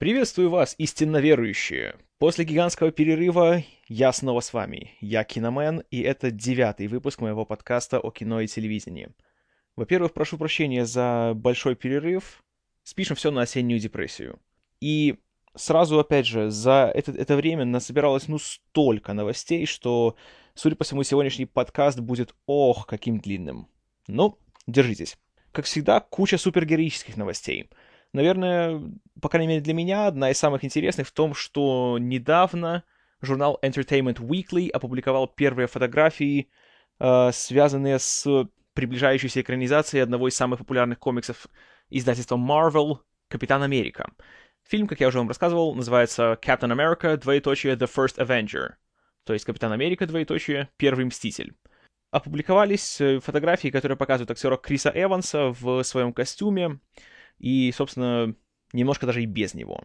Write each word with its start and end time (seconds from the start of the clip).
Приветствую 0.00 0.48
вас, 0.48 0.74
истинно 0.78 1.18
верующие! 1.18 1.94
После 2.16 2.46
гигантского 2.46 2.90
перерыва 2.90 3.62
я 3.86 4.14
снова 4.14 4.40
с 4.40 4.54
вами. 4.54 4.92
Я 5.02 5.24
Киномен, 5.24 5.82
и 5.90 6.00
это 6.00 6.30
девятый 6.30 6.86
выпуск 6.86 7.20
моего 7.20 7.44
подкаста 7.44 8.00
о 8.00 8.10
кино 8.10 8.40
и 8.40 8.46
телевидении. 8.46 9.10
Во-первых, 9.76 10.14
прошу 10.14 10.38
прощения 10.38 10.86
за 10.86 11.32
большой 11.34 11.76
перерыв. 11.76 12.42
Спишем 12.82 13.14
все 13.14 13.30
на 13.30 13.42
осеннюю 13.42 13.78
депрессию. 13.78 14.38
И 14.80 15.18
сразу, 15.54 15.98
опять 15.98 16.26
же, 16.26 16.50
за 16.50 16.90
это, 16.94 17.12
это 17.12 17.36
время 17.36 17.66
насобиралось 17.66 18.26
ну 18.26 18.38
столько 18.38 19.12
новостей, 19.12 19.66
что, 19.66 20.16
судя 20.54 20.76
по 20.76 20.84
всему, 20.84 21.02
сегодняшний 21.02 21.44
подкаст 21.44 22.00
будет 22.00 22.34
ох, 22.46 22.86
каким 22.86 23.18
длинным. 23.18 23.68
Ну, 24.06 24.38
держитесь. 24.66 25.18
Как 25.52 25.66
всегда, 25.66 26.00
куча 26.00 26.38
супергероических 26.38 27.18
новостей— 27.18 27.68
Наверное, 28.12 28.82
по 29.20 29.28
крайней 29.28 29.48
мере 29.48 29.60
для 29.60 29.74
меня, 29.74 30.06
одна 30.06 30.30
из 30.30 30.38
самых 30.38 30.64
интересных 30.64 31.06
в 31.06 31.12
том, 31.12 31.34
что 31.34 31.98
недавно 32.00 32.84
журнал 33.20 33.58
Entertainment 33.62 34.16
Weekly 34.16 34.70
опубликовал 34.70 35.28
первые 35.28 35.68
фотографии, 35.68 36.50
э, 36.98 37.30
связанные 37.32 37.98
с 37.98 38.26
приближающейся 38.74 39.42
экранизацией 39.42 40.02
одного 40.02 40.28
из 40.28 40.34
самых 40.34 40.60
популярных 40.60 40.98
комиксов 40.98 41.46
издательства 41.88 42.36
Marvel 42.36 42.98
«Капитан 43.28 43.62
Америка». 43.62 44.10
Фильм, 44.68 44.86
как 44.86 45.00
я 45.00 45.08
уже 45.08 45.18
вам 45.18 45.28
рассказывал, 45.28 45.74
называется 45.74 46.38
Captain 46.40 46.72
America, 46.72 47.16
двоеточие. 47.16 47.74
The 47.74 47.90
First 47.92 48.18
Avenger, 48.18 48.74
то 49.24 49.32
есть 49.32 49.44
Капитан 49.44 49.72
Америка, 49.72 50.06
двоеточие. 50.06 50.68
Первый 50.76 51.04
Мститель. 51.04 51.54
Опубликовались 52.10 53.00
э, 53.00 53.20
фотографии, 53.20 53.68
которые 53.68 53.96
показывают 53.96 54.30
актера 54.30 54.56
Криса 54.56 54.90
Эванса 54.94 55.54
в 55.60 55.82
своем 55.84 56.12
костюме, 56.12 56.80
и, 57.40 57.72
собственно, 57.72 58.34
немножко 58.72 59.06
даже 59.06 59.22
и 59.22 59.26
без 59.26 59.54
него. 59.54 59.82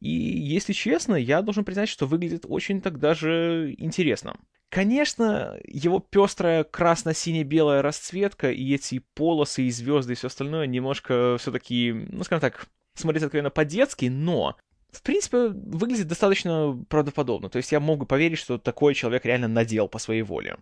И, 0.00 0.10
если 0.10 0.72
честно, 0.72 1.14
я 1.14 1.42
должен 1.42 1.64
признать, 1.64 1.88
что 1.88 2.06
выглядит 2.06 2.44
очень 2.46 2.80
так 2.80 2.98
даже 2.98 3.74
интересно. 3.78 4.36
Конечно, 4.68 5.58
его 5.64 5.98
пестрая 5.98 6.64
красно-сине-белая 6.64 7.82
расцветка 7.82 8.50
и 8.52 8.74
эти 8.74 9.02
полосы 9.14 9.64
и 9.64 9.70
звезды 9.70 10.12
и 10.12 10.16
все 10.16 10.28
остальное 10.28 10.66
немножко 10.66 11.36
все-таки, 11.38 11.92
ну, 11.92 12.22
скажем 12.24 12.40
так, 12.40 12.66
смотрится 12.94 13.26
откровенно 13.26 13.50
по-детски, 13.50 14.06
но 14.06 14.56
в 14.92 15.02
принципе, 15.02 15.48
выглядит 15.48 16.08
достаточно 16.08 16.84
правдоподобно. 16.88 17.48
То 17.48 17.58
есть 17.58 17.70
я 17.72 17.80
могу 17.80 18.06
поверить, 18.06 18.38
что 18.38 18.58
такой 18.58 18.94
человек 18.94 19.24
реально 19.24 19.48
надел 19.48 19.88
по 19.88 19.98
своей 19.98 20.22
воле. 20.22 20.56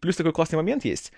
Плюс 0.00 0.16
такой 0.16 0.32
классный 0.32 0.56
момент 0.56 0.84
есть 0.84 1.12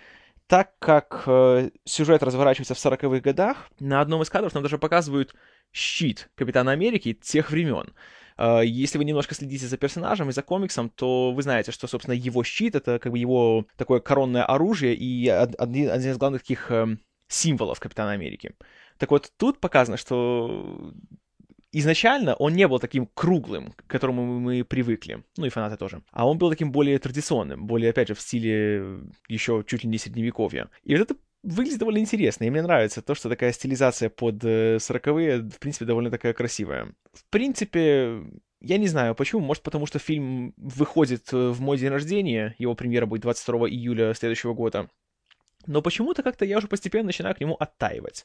так 0.47 0.79
как 0.79 1.25
э, 1.27 1.71
сюжет 1.85 2.23
разворачивается 2.23 2.75
в 2.75 2.79
40-х 2.79 3.21
годах, 3.21 3.69
на 3.81 4.01
одном 4.01 4.23
из 4.23 4.31
кадров 4.31 4.55
нам 4.55 4.63
даже 4.63 4.79
показывают 4.79 5.35
щит 5.73 6.31
Капитана 6.37 6.73
Америки 6.73 7.15
тех 7.15 7.51
времен. 7.51 7.93
Э, 8.39 8.61
если 8.65 8.99
вы 8.99 9.05
немножко 9.05 9.35
следите 9.35 9.67
за 9.67 9.77
персонажем 9.77 10.29
и 10.29 10.33
за 10.33 10.43
комиксом, 10.43 10.91
то 10.91 11.33
вы 11.33 11.43
знаете, 11.43 11.73
что, 11.73 11.87
собственно, 11.87 12.15
его 12.15 12.45
щит— 12.45 12.75
это 12.77 12.99
как 12.99 13.13
бы 13.13 13.19
его 13.19 13.67
такое 13.77 14.01
коронное 14.01 14.45
оружие 14.45 14.95
и 14.95 15.29
один, 15.29 15.91
один 15.91 16.11
из 16.13 16.19
главных 16.19 16.43
таких 16.43 16.71
э, 16.71 16.97
символов 17.29 17.81
Капитана 17.81 18.13
Америки. 18.13 18.55
Так 18.99 19.11
вот, 19.11 19.33
тут 19.37 19.61
показано, 19.61 19.97
что 19.97 20.93
изначально 21.79 22.35
он 22.35 22.55
не 22.55 22.67
был 22.69 22.79
таким 22.79 23.07
круглым, 23.15 23.73
к 23.73 23.87
которому 23.87 24.41
мы 24.41 24.65
привыкли, 24.65 25.23
ну 25.37 25.47
и 25.47 25.51
фанаты 25.51 25.77
тоже, 25.77 26.03
а 26.11 26.29
он 26.29 26.39
был 26.39 26.51
таким 26.51 26.73
более 26.73 26.99
традиционным, 26.99 27.67
более, 27.67 27.91
опять 27.91 28.09
же, 28.09 28.15
в 28.15 28.21
стиле 28.21 29.01
еще 29.29 29.65
чуть 29.67 29.85
ли 29.85 29.91
не 29.91 29.99
средневековья. 29.99 30.69
И 30.85 30.95
вот 30.95 31.03
это 31.03 31.17
выглядит 31.43 31.79
довольно 31.79 31.99
интересно, 31.99 32.45
и 32.45 32.51
мне 32.51 32.63
нравится 32.63 33.03
то, 33.03 33.15
что 33.15 33.29
такая 33.29 33.53
стилизация 33.53 34.09
под 34.09 34.45
э, 34.45 34.79
сороковые, 34.81 35.39
в 35.39 35.59
принципе, 35.59 35.85
довольно 35.85 36.11
такая 36.11 36.33
красивая. 36.33 36.95
В 37.13 37.25
принципе, 37.31 38.23
я 38.61 38.79
не 38.79 38.89
знаю, 38.89 39.15
почему. 39.15 39.43
Может, 39.43 39.63
потому 39.63 39.87
что 39.87 39.99
фильм 39.99 40.55
выходит 40.57 41.33
э, 41.33 41.51
в 41.51 41.61
мой 41.61 41.79
день 41.79 41.91
рождения, 41.91 42.55
его 42.59 42.75
премьера 42.75 43.07
будет 43.07 43.23
22 43.23 43.69
июля 43.69 44.15
следующего 44.15 44.55
года. 44.55 44.89
Но 45.67 45.83
почему-то 45.83 46.23
как-то 46.23 46.45
я 46.45 46.59
уже 46.59 46.69
постепенно 46.69 47.07
начинаю 47.07 47.35
к 47.35 47.41
нему 47.41 47.55
оттаивать. 47.55 48.25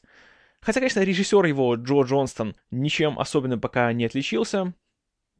Хотя, 0.62 0.78
конечно, 0.78 1.00
режиссер 1.00 1.44
его, 1.44 1.74
Джо 1.74 2.02
Джонстон, 2.02 2.54
ничем 2.70 3.18
особенным 3.18 3.60
пока 3.60 3.92
не 3.92 4.04
отличился. 4.04 4.72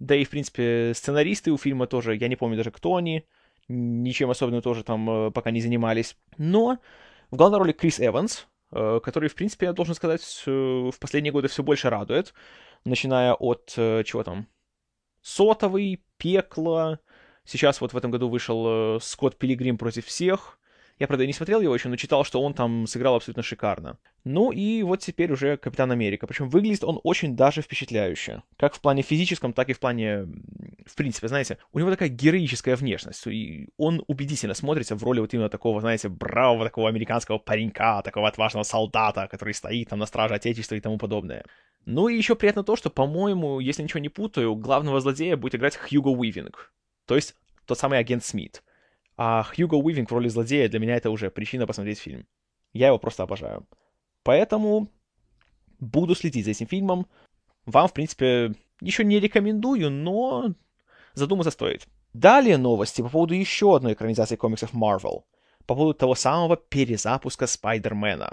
Да 0.00 0.16
и, 0.16 0.24
в 0.24 0.30
принципе, 0.30 0.92
сценаристы 0.96 1.52
у 1.52 1.56
фильма 1.56 1.86
тоже, 1.86 2.16
я 2.16 2.26
не 2.26 2.34
помню 2.34 2.56
даже, 2.56 2.72
кто 2.72 2.96
они, 2.96 3.24
ничем 3.68 4.30
особенным 4.30 4.62
тоже 4.62 4.82
там 4.82 5.08
э, 5.08 5.30
пока 5.30 5.52
не 5.52 5.60
занимались. 5.60 6.16
Но 6.38 6.78
в 7.30 7.36
главной 7.36 7.60
роли 7.60 7.70
Крис 7.70 8.00
Эванс, 8.00 8.48
э, 8.72 8.98
который, 9.00 9.28
в 9.28 9.36
принципе, 9.36 9.66
я 9.66 9.72
должен 9.72 9.94
сказать, 9.94 10.22
в 10.44 10.98
последние 10.98 11.32
годы 11.32 11.46
все 11.46 11.62
больше 11.62 11.88
радует, 11.88 12.34
начиная 12.84 13.34
от, 13.34 13.74
э, 13.76 14.02
чего 14.04 14.24
там, 14.24 14.48
Сотовый, 15.20 16.04
Пекло, 16.16 16.98
сейчас 17.44 17.80
вот 17.80 17.92
в 17.92 17.96
этом 17.96 18.10
году 18.10 18.28
вышел 18.28 18.98
Скотт 19.00 19.38
Пилигрим 19.38 19.78
против 19.78 20.06
всех, 20.06 20.58
я, 21.02 21.08
правда, 21.08 21.26
не 21.26 21.32
смотрел 21.32 21.60
его 21.60 21.74
еще, 21.74 21.88
но 21.88 21.96
читал, 21.96 22.24
что 22.24 22.40
он 22.40 22.54
там 22.54 22.86
сыграл 22.86 23.16
абсолютно 23.16 23.42
шикарно. 23.42 23.98
Ну 24.22 24.52
и 24.52 24.84
вот 24.84 25.00
теперь 25.00 25.32
уже 25.32 25.56
Капитан 25.56 25.90
Америка. 25.90 26.28
Причем 26.28 26.48
выглядит 26.48 26.84
он 26.84 27.00
очень 27.02 27.34
даже 27.34 27.60
впечатляюще. 27.60 28.44
Как 28.56 28.72
в 28.76 28.80
плане 28.80 29.02
физическом, 29.02 29.52
так 29.52 29.68
и 29.68 29.72
в 29.72 29.80
плане... 29.80 30.28
В 30.86 30.94
принципе, 30.94 31.26
знаете, 31.26 31.58
у 31.72 31.80
него 31.80 31.90
такая 31.90 32.08
героическая 32.08 32.76
внешность. 32.76 33.26
И 33.26 33.70
он 33.78 34.04
убедительно 34.06 34.54
смотрится 34.54 34.94
в 34.94 35.02
роли 35.02 35.18
вот 35.18 35.34
именно 35.34 35.48
такого, 35.48 35.80
знаете, 35.80 36.08
бравого 36.08 36.64
такого 36.66 36.88
американского 36.88 37.38
паренька, 37.38 38.00
такого 38.04 38.28
отважного 38.28 38.62
солдата, 38.62 39.26
который 39.28 39.54
стоит 39.54 39.88
там 39.88 39.98
на 39.98 40.06
страже 40.06 40.34
Отечества 40.34 40.76
и 40.76 40.80
тому 40.80 40.98
подобное. 40.98 41.44
Ну 41.84 42.06
и 42.06 42.16
еще 42.16 42.36
приятно 42.36 42.62
то, 42.62 42.76
что, 42.76 42.90
по-моему, 42.90 43.58
если 43.58 43.82
ничего 43.82 43.98
не 43.98 44.08
путаю, 44.08 44.54
главного 44.54 45.00
злодея 45.00 45.36
будет 45.36 45.56
играть 45.56 45.76
Хьюго 45.76 46.10
Уивинг. 46.10 46.72
То 47.06 47.16
есть 47.16 47.34
тот 47.66 47.76
самый 47.76 47.98
агент 47.98 48.24
Смит. 48.24 48.62
А 49.24 49.44
Хьюго 49.44 49.76
Уивинг 49.76 50.10
в 50.10 50.14
роли 50.14 50.26
злодея 50.26 50.68
для 50.68 50.80
меня 50.80 50.96
это 50.96 51.08
уже 51.08 51.30
причина 51.30 51.64
посмотреть 51.64 52.00
фильм. 52.00 52.26
Я 52.72 52.88
его 52.88 52.98
просто 52.98 53.22
обожаю. 53.22 53.68
Поэтому 54.24 54.90
буду 55.78 56.16
следить 56.16 56.44
за 56.44 56.50
этим 56.50 56.66
фильмом. 56.66 57.06
Вам, 57.64 57.86
в 57.86 57.92
принципе, 57.92 58.56
еще 58.80 59.04
не 59.04 59.20
рекомендую, 59.20 59.92
но 59.92 60.52
задуматься 61.14 61.52
стоит. 61.52 61.86
Далее 62.12 62.56
новости 62.56 63.00
по 63.00 63.10
поводу 63.10 63.34
еще 63.34 63.76
одной 63.76 63.92
экранизации 63.92 64.34
комиксов 64.34 64.74
Marvel. 64.74 65.22
По 65.66 65.76
поводу 65.76 65.94
того 65.94 66.16
самого 66.16 66.56
перезапуска 66.56 67.46
Спайдермена. 67.46 68.32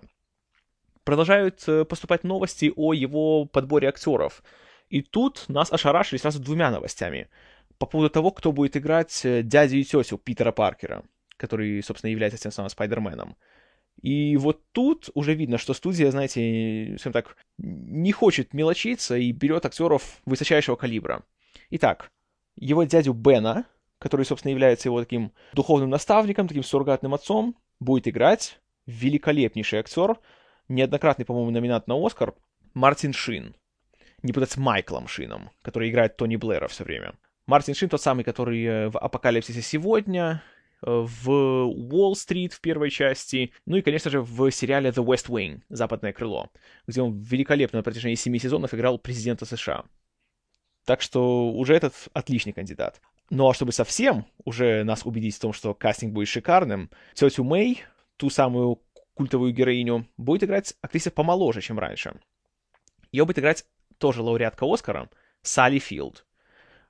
Продолжают 1.03 1.63
э, 1.67 1.85
поступать 1.85 2.23
новости 2.23 2.73
о 2.75 2.93
его 2.93 3.45
подборе 3.45 3.89
актеров. 3.89 4.41
И 4.89 5.03
тут 5.03 5.45
нас 5.49 5.71
ошарашили 5.71 6.17
сразу 6.17 6.39
двумя 6.39 6.71
новостями 6.71 7.29
по 7.79 7.85
поводу 7.85 8.09
того, 8.09 8.31
кто 8.31 8.51
будет 8.51 8.77
играть 8.77 9.25
э, 9.25 9.41
дядю 9.41 9.77
и 9.77 9.83
тетю 9.83 10.17
Питера 10.17 10.51
Паркера, 10.51 11.03
который, 11.37 11.81
собственно, 11.81 12.11
является 12.11 12.39
тем 12.39 12.51
самым 12.51 12.69
Спайдерменом. 12.69 13.35
И 14.01 14.37
вот 14.37 14.61
тут 14.71 15.09
уже 15.13 15.33
видно, 15.33 15.57
что 15.57 15.73
студия, 15.73 16.11
знаете, 16.11 16.95
скажем 16.99 17.13
так, 17.13 17.37
не 17.57 18.11
хочет 18.11 18.53
мелочиться 18.53 19.17
и 19.17 19.31
берет 19.31 19.65
актеров 19.65 20.21
высочайшего 20.25 20.75
калибра. 20.75 21.23
Итак, 21.71 22.11
его 22.55 22.83
дядю 22.83 23.13
Бена, 23.13 23.65
который, 23.97 24.25
собственно, 24.25 24.51
является 24.51 24.89
его 24.89 24.99
таким 25.01 25.31
духовным 25.53 25.89
наставником, 25.89 26.47
таким 26.47 26.63
суррогатным 26.63 27.13
отцом, 27.13 27.57
будет 27.79 28.07
играть 28.07 28.59
великолепнейший 28.85 29.79
актер, 29.79 30.17
неоднократный, 30.67 31.25
по-моему, 31.25 31.51
номинат 31.51 31.87
на 31.87 31.95
Оскар, 32.05 32.33
Мартин 32.73 33.13
Шин. 33.13 33.55
Не 34.21 34.33
путать 34.33 34.51
с 34.51 34.57
Майклом 34.57 35.07
Шином, 35.07 35.49
который 35.61 35.89
играет 35.89 36.17
Тони 36.17 36.35
Блэра 36.35 36.67
все 36.67 36.83
время. 36.83 37.13
Мартин 37.49 37.73
Шин 37.73 37.89
тот 37.89 37.99
самый, 37.99 38.23
который 38.23 38.63
э, 38.63 38.89
в 38.89 38.99
«Апокалипсисе 38.99 39.63
сегодня», 39.63 40.43
э, 40.83 40.85
в 40.85 41.31
«Уолл-стрит» 41.31 42.53
в 42.53 42.61
первой 42.61 42.91
части, 42.91 43.53
ну 43.65 43.77
и, 43.77 43.81
конечно 43.81 44.11
же, 44.11 44.21
в 44.21 44.51
сериале 44.51 44.91
«The 44.91 45.03
West 45.03 45.29
Wing» 45.29 45.63
«Западное 45.67 46.13
крыло», 46.13 46.51
где 46.85 47.01
он 47.01 47.17
великолепно 47.17 47.79
на 47.79 47.83
протяжении 47.83 48.13
семи 48.13 48.37
сезонов 48.37 48.75
играл 48.75 48.99
президента 48.99 49.47
США. 49.47 49.85
Так 50.85 51.01
что 51.01 51.49
уже 51.49 51.73
этот 51.73 51.95
отличный 52.13 52.53
кандидат. 52.53 53.01
Ну 53.31 53.49
а 53.49 53.55
чтобы 53.55 53.71
совсем 53.71 54.27
уже 54.45 54.83
нас 54.83 55.03
убедить 55.03 55.35
в 55.35 55.39
том, 55.39 55.51
что 55.51 55.73
кастинг 55.73 56.13
будет 56.13 56.27
шикарным, 56.27 56.91
тетю 57.15 57.43
Мэй, 57.43 57.81
ту 58.17 58.29
самую 58.29 58.79
культовую 59.15 59.53
героиню, 59.53 60.05
будет 60.17 60.43
играть 60.43 60.75
актриса 60.81 61.09
помоложе, 61.09 61.61
чем 61.61 61.79
раньше. 61.79 62.13
Ее 63.11 63.25
будет 63.25 63.39
играть 63.39 63.65
тоже 63.97 64.21
лауреатка 64.21 64.71
Оскара, 64.71 65.09
Салли 65.41 65.79
Филд. 65.79 66.27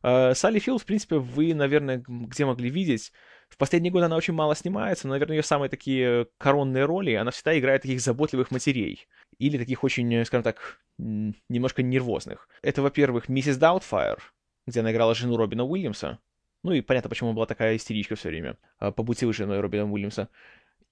Э, 0.04 0.34
Салли 0.34 0.60
Филд, 0.60 0.82
в 0.82 0.86
принципе, 0.86 1.18
вы, 1.18 1.54
наверное, 1.54 2.04
где 2.08 2.46
могли 2.46 2.70
видеть. 2.70 3.12
В 3.50 3.58
последние 3.58 3.92
годы 3.92 4.06
она 4.06 4.16
очень 4.16 4.34
мало 4.34 4.56
снимается, 4.56 5.08
но, 5.08 5.14
наверное, 5.14 5.38
ее 5.38 5.44
самые 5.44 5.70
такие 5.70 6.28
коронные 6.38 6.86
роли, 6.86 7.14
она 7.14 7.32
всегда 7.32 7.58
играет 7.58 7.82
таких 7.82 8.00
заботливых 8.00 8.52
матерей. 8.52 9.08
Или 9.40 9.58
таких 9.58 9.84
очень, 9.84 10.24
скажем 10.26 10.44
так, 10.44 10.80
немножко 10.98 11.82
нервозных. 11.82 12.48
Это, 12.62 12.82
во-первых, 12.82 13.28
Миссис 13.30 13.58
Даутфайр, 13.58 14.20
где 14.68 14.82
она 14.82 14.92
играла 14.92 15.16
жену 15.16 15.36
Робина 15.38 15.64
Уильямса. 15.64 16.20
Ну 16.64 16.74
и 16.74 16.82
понятно, 16.82 17.10
почему 17.10 17.34
была 17.34 17.46
такая 17.46 17.76
истеричка 17.76 18.16
все 18.16 18.30
время. 18.30 18.58
Э, 18.80 18.92
Побутила 18.92 19.34
женой 19.34 19.60
Робина 19.60 19.92
Уильямса. 19.92 20.30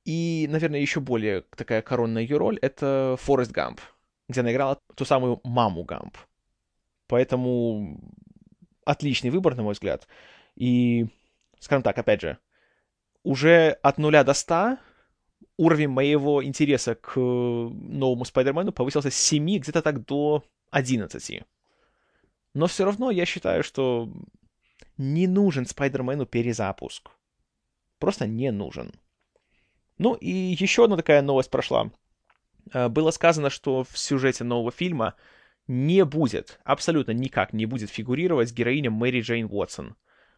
И, 0.06 0.48
наверное, 0.50 0.80
еще 0.80 1.02
более 1.02 1.42
такая 1.56 1.82
коронная 1.82 2.22
ее 2.22 2.38
роль— 2.38 2.58
это 2.62 3.18
Форест 3.20 3.52
Гамп, 3.52 3.82
где 4.30 4.40
она 4.40 4.54
играла 4.54 4.80
ту 4.96 5.04
самую 5.04 5.42
маму 5.44 5.84
Гамп. 5.84 6.16
Поэтому 7.08 8.00
отличный 8.88 9.30
выбор, 9.30 9.56
на 9.56 9.64
мой 9.64 9.74
взгляд. 9.74 10.08
И, 10.56 11.08
скажем 11.60 11.84
так, 11.84 11.98
опять 11.98 12.22
же, 12.22 12.38
уже 13.24 13.78
от 13.84 13.98
нуля 13.98 14.24
до 14.24 14.34
ста 14.34 14.80
уровень 15.58 15.90
моего 15.90 16.44
интереса 16.44 16.96
к 16.96 17.20
новому 17.20 18.26
Спайдермену 18.26 18.72
повысился 18.72 19.10
с 19.10 19.16
7 19.16 19.58
где-то 19.60 19.82
так 19.82 20.06
до 20.06 20.44
11. 20.72 21.44
Но 22.54 22.68
все 22.68 22.86
равно 22.86 23.12
я 23.12 23.26
считаю, 23.26 23.64
что 23.64 24.10
не 24.98 25.28
нужен 25.28 25.66
Спайдермену 25.66 26.26
перезапуск. 26.26 27.10
Просто 28.00 28.28
не 28.28 28.52
нужен. 28.52 28.94
Ну 29.98 30.14
и 30.14 30.30
еще 30.30 30.86
одна 30.86 30.96
такая 30.96 31.22
новость 31.22 31.50
прошла. 31.50 31.92
Э, 32.74 32.88
было 32.88 33.12
сказано, 33.12 33.50
что 33.50 33.84
в 33.84 33.98
сюжете 33.98 34.44
нового 34.44 34.72
фильма 34.72 35.16
не 35.68 36.06
будет, 36.06 36.60
абсолютно 36.64 37.12
никак 37.12 37.54
не 37.54 37.66
будет 37.66 37.90
фигурировать 37.90 38.54
героиня 38.54 38.90
Мэри 38.90 39.22
Джейн 39.22 39.48
Уотсон. 39.50 39.96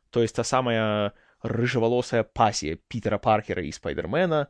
То 0.10 0.22
есть 0.22 0.36
та 0.36 0.44
самая 0.44 1.14
рыжеволосая 1.42 2.24
пассия 2.24 2.78
Питера 2.88 3.18
Паркера 3.18 3.64
и 3.64 3.72
Спайдермена, 3.72 4.48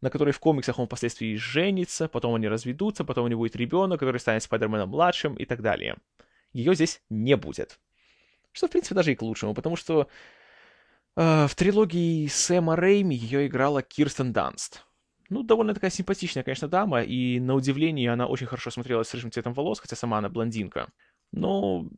на 0.00 0.10
которой 0.10 0.32
в 0.32 0.40
комиксах 0.40 0.78
он 0.78 0.86
впоследствии 0.86 1.36
женится, 1.36 2.08
потом 2.08 2.34
они 2.34 2.48
разведутся, 2.48 3.04
потом 3.04 3.26
у 3.26 3.28
него 3.28 3.40
будет 3.40 3.56
ребенок, 3.56 4.00
который 4.00 4.18
станет 4.18 4.42
Спайдерменом 4.42 4.88
младшим 4.88 5.34
и 5.34 5.44
так 5.44 5.62
далее. 5.62 5.96
Ее 6.52 6.74
здесь 6.74 7.02
не 7.08 7.36
будет. 7.36 7.78
Что, 8.52 8.66
в 8.68 8.70
принципе, 8.70 8.94
даже 8.94 9.12
и 9.12 9.14
к 9.14 9.22
лучшему, 9.22 9.54
потому 9.54 9.76
что 9.76 10.08
э, 11.16 11.46
в 11.46 11.54
трилогии 11.54 12.26
Сэма 12.26 12.76
Рэйми 12.76 13.16
ее 13.16 13.46
играла 13.46 13.82
Кирстен 13.82 14.32
Данст. 14.32 14.84
Ну, 15.32 15.42
довольно 15.42 15.72
такая 15.72 15.90
симпатичная, 15.90 16.42
конечно, 16.42 16.68
дама, 16.68 17.02
и 17.02 17.40
на 17.40 17.54
удивление 17.54 18.12
она 18.12 18.26
очень 18.26 18.46
хорошо 18.46 18.70
смотрелась 18.70 19.08
с 19.08 19.14
рыжим 19.14 19.32
цветом 19.32 19.54
волос, 19.54 19.80
хотя 19.80 19.96
сама 19.96 20.18
она 20.18 20.28
блондинка. 20.28 20.90
Но 21.32 21.88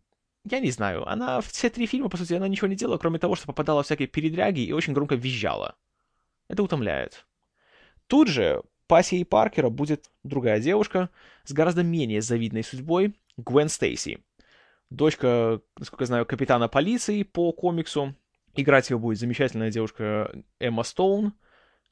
я 0.49 0.61
не 0.61 0.71
знаю, 0.71 1.05
она 1.09 1.41
в 1.41 1.49
все 1.49 1.69
три 1.69 1.87
фильма, 1.87 2.09
по 2.09 2.17
сути, 2.17 2.35
она 2.35 2.47
ничего 2.47 2.69
не 2.69 2.77
делала, 2.77 2.97
кроме 2.97 3.19
того, 3.19 3.35
что 3.35 3.47
попадала 3.47 3.83
в 3.83 3.87
всякие 3.87 4.07
передряги 4.07 4.61
и 4.61 4.71
очень 4.71 4.93
громко 4.93 5.17
визжала. 5.17 5.75
Это 6.47 6.63
утомляет. 6.63 7.27
Тут 8.07 8.29
же 8.29 8.63
пассией 8.87 9.25
Паркера 9.25 9.69
будет 9.69 10.13
другая 10.23 10.61
девушка 10.61 11.11
с 11.43 11.53
гораздо 11.53 11.83
менее 11.83 12.23
завидной 12.23 12.63
судьбой, 12.63 13.17
Гвен 13.37 13.69
Стейси. 13.69 14.23
Дочка, 14.91 15.61
насколько 15.77 16.05
я 16.05 16.07
знаю, 16.07 16.27
капитана 16.27 16.69
полиции 16.69 17.25
по 17.25 17.51
комиксу. 17.51 18.15
Играть 18.55 18.91
ее 18.91 18.99
будет 19.01 19.19
замечательная 19.19 19.73
девушка 19.73 20.33
Эмма 20.61 20.85
Стоун, 20.85 21.33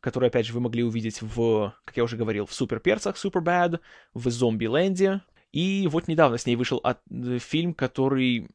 которую, 0.03 0.27
опять 0.29 0.47
же, 0.47 0.53
вы 0.53 0.61
могли 0.61 0.83
увидеть 0.83 1.23
в, 1.23 1.75
как 1.85 1.97
я 1.97 2.03
уже 2.03 2.17
говорил, 2.17 2.45
в 2.45 2.53
Суперперцах, 2.53 3.17
Супербад, 3.17 3.81
в 4.13 4.29
Зомби-ленде, 4.29 5.23
и 5.53 5.89
вот 5.91 6.09
недавно 6.09 6.39
с 6.39 6.45
ней 6.47 6.57
вышел 6.57 6.79
от, 6.79 7.01
э, 7.11 7.39
фильм, 7.39 7.73
который 7.73 8.49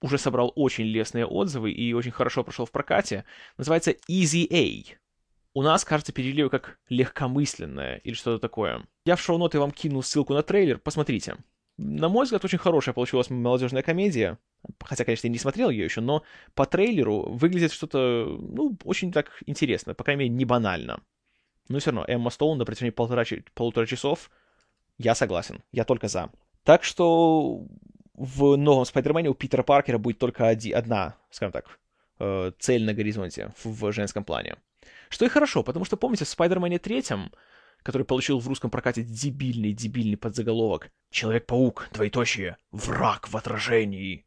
уже 0.00 0.18
собрал 0.18 0.52
очень 0.54 0.84
лестные 0.84 1.26
отзывы 1.26 1.72
и 1.72 1.92
очень 1.94 2.12
хорошо 2.12 2.44
прошел 2.44 2.64
в 2.64 2.70
прокате. 2.70 3.24
Называется 3.58 3.92
Easy 4.08 4.46
A. 4.52 4.96
У 5.52 5.62
нас, 5.62 5.84
кажется, 5.84 6.12
перевели 6.12 6.48
как 6.48 6.78
легкомысленное 6.88 7.96
или 7.98 8.14
что-то 8.14 8.38
такое. 8.38 8.86
Я 9.04 9.16
в 9.16 9.20
шоу-ноты 9.20 9.58
вам 9.58 9.70
кинул 9.70 10.02
ссылку 10.02 10.34
на 10.34 10.42
трейлер, 10.42 10.78
посмотрите. 10.78 11.36
На 11.76 12.08
мой 12.08 12.24
взгляд, 12.24 12.44
очень 12.44 12.58
хорошая 12.58 12.94
получилась 12.94 13.30
молодежная 13.30 13.82
комедия. 13.82 14.38
Хотя, 14.80 15.04
конечно, 15.04 15.26
я 15.26 15.32
не 15.32 15.38
смотрел 15.38 15.70
ее 15.70 15.84
еще, 15.84 16.00
но 16.00 16.22
по 16.54 16.66
трейлеру 16.66 17.32
выглядит 17.32 17.72
что-то, 17.72 18.38
ну, 18.40 18.76
очень 18.84 19.12
так 19.12 19.42
интересно, 19.46 19.94
по 19.94 20.04
крайней 20.04 20.24
мере, 20.24 20.34
не 20.34 20.44
банально. 20.44 21.02
Но 21.68 21.78
все 21.78 21.90
равно, 21.90 22.04
Эмма 22.06 22.30
Стоун 22.30 22.58
на 22.58 22.64
протяжении 22.64 22.90
полтора, 22.90 23.24
полутора 23.54 23.86
часов 23.86 24.30
я 24.98 25.14
согласен, 25.14 25.62
я 25.72 25.84
только 25.84 26.08
за. 26.08 26.30
Так 26.62 26.84
что 26.84 27.66
в 28.14 28.56
новом 28.56 28.84
Спайдермене 28.84 29.28
у 29.28 29.34
Питера 29.34 29.62
Паркера 29.62 29.98
будет 29.98 30.18
только 30.18 30.46
один, 30.46 30.76
одна, 30.76 31.16
скажем 31.30 31.52
так, 31.52 31.78
э, 32.20 32.52
цель 32.58 32.84
на 32.84 32.94
горизонте 32.94 33.52
в 33.64 33.92
женском 33.92 34.24
плане. 34.24 34.56
Что 35.08 35.24
и 35.24 35.28
хорошо, 35.28 35.62
потому 35.62 35.84
что, 35.84 35.96
помните, 35.96 36.24
в 36.24 36.28
Спайдермене 36.28 36.78
третьем, 36.78 37.32
который 37.84 38.02
получил 38.02 38.40
в 38.40 38.48
русском 38.48 38.70
прокате 38.70 39.04
дебильный-дебильный 39.04 40.16
подзаголовок 40.16 40.90
«Человек-паук, 41.10 41.88
двоеточие, 41.92 42.56
враг 42.72 43.28
в 43.28 43.36
отражении». 43.36 44.26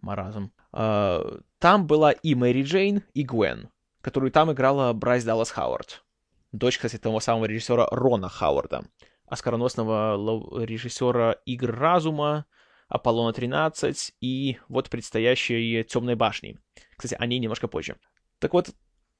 Маразм. 0.00 0.52
Э, 0.72 1.40
там 1.58 1.86
была 1.88 2.12
и 2.12 2.36
Мэри 2.36 2.62
Джейн, 2.62 3.02
и 3.14 3.24
Гвен, 3.24 3.70
которую 4.00 4.30
там 4.30 4.52
играла 4.52 4.92
Брайс 4.92 5.24
Даллас 5.24 5.50
Хауард. 5.50 6.04
Дочь, 6.52 6.76
кстати, 6.76 6.98
того 6.98 7.18
самого 7.18 7.46
режиссера 7.46 7.88
Рона 7.90 8.28
Хауарда 8.28 8.84
оскароносного 9.32 10.62
режиссера 10.62 11.32
«Игр 11.46 11.74
разума», 11.74 12.44
«Аполлона 12.88 13.32
13» 13.32 14.12
и 14.20 14.58
вот 14.68 14.90
предстоящие 14.90 15.84
«Темной 15.84 16.16
башни». 16.16 16.58
Кстати, 16.96 17.16
о 17.18 17.24
ней 17.24 17.38
немножко 17.38 17.66
позже. 17.66 17.96
Так 18.38 18.52
вот, 18.52 18.68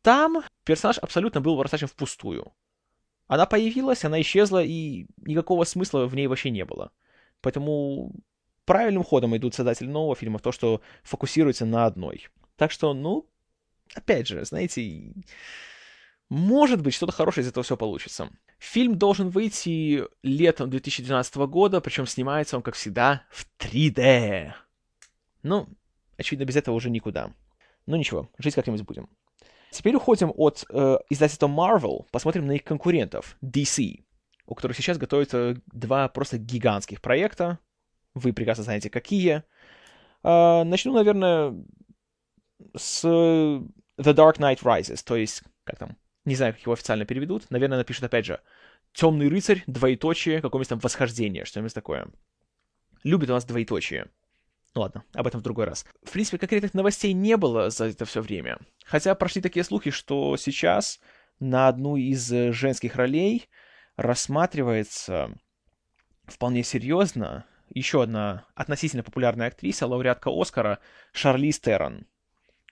там 0.03 0.45
персонаж 0.65 0.99
абсолютно 0.99 1.41
был 1.41 1.57
бросачем 1.57 1.89
впустую. 1.89 2.53
Она 3.33 3.47
появилась, 3.47 4.05
она 4.05 4.21
исчезла, 4.21 4.63
и 4.63 5.07
никакого 5.17 5.65
смысла 5.65 6.05
в 6.05 6.15
ней 6.15 6.27
вообще 6.27 6.51
не 6.51 6.67
было. 6.67 6.93
Поэтому 7.41 8.13
правильным 8.67 9.05
ходом 9.05 9.35
идут 9.35 9.55
создатели 9.55 9.87
нового 9.87 10.15
фильма 10.15 10.39
в 10.39 10.43
то, 10.43 10.53
что 10.53 10.83
фокусируется 11.03 11.65
на 11.65 11.87
одной. 11.87 12.29
Так 12.57 12.71
что, 12.71 12.93
ну, 12.93 13.27
опять 13.95 14.29
же, 14.29 14.45
знаете, 14.45 15.15
может 16.29 16.83
быть, 16.83 16.93
что-то 16.93 17.13
хорошее 17.13 17.43
из 17.43 17.49
этого 17.49 17.65
все 17.65 17.75
получится. 17.75 18.29
Фильм 18.59 18.99
должен 18.99 19.31
выйти 19.31 20.05
летом 20.23 20.69
2012 20.69 21.35
года, 21.37 21.81
причем 21.81 22.07
снимается 22.07 22.59
он, 22.59 22.63
как 22.63 22.75
всегда, 22.75 23.23
в 23.31 23.47
3D. 23.59 24.53
Ну, 25.43 25.69
очевидно, 26.19 26.45
без 26.45 26.57
этого 26.57 26.75
уже 26.75 26.91
никуда. 26.91 27.33
Ну 27.87 27.97
ничего, 27.97 28.29
жить 28.37 28.55
как-нибудь 28.55 28.83
будем. 28.83 29.09
Теперь 29.73 29.97
уходим 29.97 30.33
от 30.37 30.67
э, 30.69 30.99
издательства 31.09 31.49
Marvel, 31.49 32.05
посмотрим 32.11 32.47
на 32.47 32.53
их 32.53 32.63
конкурентов, 32.63 33.39
DC, 33.43 34.05
у 34.47 34.55
которых 34.55 34.77
сейчас 34.77 34.99
готовятся 34.99 35.57
два 35.73 36.09
просто 36.09 36.37
гигантских 36.37 37.01
проекта. 37.01 37.59
Вы 38.13 38.35
прекрасно 38.35 38.65
знаете, 38.65 38.91
какие. 38.91 39.45
Э, 40.23 40.63
начну, 40.65 40.93
наверное, 40.93 41.55
с 42.77 43.03
The 43.03 43.65
Dark 43.99 44.37
Knight 44.37 44.63
Rises, 44.63 45.03
то 45.03 45.17
есть, 45.17 45.43
как 45.65 45.79
там, 45.79 45.97
не 46.27 46.35
знаю, 46.35 46.53
как 46.53 46.61
его 46.61 46.75
официально 46.75 47.07
переведут. 47.07 47.51
Наверное, 47.51 47.79
напишут 47.79 48.05
опять 48.05 48.27
же 48.27 48.41
«Темный 48.93 49.29
рыцарь», 49.29 49.65
двоеточие, 49.67 50.43
какое-нибудь 50.43 50.69
там 50.69 50.81
восхождение, 50.81 51.47
что-нибудь 51.47 51.73
такое. 51.73 52.09
Любит 53.05 53.31
у 53.31 53.33
нас 53.33 53.47
двоеточие. 53.47 54.11
Ну 54.75 54.81
ладно, 54.81 55.05
об 55.13 55.27
этом 55.27 55.41
в 55.41 55.43
другой 55.43 55.67
раз. 55.67 55.85
В 56.03 56.11
принципе, 56.11 56.39
конкретных 56.39 56.75
новостей 56.75 57.13
не 57.13 57.37
было 57.37 57.71
за 57.71 57.87
это 57.87 58.05
все 58.05 58.23
время. 58.23 58.59
Хотя 58.85 59.15
прошли 59.15 59.43
такие 59.43 59.65
слухи, 59.65 59.91
что 59.91 60.37
сейчас 60.37 60.99
на 61.41 61.69
одну 61.69 61.97
из 61.97 62.27
женских 62.29 62.97
ролей 62.97 63.49
рассматривается 63.97 65.31
вполне 66.27 66.63
серьезно 66.63 67.45
еще 67.75 68.03
одна 68.03 68.47
относительно 68.55 69.03
популярная 69.03 69.49
актриса, 69.49 69.87
лауреатка 69.87 70.31
Оскара 70.31 70.79
Шарли 71.13 71.51
Стерон 71.51 72.07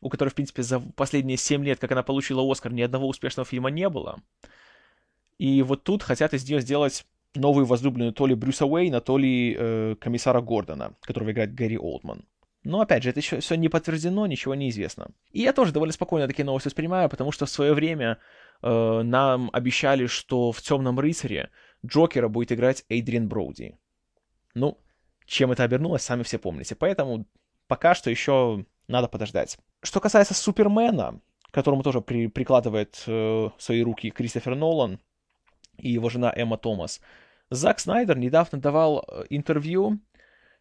у 0.01 0.09
которой, 0.09 0.31
в 0.31 0.35
принципе, 0.35 0.63
за 0.63 0.81
последние 0.81 1.37
7 1.37 1.65
лет, 1.65 1.79
как 1.79 1.93
она 1.93 2.03
получила 2.03 2.51
Оскар, 2.51 2.73
ни 2.73 2.83
одного 2.83 3.07
успешного 3.09 3.47
фильма 3.47 3.71
не 3.71 3.89
было. 3.89 4.23
И 5.39 5.63
вот 5.63 5.85
тут 5.85 6.03
хотят 6.03 6.35
из 6.35 6.49
нее 6.49 6.61
сделать 6.61 7.07
новую 7.35 7.67
возлюбленную 7.67 8.13
то 8.13 8.27
ли 8.27 8.35
Брюса 8.35 8.67
Уэйна, 8.67 9.01
то 9.01 9.19
ли 9.19 9.57
э, 9.59 9.97
комиссара 10.01 10.41
Гордона, 10.41 10.95
которого 11.01 11.31
играет 11.31 11.55
Гэри 11.55 11.79
Олдман. 11.79 12.25
Но, 12.63 12.81
опять 12.81 13.03
же, 13.03 13.11
это 13.11 13.21
еще 13.21 13.41
все 13.41 13.55
не 13.55 13.69
подтверждено, 13.69 14.27
ничего 14.27 14.55
не 14.55 14.69
известно. 14.69 15.11
И 15.33 15.41
я 15.41 15.53
тоже 15.53 15.73
довольно 15.73 15.93
спокойно 15.93 16.27
такие 16.27 16.45
новости 16.45 16.69
воспринимаю, 16.69 17.09
потому 17.09 17.33
что 17.33 17.47
в 17.47 17.51
свое 17.51 17.73
время 17.73 18.19
э, 18.63 19.03
нам 19.03 19.49
обещали, 19.53 20.07
что 20.07 20.53
в 20.53 20.61
«Темном 20.61 21.01
рыцаре» 21.01 21.51
Джокера 21.87 22.29
будет 22.29 22.53
играть 22.53 22.85
Эйдриан 22.91 23.29
Броуди. 23.29 23.79
Ну, 24.55 24.79
чем 25.25 25.53
это 25.53 25.65
обернулось, 25.65 26.03
сами 26.03 26.23
все 26.23 26.39
помните. 26.39 26.75
Поэтому 26.75 27.25
пока 27.67 27.95
что 27.95 28.11
еще 28.11 28.67
надо 28.89 29.09
подождать. 29.09 29.59
Что 29.83 30.01
касается 30.01 30.35
Супермена, 30.35 31.21
которому 31.51 31.83
тоже 31.83 32.03
при, 32.03 32.27
прикладывает 32.27 33.03
э, 33.07 33.49
свои 33.57 33.83
руки 33.83 34.11
Кристофер 34.11 34.55
Нолан 34.55 35.01
и 35.81 35.91
его 35.91 36.09
жена 36.09 36.33
Эмма 36.35 36.59
Томас, 36.59 37.01
Зак 37.51 37.81
Снайдер 37.81 38.17
недавно 38.17 38.61
давал 38.61 39.05
э, 39.07 39.25
интервью, 39.31 39.99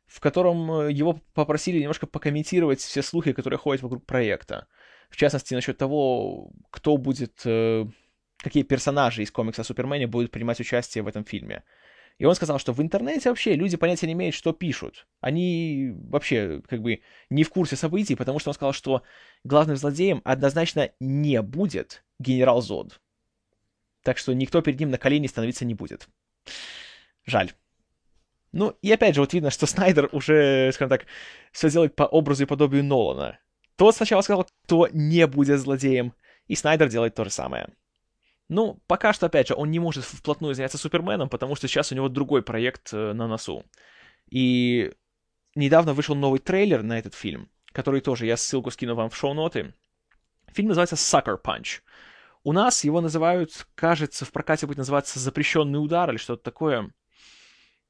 в 0.08 0.20
котором 0.20 0.72
э, 0.72 0.92
его 0.92 1.22
попросили 1.34 1.80
немножко 1.80 2.08
покомментировать 2.08 2.80
все 2.80 3.04
слухи, 3.04 3.32
которые 3.32 3.60
ходят 3.60 3.84
вокруг 3.84 4.06
проекта. 4.06 4.68
В 5.10 5.16
частности, 5.16 5.54
насчет 5.54 5.78
того, 5.78 6.52
кто 6.72 6.98
будет, 6.98 7.42
э, 7.46 7.86
какие 8.38 8.64
персонажи 8.64 9.22
из 9.22 9.32
комикса 9.32 9.64
Супермена 9.64 10.08
будут 10.08 10.32
принимать 10.32 10.60
участие 10.60 11.04
в 11.04 11.08
этом 11.08 11.26
фильме. 11.26 11.64
И 12.18 12.26
он 12.26 12.36
сказал, 12.36 12.60
что 12.60 12.74
в 12.74 12.82
интернете 12.82 13.30
вообще 13.30 13.56
люди 13.56 13.78
понятия 13.78 14.08
не 14.08 14.14
имеют, 14.14 14.36
что 14.36 14.52
пишут. 14.52 15.08
Они 15.22 15.94
вообще 15.94 16.62
как 16.68 16.82
бы 16.82 17.02
не 17.30 17.44
в 17.44 17.50
курсе 17.50 17.76
событий, 17.78 18.16
потому 18.16 18.40
что 18.40 18.50
он 18.50 18.56
сказал, 18.56 18.74
что 18.74 19.04
главным 19.46 19.78
злодеем 19.78 20.22
однозначно 20.26 20.90
не 21.00 21.42
будет 21.42 22.04
генерал 22.20 22.62
Зод. 22.62 23.00
Так 24.04 24.18
что 24.18 24.34
никто 24.34 24.62
перед 24.62 24.80
ним 24.80 24.92
на 24.92 24.98
колени 24.98 25.28
становиться 25.28 25.66
не 25.66 25.74
будет. 25.74 26.08
Жаль. 27.26 27.52
Ну, 28.52 28.76
и 28.82 28.92
опять 28.92 29.16
же, 29.16 29.22
вот 29.22 29.34
видно, 29.34 29.52
что 29.52 29.66
Снайдер 29.68 30.10
уже, 30.12 30.72
скажем 30.74 30.90
так, 30.90 31.06
все 31.52 31.70
делает 31.70 31.96
по 31.96 32.04
образу 32.04 32.44
и 32.44 32.48
подобию 32.48 32.84
Нолана. 32.84 33.40
Тот 33.76 33.96
сначала 33.96 34.22
сказал, 34.22 34.48
кто 34.66 34.88
не 34.92 35.26
будет 35.28 35.60
злодеем, 35.60 36.14
и 36.48 36.56
Снайдер 36.56 36.90
делает 36.90 37.16
то 37.16 37.24
же 37.24 37.30
самое. 37.30 37.70
Ну, 38.50 38.82
пока 38.88 39.14
что, 39.14 39.28
опять 39.28 39.48
же, 39.48 39.54
он 39.56 39.70
не 39.70 39.80
может 39.80 40.04
вплотную 40.04 40.56
заняться 40.56 40.80
Суперменом, 40.80 41.30
потому 41.30 41.56
что 41.56 41.68
сейчас 41.68 41.92
у 41.92 41.96
него 41.96 42.10
другой 42.10 42.42
проект 42.42 42.92
э, 42.94 43.14
на 43.14 43.28
носу. 43.28 43.64
И 44.32 44.92
недавно 45.54 45.94
вышел 45.94 46.16
новый 46.16 46.40
трейлер 46.40 46.82
на 46.82 46.98
этот 46.98 47.14
фильм, 47.14 47.50
который 47.72 48.02
тоже, 48.02 48.26
я 48.26 48.38
ссылку 48.38 48.72
скину 48.72 48.96
вам 48.96 49.12
в 49.12 49.16
шоу-ноты. 49.16 49.76
Фильм 50.54 50.70
называется 50.70 50.96
Sucker 50.96 51.40
Punch. 51.40 51.82
У 52.44 52.54
нас 52.54 52.84
его 52.84 53.02
называют, 53.02 53.68
кажется, 53.76 54.26
в 54.26 54.32
прокате 54.32 54.66
будет 54.66 54.78
называться 54.78 55.20
«Запрещенный 55.20 55.84
удар» 55.84 56.10
или 56.10 56.18
что-то 56.18 56.44
такое. 56.44 56.94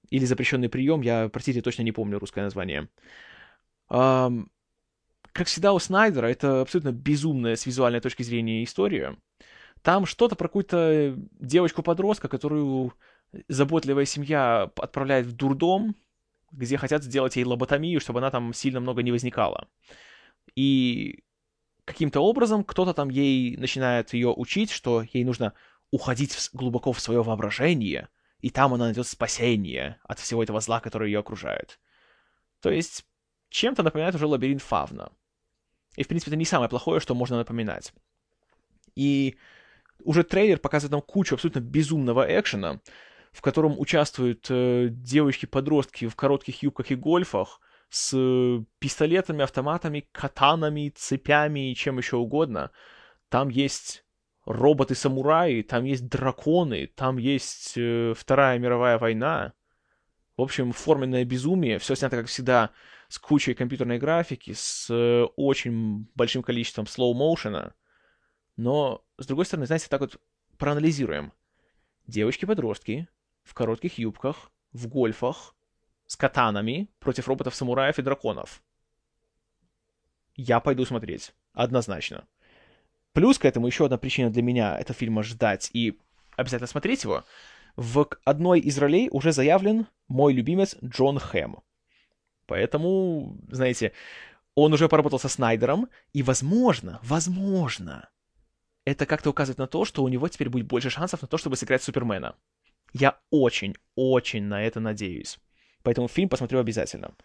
Или 0.10 0.26
«Запрещенный 0.26 0.70
прием», 0.70 1.02
я, 1.02 1.30
простите, 1.30 1.62
точно 1.62 1.84
не 1.84 1.92
помню 1.92 2.20
русское 2.20 2.42
название. 2.42 2.90
Как 3.88 5.46
всегда 5.46 5.74
у 5.74 5.80
Снайдера, 5.80 6.28
это 6.28 6.62
абсолютно 6.62 6.92
безумная 6.92 7.56
с 7.56 7.66
визуальной 7.66 8.00
точки 8.00 8.24
зрения 8.24 8.64
история. 8.64 9.18
Там 9.84 10.06
что-то 10.06 10.36
про 10.36 10.48
какую-то 10.48 11.16
девочку-подростка, 11.40 12.28
которую 12.28 12.94
заботливая 13.48 14.06
семья 14.06 14.64
отправляет 14.76 15.28
в 15.28 15.34
дурдом, 15.34 15.96
где 16.52 16.78
хотят 16.78 17.04
сделать 17.04 17.36
ей 17.36 17.46
лоботомию, 17.46 18.02
чтобы 18.02 18.20
она 18.20 18.32
там 18.32 18.54
сильно 18.54 18.80
много 18.80 19.04
не 19.04 19.12
возникала. 19.12 19.68
И 20.56 21.24
каким-то 21.90 22.22
образом 22.22 22.64
кто-то 22.64 22.94
там 22.94 23.10
ей 23.10 23.58
начинает 23.58 24.14
ее 24.14 24.30
учить, 24.30 24.70
что 24.72 25.02
ей 25.02 25.24
нужно 25.26 25.54
уходить 25.92 26.34
в, 26.34 26.54
глубоко 26.54 26.94
в 26.94 27.00
свое 27.00 27.24
воображение, 27.24 28.10
и 28.40 28.50
там 28.50 28.74
она 28.74 28.86
найдет 28.86 29.08
спасение 29.08 30.00
от 30.04 30.20
всего 30.20 30.44
этого 30.44 30.62
зла, 30.62 30.80
которое 30.80 31.08
ее 31.08 31.20
окружает. 31.20 31.80
То 32.62 32.70
есть, 32.70 33.06
чем-то 33.50 33.84
напоминает 33.84 34.16
уже 34.16 34.28
лабиринт 34.28 34.62
Фавна. 34.62 35.12
И, 35.96 36.04
в 36.04 36.08
принципе, 36.08 36.32
это 36.32 36.38
не 36.38 36.46
самое 36.46 36.70
плохое, 36.70 37.00
что 37.00 37.16
можно 37.16 37.38
напоминать. 37.38 37.92
И 38.96 39.38
уже 40.04 40.24
трейлер 40.24 40.60
показывает 40.60 40.92
нам 40.92 41.02
кучу 41.02 41.36
абсолютно 41.36 41.60
безумного 41.60 42.26
экшена, 42.40 42.80
в 43.32 43.42
котором 43.42 43.80
участвуют 43.80 44.48
э, 44.50 44.90
девочки-подростки 44.92 46.08
в 46.08 46.16
коротких 46.16 46.62
юбках 46.64 46.92
и 46.92 46.96
гольфах 46.96 47.60
с 47.90 48.64
пистолетами, 48.80 49.44
автоматами, 49.44 50.08
катанами, 50.12 50.94
цепями 50.96 51.72
и 51.72 51.76
чем 51.76 51.98
еще 51.98 52.18
угодно. 52.18 52.72
Там 53.30 53.50
есть 53.50 54.06
роботы-самураи, 54.46 55.62
там 55.62 55.84
есть 55.84 56.08
драконы, 56.08 56.88
там 56.88 57.18
есть 57.18 57.74
э, 57.78 58.14
Вторая 58.16 58.58
мировая 58.60 58.98
война. 58.98 59.54
В 60.38 60.42
общем, 60.42 60.72
форменное 60.72 61.26
безумие. 61.26 61.80
Все 61.80 61.96
снято, 61.96 62.18
как 62.18 62.28
всегда, 62.28 62.72
с 63.10 63.20
кучей 63.20 63.54
компьютерной 63.54 64.00
графики, 64.00 64.54
с 64.54 64.88
э, 64.90 65.24
очень 65.36 66.08
большим 66.16 66.44
количеством 66.44 66.86
слоу-моушена. 66.86 67.74
Но, 68.56 69.04
с 69.18 69.26
другой 69.26 69.46
стороны, 69.46 69.66
знаете, 69.66 69.88
так 69.90 70.02
вот 70.02 70.20
проанализируем. 70.58 71.34
Девочки-подростки 72.08 73.08
в 73.44 73.54
коротких 73.54 73.98
юбках, 73.98 74.52
в 74.72 74.88
гольфах, 74.88 75.56
с 76.10 76.16
катанами 76.16 76.90
против 77.00 77.28
роботов-самураев 77.28 78.00
и 78.00 78.02
драконов. 78.02 78.64
Я 80.36 80.60
пойду 80.60 80.84
смотреть. 80.84 81.34
Однозначно. 81.54 82.28
Плюс 83.14 83.38
к 83.38 83.46
этому 83.46 83.68
еще 83.68 83.86
одна 83.86 84.00
причина 84.00 84.32
для 84.32 84.42
меня 84.42 84.78
этого 84.80 84.98
фильма 84.98 85.22
ждать 85.22 85.70
и 85.72 86.00
обязательно 86.36 86.68
смотреть 86.68 87.04
его. 87.04 87.26
В 87.76 88.10
одной 88.24 88.60
из 88.60 88.80
ролей 88.80 89.10
уже 89.12 89.32
заявлен 89.32 89.86
мой 90.08 90.34
любимец 90.34 90.76
Джон 90.84 91.20
Хэм. 91.20 91.58
Поэтому, 92.48 93.38
знаете, 93.48 93.94
он 94.56 94.74
уже 94.74 94.90
поработал 94.90 95.20
со 95.20 95.30
Снайдером, 95.30 95.90
и, 96.12 96.24
возможно, 96.24 97.00
возможно, 97.04 98.10
это 98.84 99.06
как-то 99.06 99.30
указывает 99.30 99.60
на 99.60 99.68
то, 99.68 99.86
что 99.86 100.04
у 100.04 100.08
него 100.08 100.28
теперь 100.28 100.50
будет 100.50 100.66
больше 100.66 100.90
шансов 100.90 101.22
на 101.22 101.28
то, 101.28 101.38
чтобы 101.38 101.56
сыграть 101.56 101.84
Супермена. 101.84 102.36
Я 102.94 103.20
очень, 103.30 103.76
очень 103.94 104.46
на 104.46 104.64
это 104.64 104.80
надеюсь. 104.80 105.40
Поэтому 105.90 106.08
фильм 106.08 106.30
посмотрю 106.30 106.60
обязательно. 106.60 107.16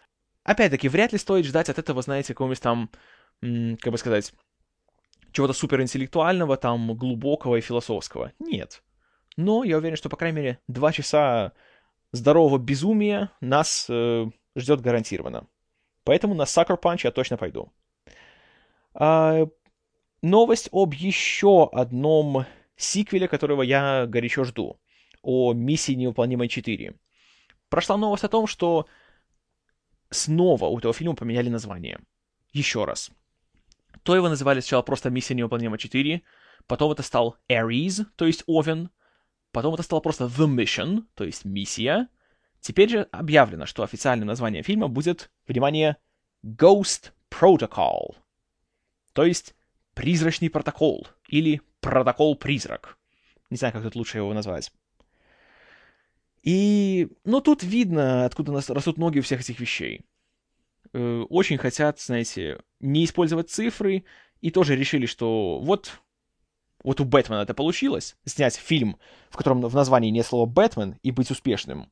Опять-таки, 0.43 0.89
вряд 0.89 1.13
ли 1.13 1.19
стоит 1.19 1.45
ждать 1.45 1.69
от 1.69 1.77
этого, 1.77 2.01
знаете, 2.01 2.33
какого-нибудь 2.33 2.61
там, 2.63 2.89
как 3.41 3.91
бы 3.91 3.97
сказать, 3.99 4.33
чего-то 5.31 5.53
суперинтеллектуального, 5.53 6.57
там, 6.57 6.97
глубокого 6.97 7.57
и 7.57 7.61
философского. 7.61 8.31
Нет. 8.39 8.81
Но 9.37 9.63
я 9.63 9.77
уверен, 9.77 9.97
что, 9.97 10.09
по 10.09 10.17
крайней 10.17 10.37
мере, 10.37 10.59
два 10.67 10.91
часа 10.91 11.51
здорового 12.11 12.57
безумия 12.57 13.29
нас 13.39 13.85
э, 13.87 14.25
ждет 14.55 14.81
гарантированно. 14.81 15.45
Поэтому 16.03 16.33
на 16.33 16.45
Sucker 16.45 16.81
Punch 16.81 17.01
я 17.03 17.11
точно 17.11 17.37
пойду. 17.37 17.71
А, 18.95 19.45
новость 20.23 20.69
об 20.71 20.95
еще 20.95 21.69
одном 21.71 22.47
сиквеле, 22.77 23.27
которого 23.27 23.61
я 23.61 24.07
горячо 24.07 24.43
жду. 24.43 24.79
О 25.21 25.53
миссии 25.53 25.93
невыполнимой 25.93 26.47
4. 26.47 26.95
Прошла 27.69 27.97
новость 27.97 28.23
о 28.23 28.29
том, 28.29 28.47
что 28.47 28.87
снова 30.09 30.65
у 30.65 30.77
этого 30.77 30.93
фильма 30.93 31.15
поменяли 31.15 31.49
название. 31.49 31.99
Еще 32.51 32.85
раз. 32.85 33.11
То 34.03 34.15
его 34.15 34.29
называли 34.29 34.59
сначала 34.59 34.81
просто 34.81 35.09
«Миссия 35.09 35.33
невыполнима 35.33 35.77
4», 35.77 36.21
потом 36.67 36.91
это 36.91 37.03
стал 37.03 37.37
Ares, 37.49 38.05
то 38.15 38.25
есть 38.25 38.43
Овен, 38.45 38.89
потом 39.51 39.73
это 39.73 39.83
стало 39.83 39.99
просто 39.99 40.25
The 40.25 40.47
Mission, 40.47 41.03
то 41.15 41.23
есть 41.23 41.45
«Миссия». 41.45 42.07
Теперь 42.59 42.89
же 42.89 43.01
объявлено, 43.11 43.65
что 43.65 43.83
официальным 43.83 44.27
названием 44.27 44.63
фильма 44.63 44.87
будет, 44.87 45.31
внимание, 45.47 45.97
Ghost 46.43 47.11
Protocol, 47.29 48.15
то 49.13 49.23
есть 49.23 49.55
призрачный 49.93 50.49
протокол 50.49 51.07
или 51.27 51.61
протокол-призрак. 51.79 52.97
Не 53.49 53.57
знаю, 53.57 53.73
как 53.73 53.83
тут 53.83 53.95
лучше 53.95 54.17
его 54.17 54.33
назвать. 54.33 54.71
И, 56.45 57.09
ну, 57.25 57.41
тут 57.41 57.63
видно, 57.63 58.23
откуда 58.23 58.51
нас 58.51 58.69
растут 58.69 58.97
ноги 58.97 59.19
у 59.19 59.23
всех 59.23 59.41
этих 59.41 59.59
вещей. 59.59 60.05
Э, 60.93 61.23
очень 61.29 61.57
хотят, 61.57 61.99
знаете, 61.99 62.61
не 62.79 63.03
использовать 63.03 63.49
цифры, 63.49 64.05
и 64.41 64.51
тоже 64.51 64.75
решили, 64.75 65.07
что 65.07 65.59
вот, 65.59 65.99
вот 66.83 67.01
у 67.01 67.03
Бэтмена 67.03 67.41
это 67.41 67.53
получилось, 67.53 68.15
снять 68.25 68.55
фильм, 68.55 68.97
в 69.29 69.37
котором 69.37 69.61
в 69.61 69.75
названии 69.75 70.11
нет 70.11 70.25
слова 70.25 70.45
«Бэтмен» 70.45 70.99
и 71.01 71.11
быть 71.11 71.31
успешным. 71.31 71.91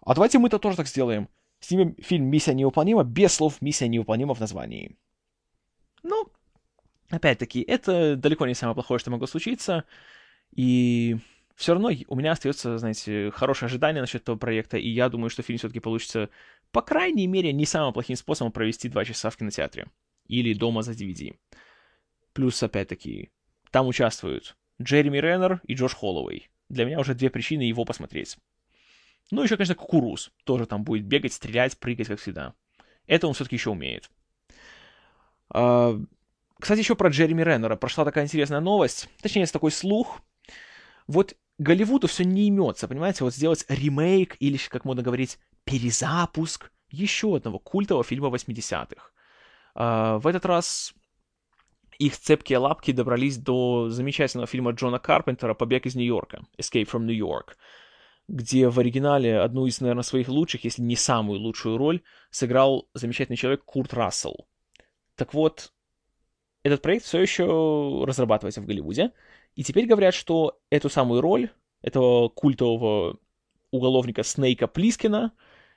А 0.00 0.14
давайте 0.14 0.38
мы 0.38 0.46
это 0.46 0.58
тоже 0.58 0.76
так 0.76 0.86
сделаем. 0.86 1.28
Снимем 1.58 1.96
фильм 1.96 2.26
«Миссия 2.26 2.54
невыполнима» 2.54 3.02
без 3.02 3.34
слов 3.34 3.60
«Миссия 3.60 3.88
невыполнима» 3.88 4.34
в 4.34 4.40
названии. 4.40 4.96
Ну, 6.04 6.30
Опять-таки, 7.10 7.60
это 7.62 8.14
далеко 8.14 8.46
не 8.46 8.54
самое 8.54 8.74
плохое, 8.74 9.00
что 9.00 9.10
могло 9.10 9.26
случиться, 9.26 9.84
и 10.54 11.16
все 11.60 11.74
равно 11.74 11.90
у 12.08 12.16
меня 12.16 12.32
остается, 12.32 12.78
знаете, 12.78 13.30
хорошее 13.32 13.66
ожидание 13.66 14.00
насчет 14.00 14.22
этого 14.22 14.36
проекта, 14.36 14.78
и 14.78 14.88
я 14.88 15.10
думаю, 15.10 15.28
что 15.28 15.42
фильм 15.42 15.58
все-таки 15.58 15.78
получится, 15.78 16.30
по 16.72 16.80
крайней 16.80 17.26
мере, 17.26 17.52
не 17.52 17.66
самым 17.66 17.92
плохим 17.92 18.16
способом 18.16 18.50
провести 18.50 18.88
два 18.88 19.04
часа 19.04 19.28
в 19.28 19.36
кинотеатре 19.36 19.86
или 20.26 20.54
дома 20.54 20.80
за 20.80 20.92
DVD. 20.92 21.36
Плюс, 22.32 22.62
опять-таки, 22.62 23.28
там 23.70 23.88
участвуют 23.88 24.56
Джереми 24.80 25.18
Реннер 25.18 25.60
и 25.64 25.74
Джош 25.74 25.92
Холлоуэй. 25.92 26.48
Для 26.70 26.86
меня 26.86 26.98
уже 26.98 27.14
две 27.14 27.28
причины 27.28 27.60
его 27.60 27.84
посмотреть. 27.84 28.38
Ну, 29.30 29.42
еще, 29.42 29.58
конечно, 29.58 29.74
Кукуруз. 29.74 30.32
Тоже 30.44 30.64
там 30.64 30.82
будет 30.82 31.04
бегать, 31.04 31.34
стрелять, 31.34 31.76
прыгать, 31.76 32.08
как 32.08 32.20
всегда. 32.20 32.54
Это 33.06 33.26
он 33.26 33.34
все-таки 33.34 33.56
еще 33.56 33.68
умеет. 33.68 34.08
А, 35.50 36.00
кстати, 36.58 36.78
еще 36.78 36.94
про 36.94 37.10
Джереми 37.10 37.42
Реннера. 37.42 37.76
Прошла 37.76 38.06
такая 38.06 38.24
интересная 38.24 38.60
новость. 38.60 39.10
Точнее, 39.20 39.42
есть 39.42 39.52
такой 39.52 39.72
слух. 39.72 40.22
Вот 41.06 41.36
Голливуду 41.60 42.06
все 42.06 42.24
не 42.24 42.46
имется, 42.46 42.88
понимаете? 42.88 43.22
Вот 43.22 43.34
сделать 43.34 43.66
ремейк 43.68 44.34
или, 44.40 44.56
как 44.56 44.86
можно 44.86 45.02
говорить, 45.02 45.38
перезапуск 45.64 46.72
еще 46.88 47.36
одного 47.36 47.58
культового 47.58 48.02
фильма 48.02 48.28
80-х. 48.28 49.10
А, 49.74 50.18
в 50.18 50.26
этот 50.26 50.46
раз 50.46 50.94
их 51.98 52.16
цепкие 52.16 52.56
лапки 52.56 52.92
добрались 52.92 53.36
до 53.36 53.90
замечательного 53.90 54.46
фильма 54.46 54.70
Джона 54.70 54.98
Карпентера 54.98 55.52
«Побег 55.52 55.84
из 55.84 55.94
Нью-Йорка» 55.96 56.44
«Escape 56.56 56.88
from 56.90 57.00
New 57.00 57.14
York», 57.14 57.58
где 58.26 58.70
в 58.70 58.78
оригинале 58.80 59.38
одну 59.38 59.66
из, 59.66 59.82
наверное, 59.82 60.02
своих 60.02 60.28
лучших, 60.28 60.64
если 60.64 60.80
не 60.80 60.96
самую 60.96 61.40
лучшую 61.40 61.76
роль, 61.76 62.00
сыграл 62.30 62.88
замечательный 62.94 63.36
человек 63.36 63.66
Курт 63.66 63.92
Рассел. 63.92 64.48
Так 65.14 65.34
вот, 65.34 65.74
этот 66.62 66.80
проект 66.80 67.04
все 67.04 67.20
еще 67.20 68.02
разрабатывается 68.06 68.62
в 68.62 68.66
Голливуде, 68.66 69.12
и 69.56 69.64
теперь 69.64 69.86
говорят, 69.86 70.14
что 70.14 70.60
эту 70.70 70.88
самую 70.88 71.20
роль 71.20 71.50
этого 71.82 72.28
культового 72.28 73.18
уголовника 73.70 74.22
Снейка 74.22 74.66
Плискина, 74.66 75.32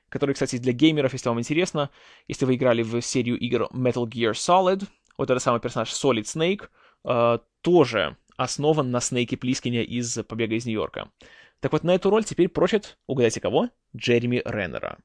который, 0.09 0.33
кстати, 0.33 0.57
для 0.57 0.73
геймеров, 0.73 1.13
если 1.13 1.29
вам 1.29 1.39
интересно, 1.39 1.89
если 2.27 2.45
вы 2.45 2.55
играли 2.55 2.83
в 2.83 3.01
серию 3.01 3.37
игр 3.37 3.67
Metal 3.73 4.05
Gear 4.05 4.33
Solid, 4.33 4.87
вот 5.17 5.29
этот 5.29 5.41
самый 5.41 5.59
персонаж 5.59 5.91
Solid 5.91 6.23
Snake, 6.23 6.69
э, 7.05 7.39
тоже 7.61 8.17
основан 8.37 8.91
на 8.91 8.99
Снейке 8.99 9.37
Плискине 9.37 9.83
из 9.83 10.17
«Побега 10.27 10.55
из 10.55 10.65
Нью-Йорка». 10.65 11.11
Так 11.59 11.71
вот, 11.71 11.83
на 11.83 11.95
эту 11.95 12.09
роль 12.09 12.23
теперь 12.23 12.49
просят, 12.49 12.97
угадайте 13.07 13.39
кого? 13.39 13.69
Джереми 13.95 14.41
Реннера. 14.43 14.99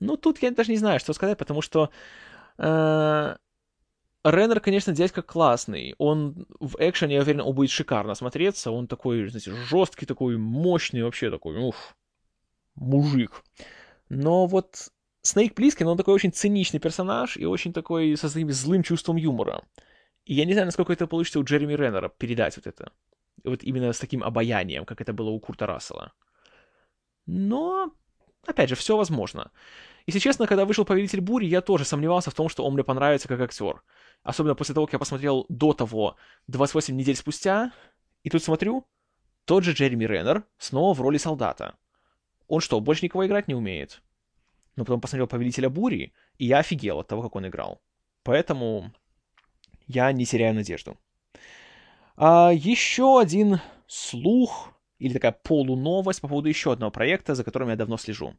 Ну, 0.00 0.16
тут 0.16 0.42
я 0.42 0.50
даже 0.50 0.70
не 0.70 0.76
знаю, 0.76 1.00
что 1.00 1.14
сказать, 1.14 1.38
потому 1.38 1.62
что 1.62 1.90
э, 2.58 3.36
Реннер, 4.30 4.58
конечно, 4.58 4.92
дядька 4.92 5.22
классный. 5.22 5.94
Он 5.98 6.46
в 6.58 6.76
экшене, 6.80 7.14
я 7.14 7.20
уверен, 7.20 7.42
он 7.42 7.54
будет 7.54 7.70
шикарно 7.70 8.14
смотреться. 8.14 8.72
Он 8.72 8.88
такой, 8.88 9.28
знаете, 9.28 9.52
жесткий, 9.52 10.04
такой 10.04 10.36
мощный, 10.36 11.02
вообще 11.02 11.30
такой, 11.30 11.56
уф, 11.56 11.96
мужик. 12.74 13.44
Но 14.08 14.46
вот 14.46 14.90
Снейк 15.22 15.54
Плискин, 15.54 15.86
он 15.86 15.96
такой 15.96 16.14
очень 16.14 16.32
циничный 16.32 16.80
персонаж 16.80 17.36
и 17.36 17.46
очень 17.46 17.72
такой 17.72 18.16
со 18.16 18.28
своим 18.28 18.50
злым 18.50 18.82
чувством 18.82 19.16
юмора. 19.16 19.62
И 20.24 20.34
я 20.34 20.44
не 20.44 20.54
знаю, 20.54 20.66
насколько 20.66 20.92
это 20.92 21.06
получится 21.06 21.38
у 21.38 21.44
Джереми 21.44 21.74
Реннера 21.74 22.08
передать 22.08 22.56
вот 22.56 22.66
это. 22.66 22.90
Вот 23.44 23.62
именно 23.62 23.92
с 23.92 23.98
таким 24.00 24.24
обаянием, 24.24 24.84
как 24.84 25.00
это 25.00 25.12
было 25.12 25.30
у 25.30 25.38
Курта 25.38 25.66
Рассела. 25.66 26.12
Но, 27.26 27.92
опять 28.44 28.70
же, 28.70 28.74
все 28.74 28.96
возможно. 28.96 29.52
Если 30.06 30.20
честно, 30.20 30.46
когда 30.46 30.64
вышел 30.64 30.84
«Повелитель 30.84 31.20
бури», 31.20 31.46
я 31.46 31.60
тоже 31.60 31.84
сомневался 31.84 32.30
в 32.30 32.34
том, 32.34 32.48
что 32.48 32.64
он 32.64 32.74
мне 32.74 32.84
понравится 32.84 33.26
как 33.26 33.40
актер. 33.40 33.82
Особенно 34.22 34.54
после 34.54 34.74
того, 34.74 34.86
как 34.86 34.94
я 34.94 34.98
посмотрел 35.00 35.46
до 35.48 35.72
того, 35.72 36.16
28 36.46 36.94
недель 36.96 37.16
спустя, 37.16 37.72
и 38.22 38.30
тут 38.30 38.42
смотрю, 38.42 38.86
тот 39.44 39.64
же 39.64 39.72
Джереми 39.72 40.04
Реннер 40.04 40.44
снова 40.58 40.94
в 40.94 41.00
роли 41.00 41.16
солдата. 41.18 41.76
Он 42.46 42.60
что, 42.60 42.80
больше 42.80 43.04
никого 43.04 43.26
играть 43.26 43.48
не 43.48 43.54
умеет? 43.54 44.00
Но 44.76 44.84
потом 44.84 45.00
посмотрел 45.00 45.26
«Повелителя 45.26 45.68
бури», 45.68 46.12
и 46.38 46.46
я 46.46 46.58
офигел 46.58 47.00
от 47.00 47.08
того, 47.08 47.22
как 47.22 47.34
он 47.34 47.48
играл. 47.48 47.80
Поэтому 48.22 48.92
я 49.88 50.12
не 50.12 50.24
теряю 50.24 50.54
надежду. 50.54 50.96
А, 52.16 52.52
еще 52.52 53.20
один 53.20 53.60
слух 53.88 54.72
или 54.98 55.12
такая 55.12 55.32
полуновость 55.32 56.20
по 56.20 56.28
поводу 56.28 56.48
еще 56.48 56.72
одного 56.72 56.92
проекта, 56.92 57.34
за 57.34 57.42
которым 57.42 57.70
я 57.70 57.76
давно 57.76 57.96
слежу. 57.96 58.34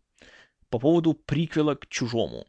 По 0.70 0.80
поводу 0.80 1.14
приквела 1.14 1.76
к 1.76 1.88
«Чужому». 1.88 2.46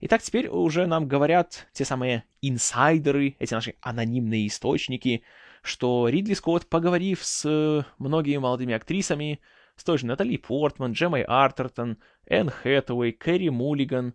Итак, 0.00 0.22
теперь 0.22 0.48
уже 0.48 0.86
нам 0.86 1.06
говорят 1.06 1.68
те 1.72 1.84
самые 1.84 2.24
инсайдеры, 2.40 3.36
эти 3.38 3.54
наши 3.54 3.74
анонимные 3.80 4.48
источники, 4.48 5.22
что 5.62 6.08
Ридли 6.08 6.34
Скотт, 6.34 6.68
поговорив 6.68 7.24
с 7.24 7.86
многими 7.98 8.38
молодыми 8.38 8.74
актрисами, 8.74 9.40
с 9.76 9.84
той 9.84 9.98
же 9.98 10.06
Натали 10.06 10.36
Портман, 10.36 10.92
Джемой 10.92 11.22
Артертон, 11.22 11.98
Энн 12.26 12.50
Хэтэуэй, 12.50 13.12
Кэрри 13.12 13.50
Муллиган, 13.50 14.14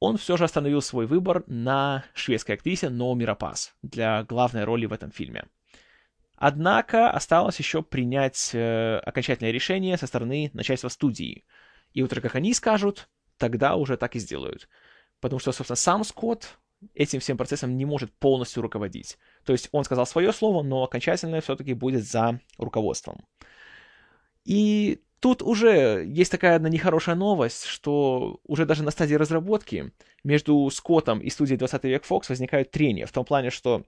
он 0.00 0.16
все 0.16 0.36
же 0.36 0.44
остановил 0.44 0.80
свой 0.80 1.06
выбор 1.06 1.44
на 1.46 2.04
шведской 2.14 2.56
актрисе 2.56 2.88
Noomi 2.88 3.24
Рапас 3.24 3.74
для 3.82 4.24
главной 4.24 4.64
роли 4.64 4.86
в 4.86 4.92
этом 4.92 5.12
фильме. 5.12 5.44
Однако 6.36 7.10
осталось 7.10 7.58
еще 7.58 7.82
принять 7.82 8.50
э, 8.54 8.96
окончательное 9.04 9.52
решение 9.52 9.98
со 9.98 10.06
стороны 10.06 10.50
начальства 10.54 10.88
студии. 10.88 11.44
И 11.92 12.02
вот 12.02 12.12
как 12.12 12.34
они 12.34 12.54
скажут, 12.54 13.08
тогда 13.36 13.76
уже 13.76 13.96
так 13.96 14.16
и 14.16 14.18
сделают. 14.18 14.68
Потому 15.20 15.40
что, 15.40 15.52
собственно, 15.52 15.76
сам 15.76 16.04
Скотт 16.04 16.58
этим 16.94 17.20
всем 17.20 17.36
процессом 17.36 17.76
не 17.76 17.84
может 17.84 18.12
полностью 18.12 18.62
руководить. 18.62 19.18
То 19.44 19.52
есть 19.52 19.68
он 19.72 19.84
сказал 19.84 20.06
свое 20.06 20.32
слово, 20.32 20.62
но 20.62 20.82
окончательное 20.82 21.40
все-таки 21.40 21.74
будет 21.74 22.04
за 22.04 22.40
руководством. 22.58 23.26
И 24.44 25.02
Тут 25.20 25.42
уже 25.42 26.02
есть 26.06 26.32
такая 26.32 26.56
одна 26.56 26.70
нехорошая 26.70 27.14
новость, 27.14 27.66
что 27.66 28.40
уже 28.44 28.64
даже 28.64 28.82
на 28.82 28.90
стадии 28.90 29.14
разработки 29.14 29.92
между 30.24 30.68
Скоттом 30.70 31.20
и 31.20 31.28
студией 31.28 31.58
20 31.58 31.84
век 31.84 32.04
Fox 32.08 32.30
возникают 32.30 32.70
трения, 32.70 33.04
в 33.04 33.12
том 33.12 33.26
плане, 33.26 33.50
что 33.50 33.84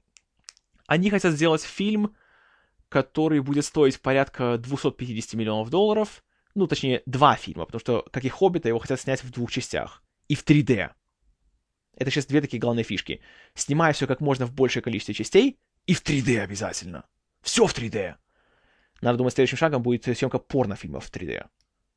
они 0.86 1.08
хотят 1.08 1.32
сделать 1.32 1.62
фильм, 1.62 2.14
который 2.90 3.40
будет 3.40 3.64
стоить 3.64 3.98
порядка 3.98 4.58
250 4.58 5.32
миллионов 5.32 5.70
долларов, 5.70 6.22
ну, 6.54 6.66
точнее, 6.66 7.02
два 7.06 7.36
фильма, 7.36 7.66
потому 7.66 7.80
что, 7.80 8.06
как 8.12 8.24
и 8.24 8.28
«Хоббита», 8.28 8.68
его 8.68 8.78
хотят 8.78 9.00
снять 9.00 9.22
в 9.24 9.30
двух 9.30 9.50
частях, 9.50 10.02
и 10.28 10.34
в 10.34 10.44
3D. 10.44 10.90
Это 11.96 12.10
сейчас 12.10 12.26
две 12.26 12.40
такие 12.40 12.58
главные 12.60 12.84
фишки. 12.84 13.20
Снимай 13.54 13.92
все 13.92 14.06
как 14.06 14.20
можно 14.20 14.46
в 14.46 14.52
большее 14.52 14.82
количество 14.82 15.14
частей, 15.14 15.58
и 15.86 15.94
в 15.94 16.02
3D 16.02 16.38
обязательно. 16.38 17.04
Все 17.42 17.66
в 17.66 17.76
3D. 17.76 18.14
Надо 19.00 19.18
думать, 19.18 19.34
следующим 19.34 19.58
шагом 19.58 19.82
будет 19.82 20.04
съемка 20.04 20.38
порнофильмов 20.38 21.06
в 21.06 21.10
3D. 21.10 21.46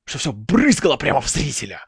Что 0.06 0.18
все 0.18 0.34
брызгало 0.34 0.98
прямо 0.98 1.22
в 1.22 1.30
зрителя. 1.30 1.86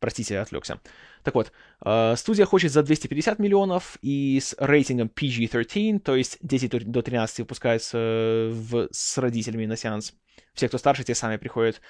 Простите, 0.00 0.38
отвлекся. 0.38 0.80
Так 1.22 1.34
вот, 1.34 1.52
э, 1.84 2.14
студия 2.16 2.46
хочет 2.46 2.72
за 2.72 2.82
250 2.82 3.38
миллионов 3.38 3.98
и 4.00 4.40
с 4.40 4.56
рейтингом 4.58 5.08
PG-13, 5.08 6.00
то 6.00 6.16
есть 6.16 6.38
дети 6.40 6.66
до 6.68 7.02
13 7.02 7.40
выпускаются 7.40 8.48
в, 8.50 8.88
с 8.90 9.18
родителями 9.18 9.66
на 9.66 9.76
сеанс. 9.76 10.14
Все, 10.54 10.68
кто 10.68 10.78
старше, 10.78 11.04
те 11.04 11.14
сами 11.14 11.36
приходят. 11.36 11.82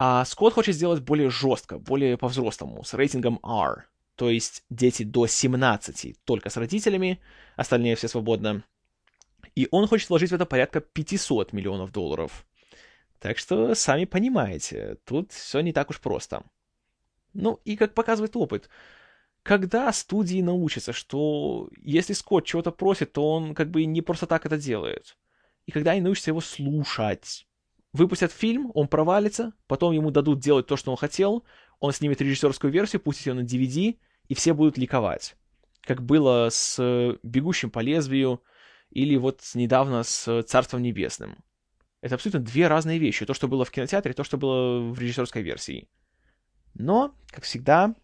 А 0.00 0.24
Скотт 0.24 0.54
хочет 0.54 0.74
сделать 0.74 1.00
более 1.00 1.30
жестко, 1.30 1.78
более 1.78 2.18
по-взрослому, 2.18 2.82
с 2.82 2.92
рейтингом 2.94 3.38
R. 3.44 3.88
То 4.16 4.30
есть 4.30 4.64
дети 4.68 5.04
до 5.04 5.28
17 5.28 6.16
только 6.24 6.50
с 6.50 6.56
родителями, 6.56 7.20
остальные 7.54 7.94
все 7.94 8.08
свободно. 8.08 8.64
И 9.54 9.68
он 9.70 9.86
хочет 9.86 10.08
вложить 10.08 10.30
в 10.32 10.34
это 10.34 10.44
порядка 10.44 10.80
500 10.80 11.52
миллионов 11.52 11.92
долларов. 11.92 12.44
Так 13.20 13.38
что, 13.38 13.76
сами 13.76 14.06
понимаете, 14.06 14.96
тут 15.04 15.32
все 15.32 15.60
не 15.60 15.72
так 15.72 15.90
уж 15.90 16.00
просто. 16.00 16.42
Ну, 17.34 17.60
и 17.64 17.76
как 17.76 17.94
показывает 17.94 18.36
опыт, 18.36 18.68
когда 19.42 19.92
студии 19.92 20.42
научатся, 20.42 20.92
что 20.92 21.70
если 21.76 22.12
Скотт 22.12 22.44
чего-то 22.44 22.70
просит, 22.70 23.12
то 23.12 23.32
он 23.32 23.54
как 23.54 23.70
бы 23.70 23.84
не 23.84 24.02
просто 24.02 24.26
так 24.26 24.44
это 24.46 24.58
делает. 24.58 25.16
И 25.66 25.70
когда 25.70 25.92
они 25.92 26.00
научатся 26.00 26.30
его 26.30 26.40
слушать, 26.40 27.46
выпустят 27.92 28.32
фильм, 28.32 28.70
он 28.74 28.88
провалится, 28.88 29.52
потом 29.66 29.92
ему 29.92 30.10
дадут 30.10 30.40
делать 30.40 30.66
то, 30.66 30.76
что 30.76 30.90
он 30.90 30.96
хотел, 30.96 31.44
он 31.80 31.92
снимет 31.92 32.20
режиссерскую 32.20 32.72
версию, 32.72 33.00
пустит 33.00 33.26
ее 33.26 33.34
на 33.34 33.40
DVD, 33.40 33.98
и 34.28 34.34
все 34.34 34.52
будут 34.52 34.78
ликовать. 34.78 35.36
Как 35.82 36.02
было 36.02 36.48
с 36.50 37.18
«Бегущим 37.22 37.70
по 37.70 37.80
лезвию», 37.80 38.42
или 38.90 39.16
вот 39.16 39.42
недавно 39.54 40.02
с 40.02 40.42
«Царством 40.42 40.82
небесным». 40.82 41.42
Это 42.00 42.14
абсолютно 42.14 42.40
две 42.40 42.68
разные 42.68 42.98
вещи. 42.98 43.26
То, 43.26 43.34
что 43.34 43.48
было 43.48 43.64
в 43.64 43.70
кинотеатре, 43.70 44.12
то, 44.12 44.24
что 44.24 44.36
было 44.36 44.80
в 44.80 44.98
режиссерской 44.98 45.42
версии. 45.42 45.88
Но, 46.74 47.14
как 47.28 47.44
всегда, 47.44 47.94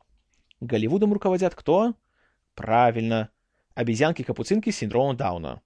Голливудом 0.60 1.12
руководят 1.12 1.54
кто? 1.54 1.94
Правильно. 2.54 3.30
Обезьянки-капуцинки 3.74 4.70
с 4.70 4.76
синдромом 4.76 5.16
Дауна. 5.16 5.60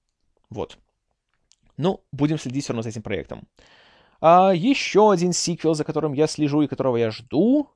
Вот. 0.50 0.78
Ну, 1.76 2.04
будем 2.12 2.38
следить 2.38 2.64
все 2.64 2.72
равно 2.72 2.82
за 2.82 2.88
этим 2.88 3.02
проектом. 3.02 3.46
А 4.20 4.52
еще 4.52 5.12
один 5.12 5.32
сиквел, 5.32 5.74
за 5.74 5.84
которым 5.84 6.12
я 6.12 6.26
слежу 6.26 6.62
и 6.62 6.66
которого 6.66 6.96
я 6.96 7.10
жду, 7.10 7.70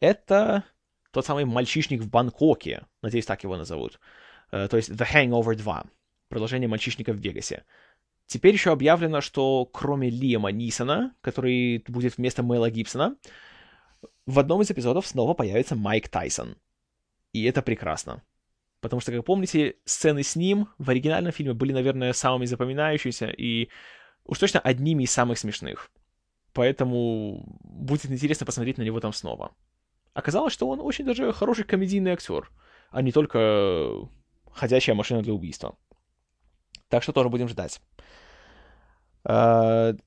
это 0.00 0.64
тот 1.10 1.24
самый 1.24 1.44
«Мальчишник 1.44 2.00
в 2.02 2.10
Бангкоке». 2.10 2.86
Надеюсь, 3.02 3.26
так 3.26 3.42
его 3.42 3.56
назовут. 3.56 3.98
Uh, 4.52 4.68
то 4.68 4.76
есть 4.76 4.90
The 4.90 5.06
Hangover 5.06 5.54
2 5.54 5.84
продолжение 6.28 6.68
«Мальчишника 6.68 7.12
в 7.12 7.16
Вегасе». 7.16 7.64
Теперь 8.26 8.54
еще 8.54 8.70
объявлено, 8.70 9.20
что 9.20 9.66
кроме 9.66 10.08
Лиама 10.08 10.52
Нисона, 10.52 11.14
который 11.20 11.84
будет 11.88 12.16
вместо 12.16 12.44
Мэла 12.44 12.70
Гибсона, 12.70 13.16
в 14.26 14.38
одном 14.38 14.62
из 14.62 14.70
эпизодов 14.70 15.06
снова 15.06 15.34
появится 15.34 15.76
Майк 15.76 16.08
Тайсон. 16.08 16.56
И 17.32 17.44
это 17.44 17.62
прекрасно. 17.62 18.22
Потому 18.80 19.00
что, 19.00 19.12
как 19.12 19.24
помните, 19.24 19.76
сцены 19.84 20.22
с 20.22 20.36
ним 20.36 20.68
в 20.78 20.88
оригинальном 20.90 21.32
фильме 21.32 21.52
были, 21.52 21.72
наверное, 21.72 22.12
самыми 22.12 22.46
запоминающимися 22.46 23.28
и 23.28 23.68
уж 24.24 24.38
точно 24.38 24.60
одними 24.60 25.04
из 25.04 25.10
самых 25.10 25.38
смешных. 25.38 25.90
Поэтому 26.52 27.44
будет 27.62 28.06
интересно 28.06 28.46
посмотреть 28.46 28.78
на 28.78 28.82
него 28.82 29.00
там 29.00 29.12
снова. 29.12 29.54
Оказалось, 30.14 30.52
что 30.52 30.68
он 30.68 30.80
очень 30.80 31.04
даже 31.04 31.32
хороший 31.32 31.64
комедийный 31.64 32.12
актер, 32.12 32.50
а 32.90 33.02
не 33.02 33.12
только 33.12 34.08
ходящая 34.52 34.96
машина 34.96 35.22
для 35.22 35.34
убийства. 35.34 35.76
Так 36.88 37.02
что 37.02 37.12
тоже 37.12 37.28
будем 37.28 37.48
ждать. 37.48 37.80
Uh, 39.24 40.00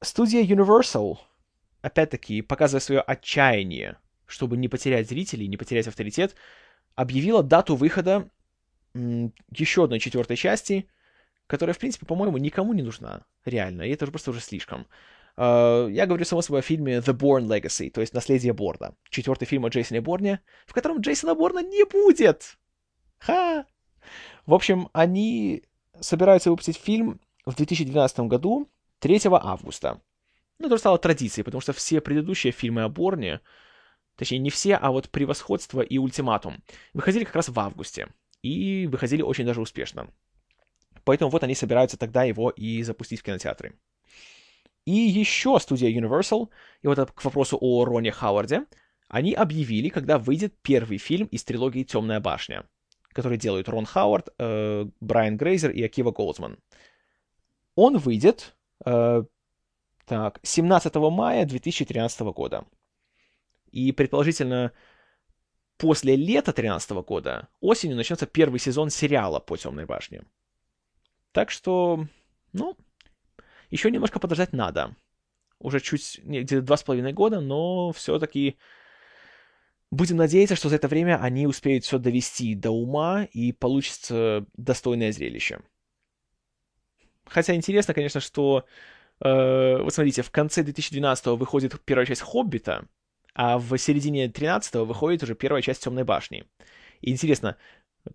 студия 0.00 0.42
Universal, 0.42 1.18
опять-таки, 1.82 2.42
показывая 2.42 2.80
свое 2.80 3.00
отчаяние, 3.00 3.98
чтобы 4.26 4.56
не 4.56 4.68
потерять 4.68 5.08
зрителей, 5.08 5.48
не 5.48 5.56
потерять 5.56 5.88
авторитет, 5.88 6.34
объявила 6.94 7.42
дату 7.42 7.76
выхода 7.76 8.28
еще 8.94 9.84
одной 9.84 10.00
четвертой 10.00 10.36
части, 10.36 10.88
которая, 11.46 11.74
в 11.74 11.78
принципе, 11.78 12.06
по-моему, 12.06 12.38
никому 12.38 12.72
не 12.72 12.82
нужна, 12.82 13.24
реально, 13.44 13.82
и 13.82 13.90
это 13.90 14.04
уже 14.04 14.12
просто 14.12 14.30
уже 14.30 14.40
слишком. 14.40 14.86
Uh, 15.36 15.90
я 15.92 16.06
говорю, 16.06 16.24
само 16.24 16.42
собой, 16.42 16.60
о 16.60 16.62
фильме 16.62 16.96
The 16.96 17.16
Bourne 17.16 17.46
Legacy, 17.46 17.90
то 17.90 18.00
есть 18.00 18.12
«Наследие 18.12 18.52
Борна», 18.52 18.96
четвертый 19.08 19.44
фильм 19.44 19.64
о 19.64 19.68
Джейсоне 19.68 20.00
Борне, 20.00 20.40
в 20.66 20.72
котором 20.72 21.00
Джейсона 21.00 21.36
Борна 21.36 21.62
не 21.62 21.84
будет. 21.84 22.58
Ха! 23.20 23.64
В 24.46 24.54
общем, 24.54 24.88
они 24.92 25.62
собираются 26.00 26.50
выпустить 26.50 26.76
фильм 26.76 27.20
в 27.46 27.54
2012 27.54 28.20
году, 28.20 28.68
3 28.98 29.20
августа. 29.26 30.00
Ну, 30.58 30.66
это 30.66 30.76
стало 30.78 30.98
традицией, 30.98 31.44
потому 31.44 31.60
что 31.60 31.72
все 31.72 32.00
предыдущие 32.00 32.52
фильмы 32.52 32.82
о 32.82 32.88
Борне, 32.88 33.40
точнее, 34.16 34.38
не 34.38 34.50
все, 34.50 34.74
а 34.74 34.90
вот 34.90 35.08
«Превосходство» 35.10 35.80
и 35.80 35.98
«Ультиматум» 35.98 36.62
выходили 36.94 37.24
как 37.24 37.36
раз 37.36 37.48
в 37.48 37.58
августе. 37.58 38.08
И 38.42 38.86
выходили 38.86 39.22
очень 39.22 39.44
даже 39.44 39.60
успешно. 39.60 40.12
Поэтому 41.04 41.30
вот 41.30 41.42
они 41.42 41.54
собираются 41.54 41.96
тогда 41.96 42.24
его 42.24 42.50
и 42.50 42.82
запустить 42.82 43.20
в 43.20 43.22
кинотеатры. 43.22 43.78
И 44.84 44.92
еще 44.92 45.58
студия 45.60 45.90
Universal, 45.90 46.48
и 46.82 46.86
вот 46.86 47.12
к 47.12 47.24
вопросу 47.24 47.58
о 47.60 47.84
Роне 47.84 48.10
Хауарде, 48.10 48.64
они 49.08 49.34
объявили, 49.34 49.88
когда 49.88 50.18
выйдет 50.18 50.54
первый 50.62 50.98
фильм 50.98 51.26
из 51.28 51.44
трилогии 51.44 51.84
«Темная 51.84 52.20
башня», 52.20 52.68
который 53.12 53.38
делают 53.38 53.68
Рон 53.68 53.86
Хауард, 53.86 54.28
э, 54.38 54.86
Брайан 55.00 55.36
Грейзер 55.36 55.70
и 55.70 55.82
Акива 55.82 56.10
Голдман. 56.10 56.58
Он 57.74 57.96
выйдет 57.98 58.56
э, 58.84 59.24
так, 60.08 60.40
17 60.42 60.94
мая 60.96 61.44
2013 61.44 62.20
года. 62.32 62.64
И, 63.70 63.92
предположительно, 63.92 64.72
после 65.76 66.16
лета 66.16 66.52
2013 66.52 66.90
года 67.06 67.48
осенью 67.60 67.96
начнется 67.96 68.26
первый 68.26 68.58
сезон 68.58 68.90
сериала 68.90 69.38
по 69.38 69.56
«Темной 69.56 69.84
башне». 69.84 70.24
Так 71.32 71.50
что, 71.50 72.06
ну, 72.52 72.76
еще 73.70 73.90
немножко 73.90 74.18
подождать 74.18 74.52
надо. 74.52 74.96
Уже 75.58 75.80
чуть, 75.80 76.20
где-то 76.24 76.62
два 76.62 76.76
с 76.76 76.82
половиной 76.82 77.12
года, 77.12 77.40
но 77.40 77.92
все-таки 77.92 78.56
будем 79.90 80.16
надеяться, 80.16 80.56
что 80.56 80.68
за 80.68 80.76
это 80.76 80.88
время 80.88 81.20
они 81.22 81.46
успеют 81.46 81.84
все 81.84 81.98
довести 81.98 82.54
до 82.54 82.70
ума 82.70 83.24
и 83.24 83.52
получится 83.52 84.46
достойное 84.54 85.12
зрелище. 85.12 85.60
Хотя 87.26 87.54
интересно, 87.54 87.92
конечно, 87.92 88.20
что, 88.20 88.64
э, 89.20 89.78
вот 89.82 89.92
смотрите, 89.92 90.22
в 90.22 90.30
конце 90.30 90.62
2012 90.62 91.26
выходит 91.26 91.80
первая 91.84 92.06
часть 92.06 92.22
«Хоббита», 92.22 92.86
а 93.34 93.58
в 93.58 93.76
середине 93.78 94.26
13-го 94.26 94.84
выходит 94.84 95.22
уже 95.22 95.34
первая 95.34 95.62
часть 95.62 95.82
«Темной 95.82 96.04
башни». 96.04 96.44
И 97.00 97.10
интересно, 97.10 97.56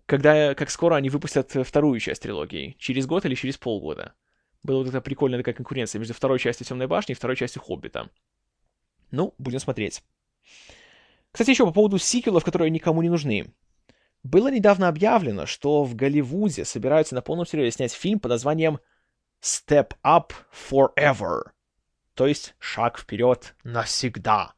когда, 0.06 0.54
как 0.54 0.70
скоро 0.70 0.96
они 0.96 1.08
выпустят 1.08 1.52
вторую 1.66 1.98
часть 2.00 2.22
трилогии? 2.22 2.76
Через 2.78 3.06
год 3.06 3.24
или 3.24 3.34
через 3.34 3.56
полгода? 3.56 4.14
Была 4.62 4.78
вот 4.78 4.88
эта 4.88 5.00
прикольная 5.00 5.38
такая 5.38 5.54
конкуренция 5.54 5.98
между 5.98 6.14
второй 6.14 6.38
частью 6.38 6.66
«Темной 6.66 6.86
башни» 6.86 7.12
и 7.12 7.16
второй 7.16 7.36
частью 7.36 7.62
«Хоббита». 7.62 8.10
Ну, 9.10 9.34
будем 9.38 9.60
смотреть. 9.60 10.02
Кстати, 11.30 11.50
еще 11.50 11.66
по 11.66 11.72
поводу 11.72 11.98
сиквелов, 11.98 12.44
которые 12.44 12.70
никому 12.70 13.02
не 13.02 13.08
нужны. 13.08 13.52
Было 14.22 14.50
недавно 14.50 14.88
объявлено, 14.88 15.46
что 15.46 15.84
в 15.84 15.94
Голливуде 15.94 16.64
собираются 16.64 17.14
на 17.14 17.22
полном 17.22 17.44
серьезе 17.44 17.76
снять 17.76 17.92
фильм 17.92 18.18
под 18.18 18.30
названием 18.30 18.80
Step 19.44 19.92
Up 20.02 20.32
Forever. 20.70 21.42
То 22.14 22.26
есть 22.26 22.54
шаг 22.58 22.98
вперед 22.98 23.54
навсегда. 23.62 24.54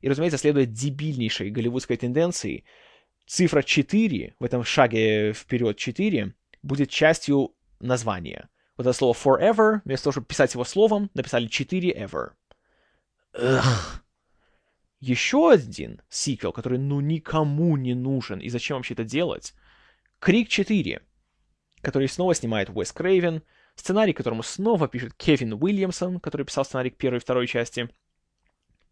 И, 0.00 0.08
разумеется, 0.08 0.38
следуя 0.38 0.64
дебильнейшей 0.64 1.50
голливудской 1.50 1.98
тенденции, 1.98 2.64
цифра 3.26 3.62
4 3.62 4.36
в 4.38 4.44
этом 4.44 4.64
шаге 4.64 5.34
вперед 5.34 5.76
4 5.76 6.34
будет 6.62 6.88
частью 6.88 7.54
названия. 7.80 8.48
Вот 8.78 8.86
это 8.86 8.94
слово 8.94 9.12
forever, 9.14 9.82
вместо 9.84 10.04
того, 10.04 10.12
чтобы 10.12 10.26
писать 10.26 10.54
его 10.54 10.64
словом, 10.64 11.10
написали 11.12 11.46
4 11.46 11.92
ever. 11.92 12.30
Ugh. 13.34 14.02
Еще 15.00 15.50
один 15.50 16.00
сиквел, 16.08 16.52
который 16.52 16.78
ну 16.78 17.00
никому 17.00 17.76
не 17.76 17.94
нужен, 17.94 18.38
и 18.38 18.48
зачем 18.48 18.78
вообще 18.78 18.94
это 18.94 19.04
делать? 19.04 19.54
Крик 20.18 20.48
4, 20.48 21.02
который 21.82 22.08
снова 22.08 22.34
снимает 22.34 22.70
Уэс 22.70 22.92
Крейвен, 22.92 23.42
сценарий 23.80 24.12
которому 24.12 24.42
снова 24.42 24.88
пишет 24.88 25.14
Кевин 25.14 25.54
Уильямсон, 25.54 26.20
который 26.20 26.44
писал 26.44 26.64
сценарий 26.64 26.90
к 26.90 26.96
первой 26.96 27.16
и 27.16 27.20
второй 27.20 27.46
части. 27.46 27.88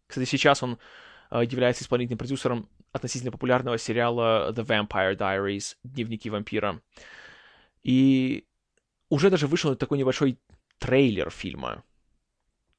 Кстати, 0.07 0.27
сейчас 0.27 0.63
он 0.63 0.79
э, 1.29 1.43
является 1.43 1.83
исполнительным 1.83 2.17
продюсером 2.17 2.67
относительно 2.91 3.31
популярного 3.31 3.77
сериала 3.77 4.51
The 4.51 4.65
Vampire 4.65 5.15
Diaries, 5.15 5.77
Дневники 5.83 6.29
вампира. 6.29 6.81
И 7.83 8.45
уже 9.09 9.29
даже 9.29 9.45
вышел 9.45 9.75
такой 9.75 9.99
небольшой 9.99 10.39
трейлер 10.79 11.29
фильма. 11.29 11.83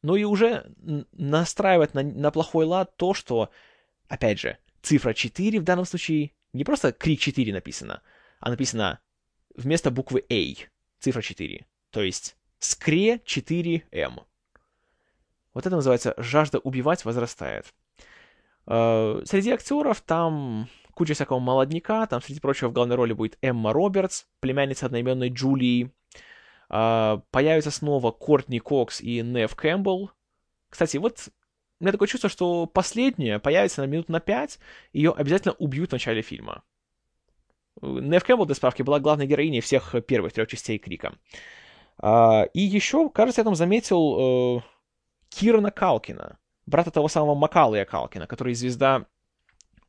Ну 0.03 0.17
и 0.17 0.25
уже 0.25 0.73
настраивает 1.13 1.95
на, 1.95 2.03
на 2.03 2.31
плохой 2.33 2.65
лад 2.65 2.97
то, 2.97 3.15
что, 3.15 3.51
опять 4.09 4.41
же, 4.41 4.59
цифра 4.83 5.15
4 5.15 5.61
в 5.61 5.63
данном 5.63 5.85
случае 5.85 6.33
не 6.53 6.65
просто 6.65 6.91
крик 6.91 7.21
4 7.21 7.53
написано, 7.53 8.03
а 8.41 8.51
написано 8.51 8.99
вместо 9.55 9.93
буквы 9.93 10.25
A, 10.29 10.69
цифра 10.99 11.23
4. 11.23 11.67
То 11.91 12.03
есть 12.03 12.37
скре 12.59 13.17
4М. 13.17 14.23
Вот 15.55 15.67
это 15.67 15.77
называется 15.77 16.15
«жажда 16.17 16.59
убивать 16.59 17.05
возрастает». 17.05 17.75
Э, 18.67 19.23
среди 19.25 19.51
актеров 19.51 20.01
там 20.01 20.69
куча 20.95 21.15
всякого 21.15 21.39
молодняка, 21.39 22.07
там, 22.07 22.23
среди 22.23 22.41
прочего, 22.41 22.69
в 22.69 22.73
главной 22.73 22.97
роли 22.97 23.13
будет 23.13 23.39
Эмма 23.43 23.73
Робертс, 23.73 24.27
племянница 24.41 24.87
одноименной 24.87 25.31
Джулии, 25.31 25.91
Uh, 26.73 27.21
появятся 27.33 27.73
снова 27.73 28.13
Кортни 28.13 28.61
Кокс 28.61 29.01
и 29.01 29.23
Нев 29.23 29.57
Кэмпбелл. 29.57 30.13
Кстати, 30.69 30.99
вот 30.99 31.29
у 31.81 31.83
меня 31.83 31.91
такое 31.91 32.07
чувство, 32.07 32.31
что 32.31 32.67
последняя 32.67 33.41
появится 33.41 33.81
на 33.81 33.87
минут 33.87 34.09
на 34.09 34.21
пять, 34.21 34.61
ее 34.93 35.11
обязательно 35.11 35.55
убьют 35.55 35.89
в 35.89 35.95
начале 35.95 36.23
фильма. 36.23 36.63
Нев 37.83 38.23
Кэмпбелл, 38.23 38.47
для 38.47 38.55
справки, 38.55 38.83
была 38.83 39.01
главной 39.01 39.27
героиней 39.27 39.61
всех 39.61 39.97
первых 40.07 40.33
трех 40.33 40.47
частей 40.49 40.79
Крика. 40.79 41.09
Uh, 41.09 41.17
и 42.03 42.61
еще, 42.61 43.11
кажется, 43.11 43.41
я 43.41 43.45
там 43.45 43.55
заметил 43.55 44.59
uh, 44.59 44.63
Кирана 45.29 45.71
Калкина, 45.71 46.39
брата 46.67 46.91
того 46.91 47.09
самого 47.09 47.35
Макалыя 47.35 47.85
Калкина, 47.85 48.27
который 48.27 48.55
звезда 48.55 49.07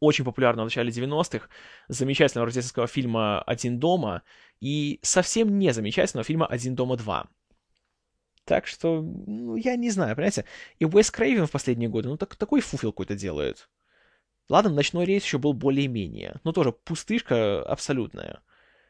очень 0.02 0.26
популярного 0.26 0.65
в 0.65 0.67
начале 0.67 0.91
90-х, 0.91 1.47
замечательного 1.88 2.47
рождественского 2.47 2.88
фильма 2.88 3.41
«Один 3.43 3.80
дома» 3.80 4.24
и 4.60 5.00
совсем 5.04 5.58
не 5.60 5.71
замечательного 5.71 6.26
фильма 6.26 6.47
«Один 6.47 6.76
дома 6.76 6.95
2». 6.95 7.28
Так 8.45 8.65
что, 8.65 9.02
ну, 9.02 9.56
я 9.56 9.76
не 9.76 9.91
знаю, 9.91 10.15
понимаете? 10.15 10.45
И 10.80 10.86
Уэс 10.86 11.12
Крейвен 11.12 11.45
в 11.45 11.52
последние 11.52 11.88
годы, 11.88 12.10
ну, 12.10 12.17
так, 12.17 12.36
такой 12.36 12.62
фуфел 12.62 12.91
какой-то 12.91 13.15
делает. 13.15 13.69
Ладно, 14.50 14.71
«Ночной 14.71 15.06
рейс» 15.06 15.24
еще 15.24 15.38
был 15.38 15.54
более-менее, 15.54 16.41
но 16.43 16.52
тоже 16.52 16.71
пустышка 16.71 17.62
абсолютная. 17.62 18.41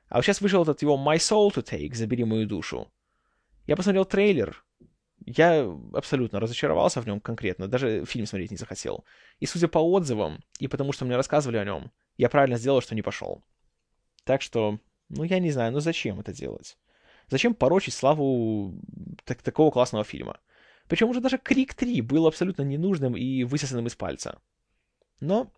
А 0.08 0.16
вот 0.16 0.26
сейчас 0.26 0.42
вышел 0.42 0.64
этот 0.64 0.82
его 0.82 0.98
«My 0.98 1.18
Soul 1.18 1.54
to 1.54 1.62
Take», 1.62 1.94
«Забери 1.94 2.24
мою 2.24 2.48
душу». 2.48 2.92
Я 3.68 3.76
посмотрел 3.76 4.06
трейлер, 4.06 4.64
я 5.26 5.70
абсолютно 5.94 6.40
разочаровался 6.40 7.02
в 7.02 7.06
нем 7.06 7.20
конкретно, 7.20 7.68
даже 7.68 8.06
фильм 8.06 8.26
смотреть 8.26 8.52
не 8.52 8.58
захотел. 8.58 9.06
И 9.40 9.46
судя 9.46 9.68
по 9.68 9.80
отзывам, 9.80 10.44
и 10.60 10.68
потому 10.68 10.94
что 10.94 11.06
мне 11.06 11.16
рассказывали 11.16 11.58
о 11.58 11.66
нем, 11.66 11.92
я 12.18 12.30
правильно 12.30 12.58
сделал, 12.58 12.82
что 12.82 12.96
не 12.96 13.02
пошел. 13.02 13.44
Так 14.24 14.42
что, 14.42 14.80
ну 15.10 15.24
я 15.24 15.40
не 15.40 15.52
знаю, 15.52 15.72
ну 15.72 15.80
зачем 15.80 16.20
это 16.20 16.34
делать? 16.34 16.78
Зачем 17.28 17.54
порочить 17.54 17.94
славу 17.94 18.80
так 19.24 19.42
такого 19.42 19.72
классного 19.72 20.04
фильма? 20.04 20.40
Причем 20.88 21.10
уже 21.10 21.22
даже 21.22 21.38
Крик 21.38 21.74
3 21.74 22.02
был 22.02 22.28
абсолютно 22.28 22.64
ненужным 22.64 23.16
и 23.16 23.44
высосанным 23.44 23.88
из 23.88 23.96
пальца. 23.96 24.42
Но 25.20 25.52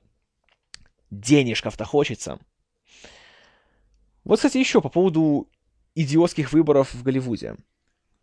денежков-то 1.09 1.85
хочется. 1.85 2.39
Вот, 4.23 4.37
кстати, 4.37 4.57
еще 4.57 4.81
по 4.81 4.89
поводу 4.89 5.49
идиотских 5.95 6.53
выборов 6.53 6.93
в 6.93 7.03
Голливуде 7.03 7.55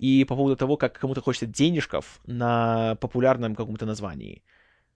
и 0.00 0.24
по 0.24 0.34
поводу 0.34 0.56
того, 0.56 0.78
как 0.78 0.98
кому-то 0.98 1.20
хочется 1.20 1.44
денежков 1.44 2.20
на 2.24 2.94
популярном 3.02 3.54
каком-то 3.54 3.84
названии. 3.84 4.42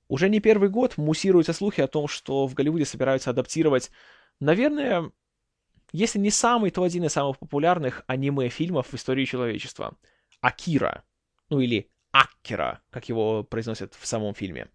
Уже 0.09 0.31
не 0.31 0.41
первый 0.41 0.71
год 0.71 0.97
муссируются 0.97 1.53
слухи 1.53 1.83
о 1.83 1.89
том, 1.89 2.09
что 2.09 2.47
в 2.47 2.55
Голливуде 2.55 2.87
собираются 2.87 3.29
адаптировать, 3.29 3.91
наверное, 4.41 5.13
если 5.93 6.19
не 6.19 6.31
самый, 6.31 6.71
то 6.71 6.83
один 6.83 7.05
из 7.05 7.13
самых 7.13 7.39
популярных 7.39 8.03
аниме-фильмов 8.07 8.87
в 8.89 8.95
истории 8.95 9.27
человечества. 9.27 9.95
Акира. 10.41 11.05
Ну 11.51 11.61
или 11.61 11.91
Аккера, 12.11 12.81
как 12.89 13.11
его 13.11 13.45
произносят 13.45 13.93
в 13.95 14.07
самом 14.07 14.35
фильме. 14.35 14.69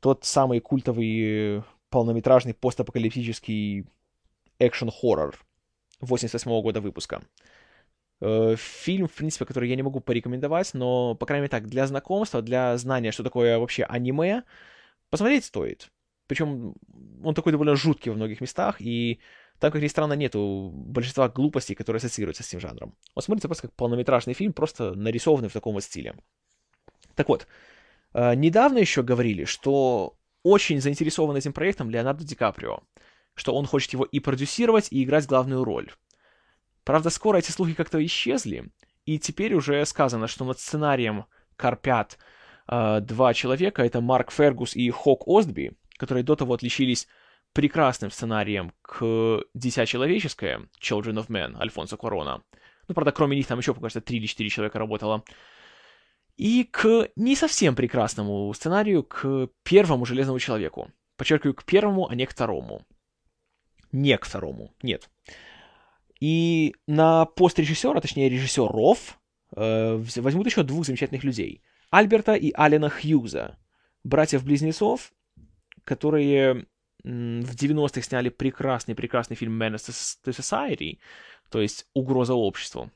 Тот 0.00 0.24
самый 0.24 0.60
культовый 0.60 1.62
полнометражный 1.90 2.54
постапокалиптический 2.54 3.86
экшен-хоррор 4.58 5.38
88 6.00 6.50
-го 6.50 6.62
года 6.62 6.80
выпуска. 6.80 7.22
Э, 8.20 8.56
фильм, 8.56 9.08
в 9.08 9.12
принципе, 9.12 9.44
который 9.44 9.68
я 9.68 9.76
не 9.76 9.82
могу 9.82 10.00
порекомендовать, 10.00 10.72
но, 10.74 11.14
по 11.14 11.26
крайней 11.26 11.42
мере, 11.42 11.50
так, 11.50 11.66
для 11.66 11.86
знакомства, 11.86 12.42
для 12.42 12.76
знания, 12.78 13.12
что 13.12 13.22
такое 13.22 13.58
вообще 13.58 13.84
аниме, 13.84 14.44
посмотреть 15.10 15.44
стоит. 15.44 15.90
Причем 16.26 16.74
он 17.22 17.34
такой 17.34 17.52
довольно 17.52 17.76
жуткий 17.76 18.10
в 18.10 18.16
многих 18.16 18.40
местах, 18.40 18.80
и 18.80 19.20
там, 19.58 19.70
как 19.70 19.82
ни 19.82 19.86
странно, 19.86 20.14
нету 20.14 20.70
большинства 20.74 21.28
глупостей, 21.28 21.74
которые 21.74 21.98
ассоциируются 21.98 22.42
с 22.42 22.48
этим 22.48 22.60
жанром. 22.60 22.94
Он 23.14 23.22
смотрится 23.22 23.48
просто 23.48 23.68
как 23.68 23.76
полнометражный 23.76 24.34
фильм, 24.34 24.52
просто 24.52 24.94
нарисованный 24.94 25.48
в 25.48 25.52
таком 25.52 25.74
вот 25.74 25.84
стиле. 25.84 26.16
Так 27.14 27.28
вот, 27.28 27.46
э, 28.14 28.34
недавно 28.34 28.78
еще 28.78 29.02
говорили, 29.02 29.44
что 29.44 30.16
очень 30.42 30.80
заинтересован 30.80 31.36
этим 31.36 31.52
проектом 31.52 31.90
Леонардо 31.90 32.24
Ди 32.24 32.34
Каприо, 32.34 32.82
что 33.34 33.54
он 33.54 33.66
хочет 33.66 33.92
его 33.92 34.04
и 34.04 34.20
продюсировать, 34.20 34.88
и 34.90 35.04
играть 35.04 35.26
главную 35.26 35.64
роль. 35.64 35.90
Правда, 36.86 37.10
скоро 37.10 37.38
эти 37.38 37.50
слухи 37.50 37.74
как-то 37.74 38.02
исчезли, 38.06 38.70
и 39.06 39.18
теперь 39.18 39.54
уже 39.54 39.84
сказано, 39.86 40.28
что 40.28 40.44
над 40.44 40.60
сценарием 40.60 41.24
корпят 41.56 42.16
э, 42.68 43.00
два 43.00 43.34
человека, 43.34 43.82
это 43.82 44.00
Марк 44.00 44.30
Фергус 44.30 44.76
и 44.76 44.88
Хок 44.90 45.26
Остби, 45.26 45.76
которые 45.98 46.22
до 46.22 46.36
того 46.36 46.54
отличились 46.54 47.08
прекрасным 47.52 48.12
сценарием 48.12 48.72
к 48.82 49.42
«Дитя 49.52 49.84
человеческое», 49.84 50.68
Children 50.80 51.24
of 51.24 51.26
Men, 51.26 51.60
Альфонсо 51.60 51.96
Корона. 51.96 52.44
Ну, 52.86 52.94
правда, 52.94 53.10
кроме 53.10 53.36
них 53.36 53.48
там 53.48 53.58
еще, 53.58 53.74
кажется, 53.74 54.00
три 54.00 54.18
или 54.18 54.26
четыре 54.26 54.48
человека 54.48 54.78
работало. 54.78 55.24
и 56.36 56.62
к 56.70 57.08
не 57.16 57.34
совсем 57.34 57.74
прекрасному 57.74 58.54
сценарию, 58.54 59.02
к 59.02 59.48
первому 59.64 60.06
Железному 60.06 60.38
Человеку. 60.38 60.92
Подчеркиваю, 61.16 61.54
к 61.54 61.64
первому, 61.64 62.08
а 62.08 62.14
не 62.14 62.26
к 62.26 62.30
второму. 62.30 62.86
Не 63.90 64.16
к 64.18 64.24
второму, 64.24 64.72
нет. 64.82 65.10
И 66.20 66.74
на 66.86 67.26
пост 67.26 67.58
режиссера, 67.58 68.00
точнее 68.00 68.28
режиссеров, 68.28 69.18
э, 69.54 69.96
возьмут 70.16 70.46
еще 70.46 70.62
двух 70.62 70.86
замечательных 70.86 71.24
людей. 71.24 71.62
Альберта 71.90 72.34
и 72.34 72.52
Алина 72.54 72.88
Хьюза, 72.88 73.58
братьев-близнецов, 74.04 75.12
которые 75.84 76.66
в 77.04 77.54
90-х 77.54 78.02
сняли 78.02 78.30
прекрасный-прекрасный 78.30 79.36
фильм 79.36 79.62
Menace 79.62 80.16
to 80.24 80.32
Society, 80.32 80.98
то 81.50 81.60
есть 81.60 81.86
«Угроза 81.94 82.34
обществу». 82.34 82.90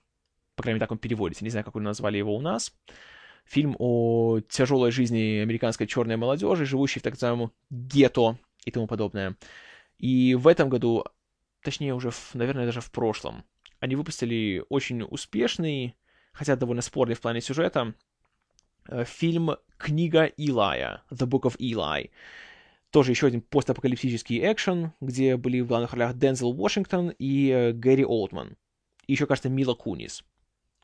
По 0.56 0.62
крайней 0.62 0.74
мере, 0.74 0.80
так 0.80 0.92
он 0.92 0.98
переводится. 0.98 1.44
Не 1.44 1.50
знаю, 1.50 1.64
как 1.64 1.74
вы 1.74 1.80
назвали 1.80 2.18
его 2.18 2.35
у 2.37 2.40
нас. 2.40 2.74
Фильм 3.44 3.76
о 3.78 4.40
тяжелой 4.40 4.90
жизни 4.90 5.38
американской 5.38 5.87
черной 5.87 6.16
молодежи, 6.16 6.66
живущей 6.66 7.00
в 7.00 7.02
так 7.02 7.14
называемом 7.14 7.52
гетто 7.70 8.37
и 8.64 8.70
тому 8.70 8.87
подобное. 8.87 9.37
И 9.98 10.35
в 10.35 10.48
этом 10.48 10.68
году, 10.68 11.04
точнее 11.62 11.94
уже, 11.94 12.11
в, 12.11 12.35
наверное, 12.35 12.66
даже 12.66 12.81
в 12.81 12.90
прошлом, 12.90 13.44
они 13.79 13.96
выпустили 13.96 14.64
очень 14.68 15.03
успешный, 15.03 15.96
хотя 16.33 16.57
довольно 16.57 16.83
спорный 16.83 17.14
в 17.14 17.20
плане 17.20 17.40
сюжета, 17.40 17.94
э, 18.88 19.05
фильм 19.05 19.53
«Книга 19.79 20.25
Илая», 20.25 21.03
«The 21.11 21.27
Book 21.27 21.42
of 21.42 21.57
Eli», 21.59 22.11
тоже 22.90 23.12
еще 23.12 23.29
один 23.29 23.40
постапокалиптический 23.40 24.40
экшен, 24.51 24.92
где 25.01 25.37
были 25.37 25.61
в 25.61 25.68
главных 25.68 25.92
ролях 25.92 26.16
Дензел 26.16 26.53
Вашингтон 26.53 27.11
и 27.18 27.49
э, 27.49 27.73
Гэри 27.73 28.05
Олдман. 28.05 28.57
И 29.07 29.12
еще, 29.12 29.27
кажется, 29.27 29.49
Мила 29.49 29.75
Кунис, 29.75 30.25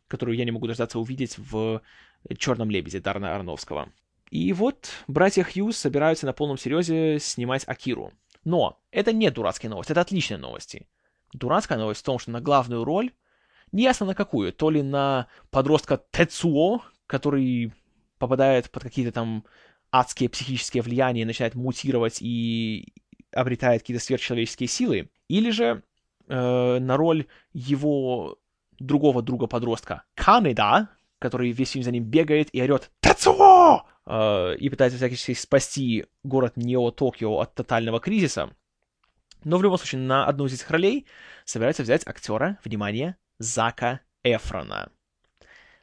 которую 0.08 0.36
я 0.36 0.44
не 0.44 0.52
могу 0.52 0.66
дождаться 0.66 0.98
увидеть 0.98 1.36
в 1.36 1.82
«Черном 2.38 2.70
лебеде» 2.70 3.00
Дарна 3.00 3.34
Арновского. 3.34 3.92
И 4.30 4.52
вот 4.52 4.90
братья 5.06 5.44
Хьюз 5.44 5.76
собираются 5.76 6.26
на 6.26 6.32
полном 6.32 6.58
серьезе 6.58 7.18
снимать 7.20 7.66
Акиру. 7.68 8.12
Но 8.46 8.80
это 8.92 9.12
не 9.12 9.28
дурацкие 9.32 9.70
новости, 9.70 9.90
это 9.90 10.02
отличные 10.02 10.38
новости. 10.38 10.86
Дурацкая 11.32 11.78
новость 11.78 12.00
в 12.00 12.04
том, 12.04 12.20
что 12.20 12.30
на 12.30 12.40
главную 12.40 12.84
роль, 12.84 13.10
неясно 13.72 14.06
на 14.06 14.14
какую, 14.14 14.52
то 14.52 14.70
ли 14.70 14.82
на 14.82 15.26
подростка 15.50 16.00
Тецуо, 16.12 16.82
который 17.08 17.74
попадает 18.18 18.70
под 18.70 18.84
какие-то 18.84 19.10
там 19.10 19.44
адские 19.90 20.28
психические 20.28 20.84
влияния 20.84 21.26
начинает 21.26 21.56
мутировать 21.56 22.18
и 22.20 22.94
обретает 23.32 23.82
какие-то 23.82 24.02
сверхчеловеческие 24.02 24.68
силы, 24.68 25.10
или 25.26 25.50
же 25.50 25.82
э, 26.28 26.78
на 26.78 26.96
роль 26.96 27.26
его 27.52 28.38
другого 28.78 29.22
друга-подростка 29.22 30.04
Канеда, 30.14 30.90
который 31.18 31.50
весь 31.50 31.72
фильм 31.72 31.82
за 31.82 31.90
ним 31.90 32.04
бегает 32.04 32.50
и 32.52 32.62
орет 32.62 32.92
«Тацуо!» 33.00 33.86
Э, 34.06 34.56
и 34.56 34.68
пытается 34.68 34.96
всячески 34.96 35.34
спасти 35.34 36.06
город 36.22 36.56
Нео-Токио 36.56 37.40
от 37.40 37.54
тотального 37.54 38.00
кризиса. 38.00 38.50
Но 39.44 39.58
в 39.58 39.62
любом 39.62 39.78
случае 39.78 40.00
на 40.00 40.26
одну 40.26 40.46
из 40.46 40.54
этих 40.54 40.70
ролей 40.70 41.06
собирается 41.44 41.82
взять 41.82 42.06
актера, 42.06 42.58
внимание, 42.64 43.16
Зака 43.38 44.00
Эфрона. 44.24 44.90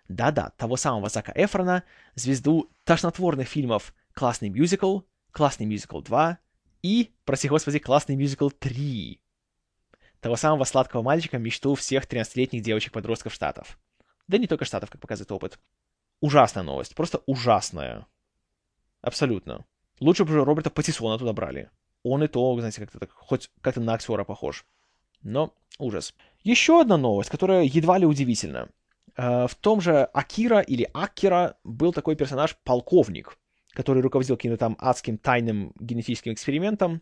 Да-да, 0.08 0.50
того 0.58 0.76
самого 0.76 1.10
Зака 1.10 1.32
Эфрона, 1.36 1.84
звезду 2.16 2.70
тошнотворных 2.84 3.48
фильмов 3.48 3.94
«Классный 4.14 4.50
мюзикл», 4.50 5.02
«Классный 5.32 5.66
мюзикл 5.66 6.02
2» 6.02 6.38
и, 6.82 7.14
прости 7.24 7.48
господи, 7.48 7.80
«Классный 7.80 8.16
мюзикл 8.16 8.50
3». 8.50 9.20
Того 10.20 10.36
самого 10.36 10.64
сладкого 10.64 11.02
мальчика, 11.02 11.38
мечту 11.38 11.76
всех 11.76 12.06
13-летних 12.06 12.62
девочек-подростков 12.62 13.34
Штатов. 13.34 13.80
Да 14.28 14.38
не 14.38 14.48
только 14.48 14.66
Штатов, 14.66 14.90
как 14.90 15.02
показывает 15.02 15.32
опыт. 15.32 15.60
Ужасная 16.22 16.64
новость, 16.64 16.96
просто 16.96 17.22
ужасная. 17.26 18.08
Абсолютно. 19.04 19.66
Лучше 20.00 20.24
бы 20.24 20.44
Роберта 20.44 20.70
Паттисона 20.70 21.20
туда 21.20 21.34
брали. 21.34 21.70
Он 22.04 22.24
и 22.24 22.28
то, 22.28 22.58
знаете, 22.58 22.82
как-то 22.82 23.00
так, 23.00 23.12
хоть 23.12 23.52
как-то 23.62 23.82
на 23.82 23.94
актера 23.94 24.24
похож. 24.24 24.66
Но 25.22 25.54
ужас. 25.78 26.16
Еще 26.44 26.82
одна 26.82 26.98
новость, 26.98 27.30
которая 27.30 27.64
едва 27.64 27.98
ли 27.98 28.06
удивительна. 28.06 28.70
Э, 29.18 29.48
в 29.48 29.56
том 29.56 29.82
же 29.82 30.04
Акира 30.06 30.62
или 30.62 30.90
Акира 30.94 31.58
был 31.64 31.92
такой 31.94 32.16
персонаж 32.16 32.58
полковник, 32.64 33.38
который 33.72 34.02
руководил 34.02 34.38
каким-то 34.38 34.58
там 34.58 34.78
адским 34.80 35.18
тайным 35.18 35.74
генетическим 35.80 36.34
экспериментом, 36.34 37.02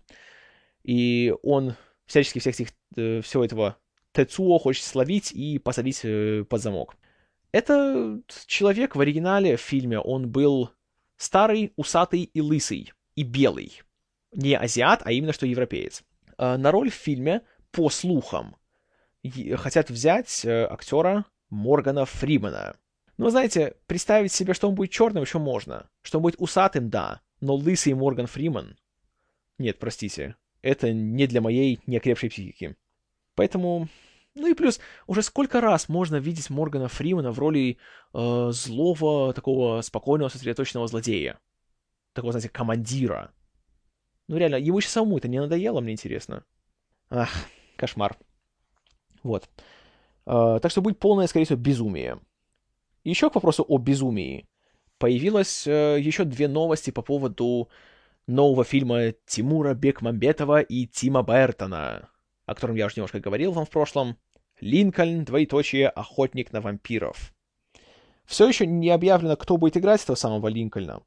и 0.83 1.33
он 1.43 1.75
всячески 2.07 2.39
всех 2.39 2.55
этих, 2.55 2.69
э, 2.95 3.21
всего 3.21 3.45
этого 3.45 3.77
Тецуо 4.11 4.57
хочет 4.57 4.83
словить 4.83 5.31
и 5.31 5.59
посадить 5.59 6.01
э, 6.03 6.45
под 6.49 6.61
замок. 6.61 6.95
Это 7.51 8.21
человек 8.47 8.95
в 8.95 9.01
оригинале 9.01 9.55
в 9.55 9.61
фильме, 9.61 9.99
он 9.99 10.29
был 10.29 10.71
старый, 11.21 11.71
усатый 11.75 12.23
и 12.23 12.41
лысый, 12.41 12.91
и 13.15 13.23
белый. 13.23 13.81
Не 14.33 14.57
азиат, 14.57 15.01
а 15.05 15.11
именно 15.11 15.33
что 15.33 15.45
европеец. 15.45 16.03
На 16.37 16.71
роль 16.71 16.89
в 16.89 16.95
фильме, 16.95 17.41
по 17.71 17.89
слухам, 17.89 18.55
хотят 19.55 19.89
взять 19.89 20.45
актера 20.45 21.25
Моргана 21.49 22.05
Фримена. 22.05 22.75
Но, 23.17 23.29
знаете, 23.29 23.75
представить 23.85 24.31
себе, 24.31 24.53
что 24.53 24.67
он 24.67 24.73
будет 24.73 24.89
черным, 24.89 25.23
еще 25.23 25.37
можно. 25.37 25.89
Что 26.01 26.17
он 26.17 26.23
будет 26.23 26.39
усатым, 26.39 26.89
да. 26.89 27.21
Но 27.39 27.53
лысый 27.53 27.93
Морган 27.93 28.25
Фриман... 28.25 28.77
Нет, 29.59 29.77
простите. 29.77 30.37
Это 30.63 30.91
не 30.91 31.27
для 31.27 31.41
моей 31.41 31.79
неокрепшей 31.85 32.29
психики. 32.29 32.75
Поэтому... 33.35 33.89
Ну 34.35 34.47
и 34.47 34.53
плюс, 34.53 34.79
уже 35.07 35.21
сколько 35.23 35.59
раз 35.59 35.89
можно 35.89 36.15
видеть 36.15 36.49
Моргана 36.49 36.87
Фримана 36.87 37.31
в 37.31 37.39
роли 37.39 37.77
э, 38.13 38.49
злого, 38.51 39.33
такого 39.33 39.81
спокойного, 39.81 40.29
сосредоточенного 40.29 40.87
злодея. 40.87 41.39
Такого, 42.13 42.31
знаете, 42.31 42.49
командира. 42.49 43.31
Ну 44.27 44.37
реально, 44.37 44.55
ему 44.55 44.77
еще 44.77 44.89
самому 44.89 45.17
это 45.17 45.27
не 45.27 45.41
надоело, 45.41 45.81
мне 45.81 45.91
интересно. 45.93 46.45
Ах, 47.09 47.29
кошмар. 47.75 48.17
Вот. 49.23 49.49
А, 50.25 50.59
так 50.59 50.71
что 50.71 50.81
будет 50.81 50.99
полное, 50.99 51.27
скорее 51.27 51.45
всего, 51.45 51.59
безумие. 51.59 52.19
Еще 53.03 53.29
к 53.29 53.35
вопросу 53.35 53.65
о 53.67 53.77
безумии. 53.77 54.47
Появилось 54.97 55.65
э, 55.67 55.99
еще 55.99 56.23
две 56.23 56.47
новости 56.47 56.91
по 56.91 57.01
поводу 57.01 57.69
нового 58.27 58.63
фильма 58.63 59.11
Тимура 59.25 59.73
Бекмамбетова 59.73 60.61
и 60.61 60.85
Тима 60.85 61.23
Бертона, 61.23 62.10
о 62.51 62.55
котором 62.55 62.75
я 62.75 62.85
уже 62.85 62.95
немножко 62.97 63.19
говорил 63.19 63.51
вам 63.51 63.65
в 63.65 63.69
прошлом. 63.69 64.17
Линкольн, 64.59 65.23
двоеточие, 65.23 65.89
охотник 65.89 66.51
на 66.51 66.61
вампиров. 66.61 67.33
Все 68.25 68.47
еще 68.47 68.65
не 68.65 68.89
объявлено, 68.89 69.35
кто 69.35 69.57
будет 69.57 69.77
играть 69.77 70.03
этого 70.03 70.15
самого 70.15 70.47
Линкольна. 70.47 71.01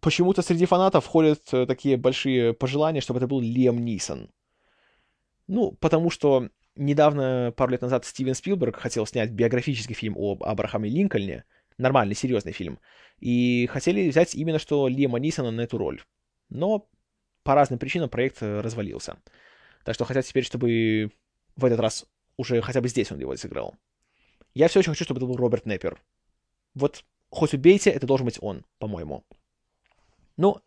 Почему-то 0.00 0.42
среди 0.42 0.66
фанатов 0.66 1.06
ходят 1.06 1.42
э, 1.52 1.66
такие 1.66 1.96
большие 1.96 2.52
пожелания, 2.54 3.00
чтобы 3.00 3.18
это 3.18 3.26
был 3.26 3.40
Лем 3.40 3.84
Нисон. 3.84 4.30
Ну, 5.46 5.72
потому 5.72 6.10
что 6.10 6.48
недавно, 6.76 7.52
пару 7.56 7.72
лет 7.72 7.82
назад, 7.82 8.04
Стивен 8.04 8.34
Спилберг 8.34 8.76
хотел 8.76 9.06
снять 9.06 9.30
биографический 9.30 9.94
фильм 9.94 10.16
об 10.16 10.42
Абрахаме 10.42 10.88
Линкольне, 10.88 11.44
нормальный, 11.78 12.14
серьезный 12.14 12.52
фильм, 12.52 12.78
и 13.18 13.66
хотели 13.70 14.08
взять 14.08 14.34
именно 14.34 14.58
что 14.58 14.88
Лиама 14.88 15.18
Нисона 15.18 15.50
на 15.50 15.62
эту 15.62 15.78
роль. 15.78 16.02
Но 16.48 16.88
по 17.42 17.54
разным 17.54 17.78
причинам 17.78 18.08
проект 18.08 18.42
развалился. 18.42 19.16
Так 19.84 19.94
что 19.94 20.04
хотят 20.04 20.24
теперь, 20.24 20.44
чтобы 20.44 21.10
в 21.56 21.64
этот 21.64 21.80
раз 21.80 22.06
уже 22.36 22.60
хотя 22.62 22.80
бы 22.80 22.88
здесь 22.88 23.10
он 23.10 23.18
его 23.18 23.36
сыграл. 23.36 23.74
Я 24.54 24.68
все 24.68 24.80
еще 24.80 24.90
хочу, 24.90 25.04
чтобы 25.04 25.18
это 25.18 25.26
был 25.26 25.36
Роберт 25.36 25.66
Неппер. 25.66 26.00
Вот 26.74 27.04
хоть 27.30 27.54
убейте, 27.54 27.90
это 27.90 28.06
должен 28.06 28.26
быть 28.26 28.38
он, 28.40 28.64
по-моему. 28.78 29.24
Но 30.36 30.60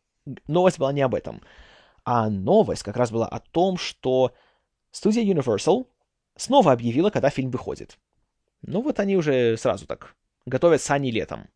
новость 0.48 0.80
была 0.80 0.92
не 0.92 1.02
об 1.02 1.16
этом. 1.16 1.42
А 2.04 2.30
новость 2.30 2.84
как 2.84 2.98
раз 2.98 3.12
была 3.12 3.28
о 3.28 3.40
том, 3.40 3.78
что 3.78 4.34
студия 4.92 5.24
Universal 5.24 5.88
снова 6.36 6.72
объявила, 6.72 7.10
когда 7.10 7.30
фильм 7.30 7.50
выходит. 7.50 7.98
Ну 8.62 8.82
вот 8.82 9.00
они 9.00 9.16
уже 9.16 9.58
сразу 9.58 9.86
так 9.86 10.16
готовят 10.46 10.82
сани 10.82 11.12
летом. 11.12 11.50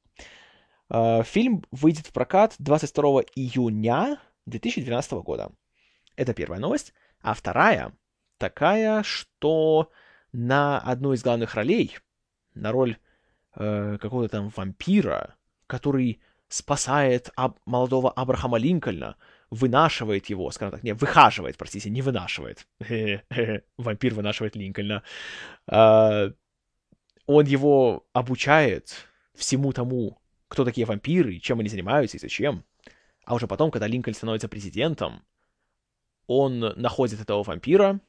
А, 0.89 1.23
фильм 1.23 1.63
выйдет 1.71 2.07
в 2.07 2.13
прокат 2.13 2.55
22 2.59 3.23
июня 3.35 4.19
2012 4.45 5.11
года. 5.23 5.51
Это 6.15 6.33
первая 6.33 6.59
новость. 6.59 6.93
А 7.21 7.33
вторая 7.33 7.93
такая, 8.37 9.03
что 9.03 9.91
на 10.31 10.79
одну 10.79 11.13
из 11.13 11.23
главных 11.23 11.55
ролей, 11.55 11.97
на 12.53 12.71
роль 12.71 12.97
э, 13.55 13.97
какого-то 13.99 14.29
там 14.29 14.49
вампира, 14.49 15.35
который 15.67 16.21
спасает 16.47 17.29
аб- 17.35 17.59
молодого 17.65 18.11
Абрахама 18.11 18.57
Линкольна, 18.57 19.17
вынашивает 19.49 20.27
его, 20.27 20.51
скажем 20.51 20.71
так, 20.73 20.83
не, 20.83 20.93
выхаживает, 20.93 21.57
простите, 21.57 21.89
не 21.89 22.01
вынашивает. 22.01 22.67
Вампир 23.77 24.13
вынашивает 24.13 24.55
Линкольна. 24.55 25.03
А, 25.67 26.31
он 27.25 27.45
его 27.45 28.05
обучает 28.13 29.07
всему 29.35 29.71
тому, 29.71 30.19
кто 30.47 30.65
такие 30.65 30.85
вампиры, 30.85 31.37
чем 31.39 31.59
они 31.59 31.69
занимаются 31.69 32.17
и 32.17 32.19
зачем. 32.19 32.63
А 33.25 33.35
уже 33.35 33.47
потом, 33.47 33.69
когда 33.71 33.87
Линкольн 33.87 34.15
становится 34.15 34.47
президентом, 34.47 35.23
он 36.29 36.59
находит 36.59 37.19
этого 37.19 37.41
вампира, 37.41 37.99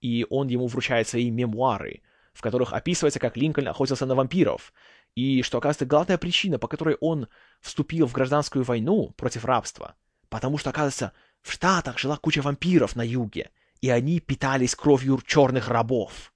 и 0.00 0.24
он 0.30 0.46
ему 0.46 0.68
вручает 0.68 1.08
свои 1.08 1.28
мемуары, 1.28 2.02
в 2.32 2.40
которых 2.40 2.72
описывается, 2.72 3.18
как 3.18 3.36
Линкольн 3.36 3.66
охотился 3.66 4.06
на 4.06 4.14
вампиров, 4.14 4.72
И 5.16 5.42
что, 5.42 5.58
оказывается, 5.58 5.84
главная 5.84 6.16
причина, 6.16 6.60
по 6.60 6.68
которой 6.68 6.96
он 7.00 7.26
вступил 7.60 8.06
в 8.06 8.12
гражданскую 8.12 8.64
войну 8.64 9.10
против 9.16 9.44
рабства, 9.44 9.96
потому 10.28 10.56
что, 10.56 10.70
оказывается, 10.70 11.12
в 11.42 11.50
Штатах 11.50 11.98
жила 11.98 12.16
куча 12.16 12.42
вампиров 12.42 12.94
на 12.94 13.02
юге, 13.02 13.50
и 13.80 13.90
они 13.90 14.20
питались 14.20 14.76
кровью 14.76 15.20
черных 15.26 15.68
рабов. 15.68 16.32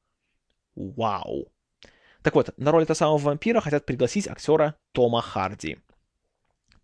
Вау. 0.74 1.52
Так 2.22 2.34
вот, 2.34 2.52
на 2.56 2.72
роль 2.72 2.82
этого 2.82 2.96
самого 2.96 3.18
вампира 3.18 3.60
хотят 3.60 3.86
пригласить 3.86 4.26
актера 4.26 4.74
Тома 4.90 5.22
Харди. 5.22 5.78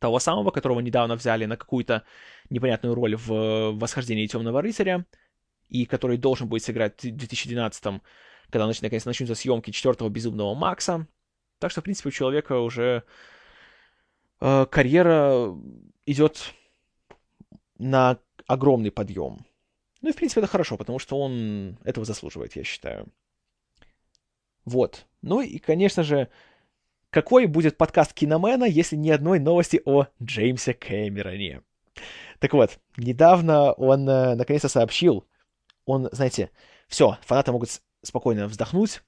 Того 0.05 0.19
самого, 0.19 0.51
которого 0.51 0.81
недавно 0.81 1.17
взяли 1.17 1.47
на 1.47 1.57
какую-то 1.57 2.05
непонятную 2.51 2.95
роль 2.95 3.17
в 3.17 3.71
«Восхождении 3.71 4.27
темного 4.27 4.61
рыцаря», 4.61 5.07
и 5.71 5.87
который 5.87 6.19
должен 6.19 6.47
будет 6.47 6.63
сыграть 6.63 7.03
в 7.03 7.17
2012 7.17 8.03
когда 8.51 8.67
наконец 8.67 9.07
начнутся 9.07 9.35
съемки 9.35 9.71
четвертого 9.71 10.11
«Безумного 10.11 10.55
Макса». 10.55 11.07
Так 11.59 11.71
что, 11.71 11.81
в 11.81 11.85
принципе, 11.85 12.11
у 12.11 12.13
человека 12.13 12.59
уже 12.59 13.05
э, 14.43 14.67
карьера 14.71 15.57
идет 16.05 16.53
на 17.79 18.19
огромный 18.47 18.91
подъем. 18.91 19.47
Ну 20.03 20.11
и, 20.11 20.13
в 20.13 20.17
принципе, 20.17 20.43
это 20.43 20.51
хорошо, 20.51 20.77
потому 20.77 20.99
что 20.99 21.19
он 21.19 21.79
этого 21.83 22.05
заслуживает, 22.05 22.57
я 22.57 22.63
считаю. 22.63 23.07
Вот. 24.67 25.07
Ну 25.23 25.41
и, 25.41 25.57
конечно 25.57 26.03
же, 26.03 26.29
какой 27.15 27.47
будет 27.47 27.77
подкаст 27.77 28.13
Киномена, 28.13 28.65
если 28.65 28.97
ни 28.97 29.09
одной 29.09 29.39
новости 29.39 29.81
о 29.85 30.09
Джеймсе 30.21 30.75
Кэмероне? 30.75 31.63
Так 32.41 32.53
вот, 32.55 32.81
недавно 32.97 33.71
он 33.71 34.09
э, 34.09 34.35
наконец-то 34.35 34.69
сообщил, 34.69 35.25
он, 35.85 36.09
знаете, 36.11 36.51
все, 36.89 37.17
фанаты 37.23 37.53
могут 37.53 37.81
спокойно 38.03 38.49
вздохнуть, 38.49 39.01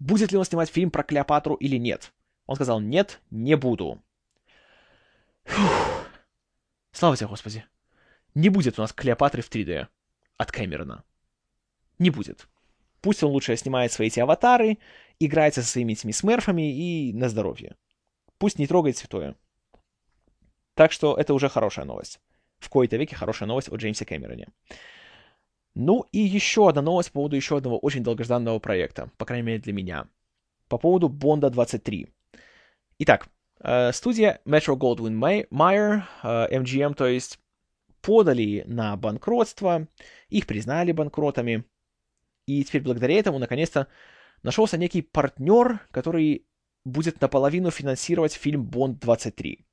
будет 0.00 0.32
ли 0.32 0.38
он 0.38 0.44
снимать 0.44 0.68
фильм 0.68 0.90
про 0.90 1.04
Клеопатру 1.04 1.54
или 1.54 1.76
нет. 1.76 2.12
Он 2.46 2.56
сказал, 2.56 2.80
нет, 2.80 3.20
не 3.30 3.56
буду. 3.56 4.02
Фух. 5.44 6.08
Слава 6.90 7.16
тебе, 7.16 7.28
Господи. 7.28 7.64
Не 8.34 8.48
будет 8.48 8.80
у 8.80 8.82
нас 8.82 8.92
Клеопатры 8.92 9.42
в 9.42 9.48
3D 9.48 9.86
от 10.38 10.50
Кэмерона. 10.50 11.04
Не 12.00 12.10
будет. 12.10 12.48
Пусть 13.00 13.22
он 13.22 13.30
лучше 13.30 13.56
снимает 13.56 13.92
свои 13.92 14.08
эти 14.08 14.18
аватары, 14.18 14.78
играется 15.20 15.62
со 15.62 15.68
своими 15.68 15.92
этими 15.92 16.12
смерфами 16.12 16.74
и 16.74 17.12
на 17.12 17.28
здоровье. 17.28 17.76
Пусть 18.38 18.58
не 18.58 18.66
трогает 18.66 18.96
святое. 18.96 19.36
Так 20.74 20.92
что 20.92 21.16
это 21.16 21.34
уже 21.34 21.48
хорошая 21.48 21.84
новость. 21.84 22.20
В 22.58 22.68
кои-то 22.68 22.96
веке 22.96 23.16
хорошая 23.16 23.48
новость 23.48 23.70
о 23.70 23.76
Джеймсе 23.76 24.04
Кэмероне. 24.04 24.48
Ну 25.74 26.06
и 26.12 26.18
еще 26.18 26.68
одна 26.68 26.82
новость 26.82 27.10
по 27.10 27.14
поводу 27.14 27.36
еще 27.36 27.56
одного 27.56 27.78
очень 27.78 28.02
долгожданного 28.02 28.58
проекта, 28.58 29.10
по 29.16 29.24
крайней 29.24 29.46
мере 29.46 29.58
для 29.58 29.72
меня. 29.72 30.08
По 30.68 30.78
поводу 30.78 31.08
Бонда 31.08 31.50
23. 31.50 32.08
Итак, 33.00 33.28
э, 33.60 33.92
студия 33.92 34.40
Metro 34.44 34.76
Goldwyn 34.76 35.48
Mayer, 35.50 36.02
э, 36.22 36.58
MGM, 36.58 36.94
то 36.94 37.06
есть, 37.06 37.40
подали 38.00 38.64
на 38.66 38.96
банкротство, 38.96 39.88
их 40.28 40.46
признали 40.46 40.92
банкротами, 40.92 41.64
и 42.46 42.62
теперь 42.64 42.82
благодаря 42.82 43.18
этому, 43.18 43.38
наконец-то, 43.38 43.88
нашелся 44.44 44.78
некий 44.78 45.02
партнер, 45.02 45.80
который 45.90 46.46
будет 46.84 47.20
наполовину 47.20 47.70
финансировать 47.70 48.34
фильм 48.34 48.64
Бонд 48.64 49.00
23. 49.00 49.66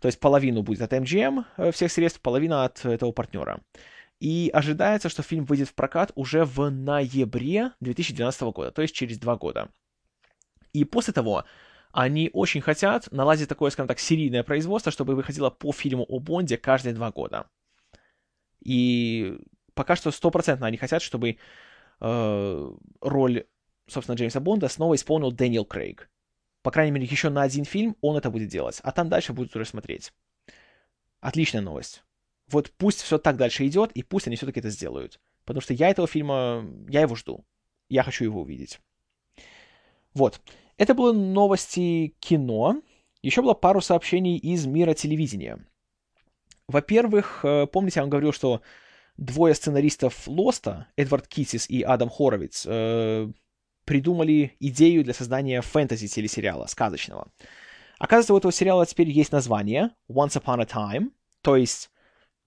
То 0.00 0.08
есть 0.08 0.20
половину 0.20 0.62
будет 0.62 0.82
от 0.82 0.92
MGM 0.92 1.44
э, 1.56 1.72
всех 1.72 1.90
средств, 1.90 2.20
половина 2.20 2.64
от 2.64 2.84
этого 2.84 3.10
партнера. 3.12 3.60
И 4.20 4.50
ожидается, 4.52 5.08
что 5.08 5.22
фильм 5.22 5.44
выйдет 5.44 5.68
в 5.68 5.74
прокат 5.74 6.12
уже 6.14 6.44
в 6.44 6.70
ноябре 6.70 7.72
2012 7.80 8.42
года, 8.42 8.70
то 8.70 8.82
есть 8.82 8.94
через 8.94 9.18
два 9.18 9.36
года. 9.36 9.70
И 10.72 10.84
после 10.84 11.12
того 11.12 11.44
они 11.92 12.30
очень 12.32 12.60
хотят 12.60 13.10
наладить 13.12 13.48
такое, 13.48 13.70
скажем 13.70 13.88
так, 13.88 13.98
серийное 13.98 14.42
производство, 14.42 14.92
чтобы 14.92 15.14
выходило 15.14 15.50
по 15.50 15.72
фильму 15.72 16.04
о 16.08 16.18
Бонде 16.18 16.58
каждые 16.58 16.94
два 16.94 17.10
года. 17.10 17.48
И 18.64 19.38
пока 19.74 19.96
что 19.96 20.10
стопроцентно 20.10 20.66
они 20.66 20.76
хотят, 20.76 21.02
чтобы 21.02 21.38
э, 22.00 22.70
роль, 23.00 23.44
собственно, 23.86 24.16
Джеймса 24.16 24.40
Бонда 24.40 24.68
снова 24.68 24.94
исполнил 24.94 25.32
Дэниел 25.32 25.64
Крейг. 25.64 26.10
По 26.62 26.70
крайней 26.70 26.92
мере, 26.92 27.06
еще 27.06 27.28
на 27.28 27.42
один 27.42 27.64
фильм 27.64 27.96
он 28.00 28.16
это 28.16 28.30
будет 28.30 28.48
делать, 28.48 28.80
а 28.82 28.92
там 28.92 29.08
дальше 29.08 29.32
будут 29.32 29.54
уже 29.54 29.64
смотреть. 29.64 30.12
Отличная 31.20 31.60
новость. 31.60 32.04
Вот 32.48 32.70
пусть 32.76 33.02
все 33.02 33.18
так 33.18 33.36
дальше 33.36 33.66
идет, 33.66 33.92
и 33.92 34.02
пусть 34.02 34.26
они 34.26 34.36
все-таки 34.36 34.60
это 34.60 34.70
сделают. 34.70 35.20
Потому 35.44 35.60
что 35.60 35.74
я 35.74 35.90
этого 35.90 36.08
фильма, 36.08 36.66
я 36.88 37.02
его 37.02 37.14
жду. 37.14 37.44
Я 37.88 38.02
хочу 38.02 38.24
его 38.24 38.42
увидеть. 38.42 38.80
Вот. 40.14 40.40
Это 40.76 40.94
были 40.94 41.16
новости 41.16 42.14
кино. 42.18 42.80
Еще 43.22 43.42
было 43.42 43.54
пару 43.54 43.80
сообщений 43.80 44.36
из 44.36 44.66
мира 44.66 44.94
телевидения. 44.94 45.66
Во-первых, 46.66 47.44
э, 47.44 47.66
помните, 47.66 48.00
я 48.00 48.02
вам 48.02 48.10
говорил, 48.10 48.32
что 48.32 48.62
двое 49.16 49.54
сценаристов 49.54 50.26
Лоста, 50.26 50.88
Эдвард 50.96 51.28
Китис 51.28 51.68
и 51.68 51.82
Адам 51.82 52.08
Хоровиц, 52.08 52.64
э, 52.66 53.30
придумали 53.84 54.56
идею 54.60 55.04
для 55.04 55.14
создания 55.14 55.60
фэнтези-телесериала, 55.60 56.66
сказочного. 56.66 57.28
Оказывается, 57.98 58.34
у 58.34 58.38
этого 58.38 58.52
сериала 58.52 58.86
теперь 58.86 59.08
есть 59.08 59.32
название 59.32 59.90
Once 60.08 60.40
Upon 60.40 60.60
a 60.60 60.64
Time, 60.64 61.10
то 61.42 61.56
есть 61.56 61.90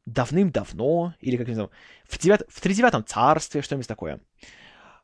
давным-давно, 0.05 1.13
или 1.19 1.37
как 1.37 1.47
называем, 1.47 1.71
в, 2.07 2.17
девят... 2.17 2.43
в 2.49 2.61
тридевятом 2.61 3.03
царстве, 3.05 3.61
что-нибудь 3.61 3.87
такое. 3.87 4.19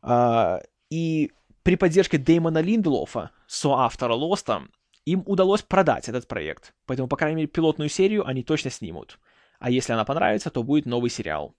А, 0.01 0.61
и 0.89 1.31
при 1.63 1.75
поддержке 1.75 2.17
Дэймона 2.17 2.59
Линдлофа, 2.59 3.31
соавтора 3.47 4.13
Лоста, 4.13 4.63
им 5.05 5.23
удалось 5.25 5.61
продать 5.61 6.07
этот 6.07 6.27
проект. 6.27 6.73
Поэтому, 6.85 7.07
по 7.07 7.17
крайней 7.17 7.37
мере, 7.37 7.47
пилотную 7.47 7.89
серию 7.89 8.25
они 8.25 8.43
точно 8.43 8.69
снимут. 8.69 9.19
А 9.59 9.69
если 9.69 9.93
она 9.93 10.05
понравится, 10.05 10.49
то 10.49 10.63
будет 10.63 10.85
новый 10.85 11.09
сериал. 11.09 11.55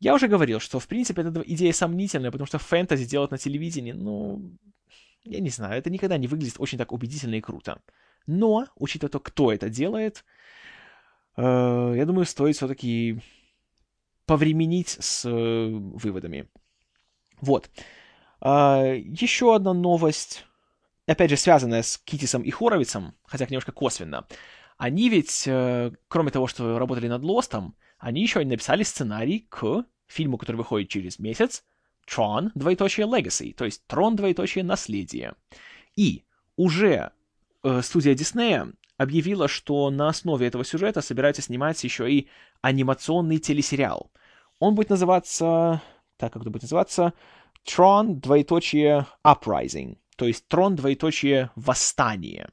Я 0.00 0.14
уже 0.14 0.28
говорил, 0.28 0.60
что, 0.60 0.78
в 0.78 0.86
принципе, 0.86 1.22
эта 1.22 1.40
идея 1.40 1.72
сомнительная, 1.72 2.30
потому 2.30 2.46
что 2.46 2.58
фэнтези 2.58 3.06
делать 3.06 3.30
на 3.30 3.38
телевидении, 3.38 3.92
ну, 3.92 4.56
я 5.24 5.40
не 5.40 5.50
знаю, 5.50 5.78
это 5.78 5.90
никогда 5.90 6.18
не 6.18 6.26
выглядит 6.26 6.56
очень 6.58 6.78
так 6.78 6.92
убедительно 6.92 7.36
и 7.36 7.40
круто. 7.40 7.80
Но, 8.26 8.66
учитывая 8.76 9.10
то, 9.10 9.20
кто 9.20 9.52
это 9.52 9.68
делает, 9.68 10.24
э, 11.36 11.42
я 11.96 12.04
думаю, 12.04 12.26
стоит 12.26 12.56
все-таки 12.56 13.20
повременить 14.26 14.96
с 15.00 15.28
э, 15.28 15.68
выводами. 15.68 16.48
Вот. 17.40 17.70
Э, 18.40 18.96
еще 18.98 19.54
одна 19.54 19.72
новость, 19.72 20.46
опять 21.06 21.30
же, 21.30 21.36
связанная 21.36 21.82
с 21.82 21.98
Китисом 21.98 22.42
и 22.42 22.50
Хоровицем, 22.50 23.14
хотя 23.24 23.46
немножко 23.46 23.72
косвенно. 23.72 24.26
Они 24.76 25.08
ведь, 25.08 25.44
э, 25.46 25.92
кроме 26.08 26.30
того, 26.30 26.46
что 26.46 26.78
работали 26.78 27.08
над 27.08 27.22
Лостом, 27.22 27.76
они 28.04 28.20
еще 28.20 28.42
и 28.42 28.44
написали 28.44 28.82
сценарий 28.82 29.46
к 29.48 29.86
фильму, 30.06 30.36
который 30.36 30.56
выходит 30.56 30.90
через 30.90 31.18
месяц, 31.18 31.64
Tron, 32.06 32.50
двоеточие 32.54 33.06
Legacy, 33.06 33.54
то 33.54 33.64
есть 33.64 33.86
Трон, 33.86 34.14
двоеточие 34.14 34.62
Наследие. 34.62 35.32
И 35.96 36.24
уже 36.56 37.12
э, 37.62 37.80
студия 37.80 38.14
Диснея 38.14 38.70
объявила, 38.98 39.48
что 39.48 39.88
на 39.88 40.08
основе 40.08 40.46
этого 40.46 40.66
сюжета 40.66 41.00
собирается 41.00 41.40
снимать 41.40 41.82
еще 41.82 42.12
и 42.12 42.28
анимационный 42.60 43.38
телесериал. 43.38 44.12
Он 44.58 44.74
будет 44.74 44.90
называться... 44.90 45.80
Так, 46.18 46.34
как 46.34 46.42
это 46.42 46.50
будет 46.50 46.62
называться? 46.64 47.14
Tron, 47.66 48.16
двоеточие 48.20 49.06
Uprising. 49.26 49.96
То 50.16 50.26
есть 50.26 50.46
Трон, 50.48 50.76
двоеточие 50.76 51.50
Восстание. 51.56 52.50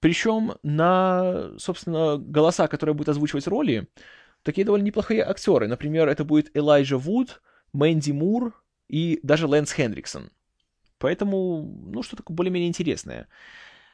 Причем 0.00 0.54
на, 0.64 1.56
собственно, 1.56 2.16
голоса, 2.18 2.66
которые 2.66 2.94
будут 2.94 3.10
озвучивать 3.10 3.46
роли, 3.46 3.88
такие 4.46 4.64
довольно 4.64 4.84
неплохие 4.84 5.24
актеры. 5.24 5.66
Например, 5.66 6.08
это 6.08 6.24
будет 6.24 6.56
Элайджа 6.56 6.96
Вуд, 6.96 7.42
Мэнди 7.72 8.12
Мур 8.12 8.54
и 8.88 9.20
даже 9.22 9.46
Лэнс 9.46 9.72
Хендриксон. 9.72 10.30
Поэтому, 10.98 11.62
ну, 11.62 12.02
что 12.02 12.16
такое 12.16 12.34
более-менее 12.34 12.68
интересное. 12.68 13.28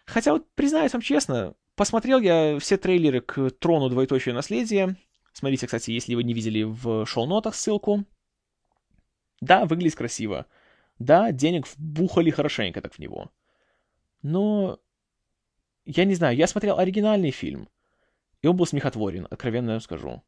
Хотя 0.04 0.32
вот, 0.32 0.48
признаюсь 0.54 0.92
вам 0.92 1.02
честно, 1.02 1.54
посмотрел 1.74 2.20
я 2.20 2.58
все 2.60 2.77
трейлеры 2.77 3.20
к 3.22 3.50
Трону 3.50 3.88
Двоеточие 3.88 4.35
Наследие. 4.35 4.96
Смотрите, 5.33 5.66
кстати, 5.66 5.90
если 5.90 6.14
вы 6.14 6.22
не 6.22 6.35
видели 6.35 6.62
в 6.62 7.06
шоу-нотах 7.06 7.54
ссылку. 7.54 8.04
Да, 9.40 9.64
выглядит 9.64 9.96
красиво. 9.96 10.46
Да, 10.98 11.33
денег 11.33 11.66
вбухали 11.66 12.31
хорошенько 12.31 12.81
так 12.83 12.94
в 12.94 12.98
него. 12.98 13.31
Но, 14.20 14.79
я 15.87 16.04
не 16.04 16.14
знаю, 16.14 16.37
я 16.37 16.46
смотрел 16.46 16.79
оригинальный 16.79 17.31
фильм, 17.31 17.68
и 18.42 18.46
он 18.46 18.56
был 18.56 18.66
смехотворен, 18.66 19.27
откровенно 19.31 19.81
скажу. 19.81 20.22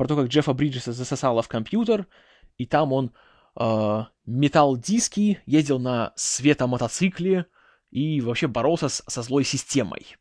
Про 0.00 0.08
то, 0.08 0.16
как 0.16 0.28
Джеффа 0.28 0.54
Бриджеса 0.54 0.92
засосало 0.92 1.42
в 1.42 1.48
компьютер, 1.48 2.06
и 2.56 2.64
там 2.64 2.94
он 2.94 3.12
э, 3.54 4.04
метал 4.24 4.78
диски, 4.78 5.42
ездил 5.44 5.78
на 5.78 6.14
светомотоцикле, 6.16 7.44
и 7.90 8.22
вообще 8.22 8.46
боролся 8.46 8.88
с, 8.88 9.04
со 9.06 9.20
злой 9.20 9.44
системой. 9.44 10.16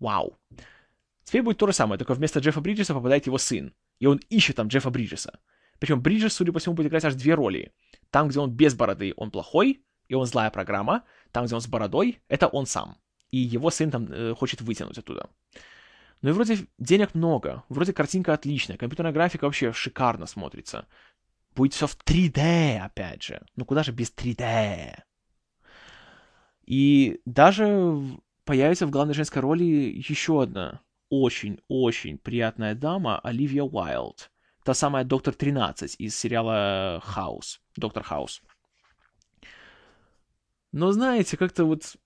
Вау. 0.00 0.36
Теперь 1.22 1.42
будет 1.42 1.58
то 1.58 1.68
же 1.68 1.72
самое, 1.72 1.98
только 1.98 2.14
вместо 2.14 2.40
Джеффа 2.40 2.60
Бриджеса 2.60 2.94
попадает 2.94 3.26
его 3.26 3.38
сын. 3.38 3.72
И 4.00 4.06
он 4.06 4.18
ищет 4.28 4.56
там 4.56 4.66
Джеффа 4.66 4.90
Бриджеса. 4.90 5.38
Причем 5.78 6.02
Бриджес, 6.02 6.32
судя 6.32 6.50
по 6.50 6.58
всему, 6.58 6.74
будет 6.74 6.88
играть 6.88 7.04
аж 7.04 7.14
две 7.14 7.34
роли. 7.34 7.72
Там, 8.10 8.26
где 8.26 8.40
он 8.40 8.50
без 8.50 8.74
бороды, 8.74 9.14
он 9.16 9.30
плохой, 9.30 9.84
и 10.08 10.14
он 10.14 10.26
злая 10.26 10.50
программа. 10.50 11.04
там, 11.30 11.44
где 11.44 11.54
он 11.54 11.60
с 11.60 11.68
бородой, 11.68 12.20
это 12.26 12.48
он 12.48 12.66
сам. 12.66 12.96
И 13.30 13.38
его 13.38 13.70
сын 13.70 13.92
там 13.92 14.08
э, 14.10 14.34
хочет 14.34 14.62
вытянуть 14.62 14.98
оттуда. 14.98 15.30
Ну 16.22 16.30
и 16.30 16.32
вроде 16.32 16.66
денег 16.78 17.14
много, 17.14 17.64
вроде 17.68 17.92
картинка 17.92 18.32
отличная, 18.32 18.76
компьютерная 18.76 19.12
графика 19.12 19.44
вообще 19.44 19.72
шикарно 19.72 20.26
смотрится. 20.26 20.86
Будет 21.54 21.74
все 21.74 21.86
в 21.86 21.96
3D, 21.96 22.78
опять 22.78 23.22
же. 23.22 23.44
Ну 23.56 23.64
куда 23.64 23.82
же 23.82 23.92
без 23.92 24.12
3D? 24.12 25.00
И 26.64 27.20
даже 27.24 28.00
появится 28.44 28.86
в 28.86 28.90
главной 28.90 29.14
женской 29.14 29.42
роли 29.42 29.64
еще 29.64 30.42
одна 30.42 30.80
очень-очень 31.10 32.16
приятная 32.18 32.74
дама 32.74 33.18
Оливия 33.18 33.64
Уайлд. 33.64 34.30
Та 34.64 34.74
самая 34.74 35.04
Доктор 35.04 35.34
13 35.34 35.96
из 35.98 36.16
сериала 36.16 37.00
Хаус. 37.04 37.60
Доктор 37.76 38.04
Хаус. 38.04 38.42
Но 40.70 40.92
знаете, 40.92 41.36
как-то 41.36 41.64
вот 41.64 41.96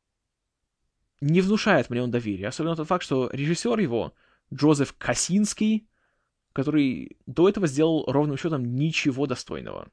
не 1.21 1.41
внушает 1.41 1.91
мне 1.91 2.03
он 2.03 2.11
доверия. 2.11 2.49
Особенно 2.49 2.77
тот 2.77 2.89
факт, 2.89 3.05
что 3.05 3.29
режиссер 3.33 3.79
его, 3.79 4.14
Джозеф 4.53 4.95
Косинский, 4.99 5.89
который 6.53 7.17
до 7.27 7.49
этого 7.49 7.67
сделал 7.67 8.05
ровным 8.07 8.37
счетом 8.37 8.77
ничего 8.77 9.27
достойного. 9.27 9.91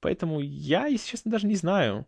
Поэтому 0.00 0.40
я, 0.40 0.86
если 0.86 1.10
честно, 1.10 1.30
даже 1.30 1.46
не 1.46 1.54
знаю. 1.54 2.06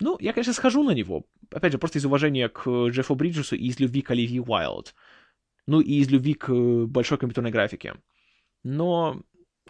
Ну, 0.00 0.16
я, 0.20 0.32
конечно, 0.32 0.52
схожу 0.52 0.84
на 0.84 0.92
него. 0.92 1.26
Опять 1.50 1.72
же, 1.72 1.78
просто 1.78 1.98
из 1.98 2.04
уважения 2.04 2.48
к 2.48 2.68
Джеффу 2.88 3.16
Бриджесу 3.16 3.56
и 3.56 3.66
из 3.66 3.80
любви 3.80 4.02
к 4.02 4.10
Оливии 4.12 4.38
Уайлд. 4.38 4.94
Ну, 5.66 5.80
и 5.80 5.94
из 5.94 6.08
любви 6.08 6.34
к 6.34 6.52
большой 6.86 7.18
компьютерной 7.18 7.50
графике. 7.50 7.96
Но 8.62 9.20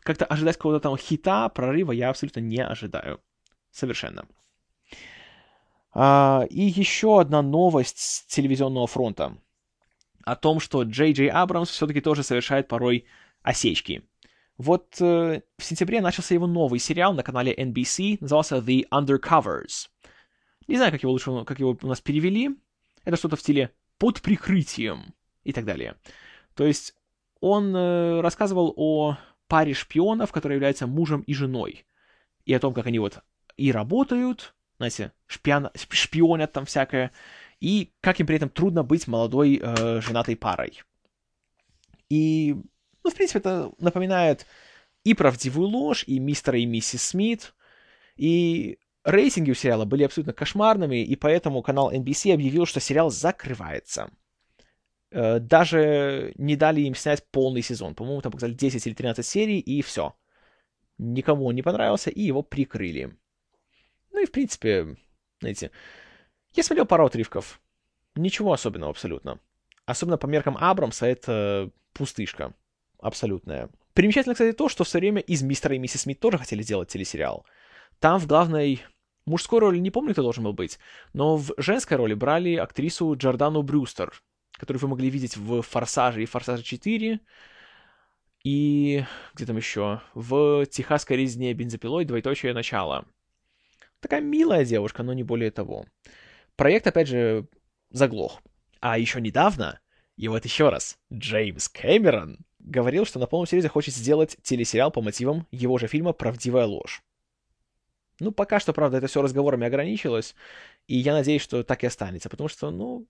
как-то 0.00 0.26
ожидать 0.26 0.56
какого-то 0.56 0.80
там 0.80 0.96
хита, 0.98 1.48
прорыва 1.48 1.92
я 1.92 2.10
абсолютно 2.10 2.40
не 2.40 2.62
ожидаю. 2.62 3.20
Совершенно. 3.70 4.26
А, 6.00 6.46
и 6.48 6.60
еще 6.60 7.20
одна 7.20 7.42
новость 7.42 7.98
с 7.98 8.24
телевизионного 8.26 8.86
фронта. 8.86 9.36
О 10.24 10.36
том, 10.36 10.60
что 10.60 10.84
Джей 10.84 11.12
Джей 11.12 11.28
Абрамс 11.28 11.70
все-таки 11.70 12.00
тоже 12.00 12.22
совершает 12.22 12.68
порой 12.68 13.06
осечки. 13.42 14.08
Вот 14.58 15.00
э, 15.00 15.42
в 15.56 15.64
сентябре 15.64 16.00
начался 16.00 16.34
его 16.34 16.46
новый 16.46 16.78
сериал 16.78 17.14
на 17.14 17.24
канале 17.24 17.52
NBC, 17.52 18.18
назывался 18.20 18.58
The 18.58 18.86
Undercovers. 18.90 19.88
Не 20.68 20.76
знаю, 20.76 20.92
как 20.92 21.02
его 21.02 21.10
лучше, 21.10 21.44
как 21.44 21.58
его 21.58 21.76
у 21.82 21.86
нас 21.88 22.00
перевели. 22.00 22.50
Это 23.04 23.16
что-то 23.16 23.34
в 23.34 23.40
стиле 23.40 23.72
«под 23.98 24.22
прикрытием» 24.22 25.14
и 25.42 25.52
так 25.52 25.64
далее. 25.64 25.96
То 26.54 26.64
есть 26.64 26.94
он 27.40 27.74
э, 27.74 28.20
рассказывал 28.20 28.72
о 28.76 29.16
паре 29.48 29.74
шпионов, 29.74 30.30
которые 30.30 30.58
являются 30.58 30.86
мужем 30.86 31.22
и 31.22 31.34
женой. 31.34 31.86
И 32.44 32.54
о 32.54 32.60
том, 32.60 32.72
как 32.72 32.86
они 32.86 33.00
вот 33.00 33.18
и 33.56 33.72
работают, 33.72 34.54
знаете, 34.78 35.12
шпион, 35.26 35.70
шпионят 35.74 36.52
там 36.52 36.64
всякое, 36.64 37.12
и 37.60 37.92
как 38.00 38.20
им 38.20 38.26
при 38.26 38.36
этом 38.36 38.48
трудно 38.48 38.82
быть 38.82 39.06
молодой 39.06 39.60
э, 39.62 40.00
женатой 40.00 40.36
парой. 40.36 40.82
И, 42.08 42.56
ну, 43.04 43.10
в 43.10 43.14
принципе, 43.14 43.40
это 43.40 43.72
напоминает 43.78 44.46
и 45.04 45.14
правдивую 45.14 45.68
ложь, 45.68 46.04
и 46.06 46.18
мистера 46.18 46.58
и 46.58 46.66
миссис 46.66 47.02
Смит, 47.02 47.54
и 48.16 48.78
рейтинги 49.04 49.50
у 49.50 49.54
сериала 49.54 49.84
были 49.84 50.04
абсолютно 50.04 50.32
кошмарными, 50.32 51.02
и 51.02 51.16
поэтому 51.16 51.62
канал 51.62 51.92
NBC 51.92 52.32
объявил, 52.32 52.66
что 52.66 52.80
сериал 52.80 53.10
закрывается. 53.10 54.10
Э, 55.10 55.40
даже 55.40 56.32
не 56.36 56.56
дали 56.56 56.82
им 56.82 56.94
снять 56.94 57.24
полный 57.30 57.62
сезон. 57.62 57.94
По-моему, 57.94 58.20
там 58.22 58.32
показали 58.32 58.54
10 58.54 58.86
или 58.86 58.94
13 58.94 59.26
серий, 59.26 59.58
и 59.58 59.82
все. 59.82 60.14
Никому 60.98 61.46
он 61.46 61.54
не 61.54 61.62
понравился, 61.62 62.10
и 62.10 62.22
его 62.22 62.42
прикрыли. 62.42 63.16
Ну 64.18 64.24
и, 64.24 64.26
в 64.26 64.32
принципе, 64.32 64.96
знаете, 65.38 65.70
я 66.54 66.64
смотрел 66.64 66.86
пару 66.86 67.06
отрывков. 67.06 67.60
Ничего 68.16 68.52
особенного 68.52 68.90
абсолютно. 68.90 69.38
Особенно 69.86 70.18
по 70.18 70.26
меркам 70.26 70.56
Абрамса 70.58 71.06
это 71.06 71.70
пустышка. 71.92 72.52
Абсолютная. 72.98 73.70
Примечательно, 73.92 74.34
кстати, 74.34 74.56
то, 74.56 74.68
что 74.68 74.82
все 74.82 74.98
время 74.98 75.20
из 75.20 75.42
«Мистера 75.42 75.76
и 75.76 75.78
миссис 75.78 76.00
Смит» 76.00 76.18
тоже 76.18 76.36
хотели 76.36 76.62
сделать 76.62 76.88
телесериал. 76.88 77.46
Там 78.00 78.18
в 78.18 78.26
главной 78.26 78.82
мужской 79.24 79.60
роли 79.60 79.78
не 79.78 79.92
помню, 79.92 80.14
кто 80.14 80.22
должен 80.22 80.42
был 80.42 80.52
быть, 80.52 80.80
но 81.12 81.36
в 81.36 81.52
женской 81.56 81.96
роли 81.96 82.14
брали 82.14 82.56
актрису 82.56 83.14
Джордану 83.14 83.62
Брюстер, 83.62 84.20
которую 84.54 84.80
вы 84.80 84.88
могли 84.88 85.10
видеть 85.10 85.36
в 85.36 85.62
«Форсаже» 85.62 86.24
и 86.24 86.26
«Форсаже 86.26 86.64
4», 86.64 87.20
и 88.42 89.04
где 89.34 89.46
там 89.46 89.56
еще? 89.56 90.00
В 90.14 90.66
«Техасской 90.66 91.18
резне 91.18 91.52
бензопилой. 91.54 92.04
Двоеточие 92.04 92.52
начало». 92.52 93.06
Такая 94.00 94.20
милая 94.20 94.64
девушка, 94.64 95.02
но 95.02 95.12
не 95.12 95.22
более 95.22 95.50
того. 95.50 95.84
Проект, 96.56 96.86
опять 96.86 97.08
же, 97.08 97.48
заглох. 97.90 98.40
А 98.80 98.98
еще 98.98 99.20
недавно, 99.20 99.80
и 100.16 100.28
вот 100.28 100.44
еще 100.44 100.68
раз, 100.68 100.98
Джеймс 101.12 101.68
Кэмерон 101.68 102.38
говорил, 102.58 103.04
что 103.04 103.18
на 103.18 103.26
полном 103.26 103.46
серьезе 103.46 103.68
хочет 103.68 103.94
сделать 103.94 104.36
телесериал 104.42 104.90
по 104.90 105.00
мотивам 105.02 105.46
его 105.50 105.78
же 105.78 105.86
фильма 105.86 106.12
«Правдивая 106.12 106.66
ложь». 106.66 107.02
Ну, 108.20 108.32
пока 108.32 108.58
что, 108.58 108.72
правда, 108.72 108.98
это 108.98 109.06
все 109.06 109.22
разговорами 109.22 109.66
ограничилось, 109.66 110.34
и 110.88 110.96
я 110.96 111.12
надеюсь, 111.12 111.42
что 111.42 111.62
так 111.62 111.84
и 111.84 111.86
останется, 111.86 112.28
потому 112.28 112.48
что, 112.48 112.70
ну, 112.70 113.06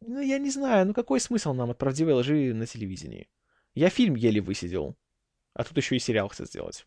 ну, 0.00 0.20
я 0.20 0.38
не 0.38 0.50
знаю, 0.50 0.86
ну 0.86 0.94
какой 0.94 1.20
смысл 1.20 1.52
нам 1.54 1.70
от 1.70 1.78
правдивой 1.78 2.14
лжи 2.14 2.52
на 2.52 2.66
телевидении? 2.66 3.28
Я 3.74 3.90
фильм 3.90 4.16
еле 4.16 4.40
высидел, 4.40 4.96
а 5.54 5.62
тут 5.62 5.76
еще 5.76 5.96
и 5.96 6.00
сериал 6.00 6.28
хотят 6.28 6.48
сделать. 6.48 6.84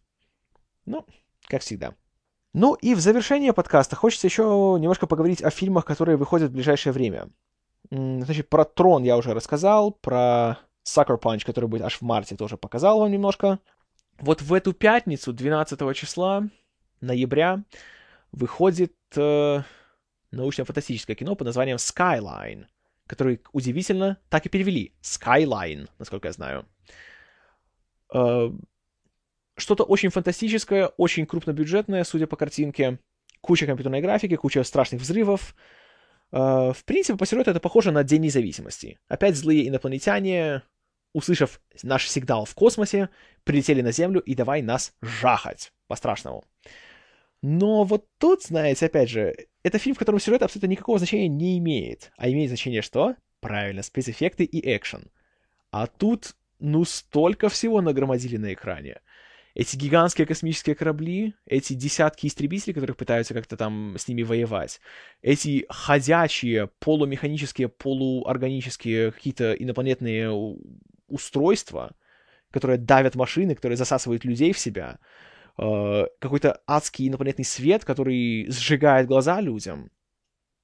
Ну, 0.85 1.05
как 1.47 1.61
всегда. 1.61 1.95
Ну 2.53 2.75
и 2.75 2.93
в 2.93 2.99
завершение 2.99 3.51
подкаста 3.51 3.95
хочется 3.95 4.27
еще 4.27 4.43
немножко 4.79 5.07
поговорить 5.07 5.41
о 5.41 5.49
фильмах, 5.49 5.85
которые 5.85 6.17
выходят 6.17 6.51
в 6.51 6.53
ближайшее 6.53 6.93
время. 6.93 7.29
Значит, 7.89 8.49
про 8.49 8.63
Трон 8.63 9.03
я 9.03 9.17
уже 9.17 9.33
рассказал, 9.33 9.91
про 9.91 10.59
Sucker 10.87 11.19
Punch, 11.19 11.45
который 11.45 11.67
будет 11.67 11.81
аж 11.81 11.97
в 11.97 12.01
марте, 12.03 12.35
тоже 12.35 12.57
показал 12.57 12.99
вам 12.99 13.11
немножко. 13.11 13.59
Вот 14.19 14.41
в 14.41 14.53
эту 14.53 14.73
пятницу, 14.73 15.33
12 15.33 15.95
числа, 15.95 16.47
ноября, 17.01 17.63
выходит 18.31 18.93
э, 19.15 19.61
научно-фантастическое 20.31 21.15
кино 21.15 21.35
под 21.35 21.47
названием 21.47 21.77
Skyline, 21.77 22.65
который 23.07 23.41
удивительно 23.51 24.17
так 24.29 24.45
и 24.45 24.49
перевели. 24.49 24.93
Skyline, 25.01 25.89
насколько 25.97 26.27
я 26.27 26.33
знаю. 26.33 26.65
Э, 28.13 28.51
что-то 29.55 29.83
очень 29.83 30.09
фантастическое, 30.09 30.87
очень 30.97 31.25
крупнобюджетное, 31.25 32.03
судя 32.03 32.27
по 32.27 32.35
картинке. 32.35 32.99
Куча 33.41 33.65
компьютерной 33.65 34.01
графики, 34.01 34.35
куча 34.35 34.63
страшных 34.63 35.01
взрывов. 35.01 35.55
Э, 36.31 36.71
в 36.73 36.83
принципе, 36.85 37.17
по 37.17 37.25
сюжету 37.25 37.51
это 37.51 37.59
похоже 37.59 37.91
на 37.91 38.03
День 38.03 38.21
независимости. 38.21 38.99
Опять 39.07 39.35
злые 39.35 39.67
инопланетяне, 39.67 40.63
услышав 41.13 41.61
наш 41.83 42.09
сигнал 42.09 42.45
в 42.45 42.55
космосе, 42.55 43.09
прилетели 43.43 43.81
на 43.81 43.91
Землю 43.91 44.21
и 44.21 44.33
давай 44.33 44.61
нас 44.61 44.93
жахать 45.01 45.71
по-страшному. 45.87 46.45
Но 47.41 47.83
вот 47.83 48.07
тут, 48.17 48.43
знаете, 48.43 48.85
опять 48.85 49.09
же, 49.09 49.35
это 49.63 49.77
фильм, 49.77 49.95
в 49.95 49.99
котором 49.99 50.19
сюжет 50.19 50.41
абсолютно 50.41 50.67
никакого 50.67 50.97
значения 50.97 51.27
не 51.27 51.57
имеет. 51.59 52.11
А 52.15 52.29
имеет 52.29 52.49
значение 52.49 52.81
что? 52.81 53.15
Правильно, 53.41 53.83
спецэффекты 53.83 54.45
и 54.45 54.75
экшен. 54.75 55.11
А 55.69 55.87
тут, 55.87 56.37
ну, 56.59 56.85
столько 56.85 57.49
всего 57.49 57.81
нагромодили 57.81 58.37
на 58.37 58.53
экране 58.53 59.01
эти 59.55 59.75
гигантские 59.75 60.25
космические 60.25 60.75
корабли, 60.75 61.35
эти 61.45 61.73
десятки 61.73 62.25
истребителей, 62.25 62.73
которых 62.73 62.97
пытаются 62.97 63.33
как-то 63.33 63.55
там 63.55 63.95
с 63.97 64.07
ними 64.07 64.23
воевать, 64.23 64.79
эти 65.21 65.65
ходячие 65.69 66.67
полумеханические, 66.79 67.69
полуорганические 67.69 69.11
какие-то 69.11 69.53
инопланетные 69.53 70.31
устройства, 71.07 71.95
которые 72.51 72.79
давят 72.79 73.15
машины, 73.15 73.53
которые 73.53 73.77
засасывают 73.77 74.25
людей 74.25 74.53
в 74.53 74.59
себя, 74.59 74.99
э, 75.59 76.05
какой-то 76.19 76.61
адский 76.65 77.07
инопланетный 77.07 77.45
свет, 77.45 77.85
который 77.85 78.49
сжигает 78.49 79.07
глаза 79.07 79.39
людям. 79.39 79.91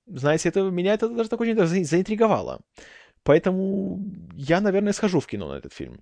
Знаете, 0.07 0.49
это, 0.49 0.61
меня 0.61 0.95
это 0.95 1.07
даже 1.09 1.29
так 1.29 1.39
очень 1.39 1.85
заинтриговало. 1.85 2.61
Поэтому 3.23 4.03
я, 4.33 4.61
наверное, 4.61 4.93
схожу 4.93 5.19
в 5.19 5.27
кино 5.27 5.49
на 5.49 5.57
этот 5.57 5.73
фильм. 5.73 6.01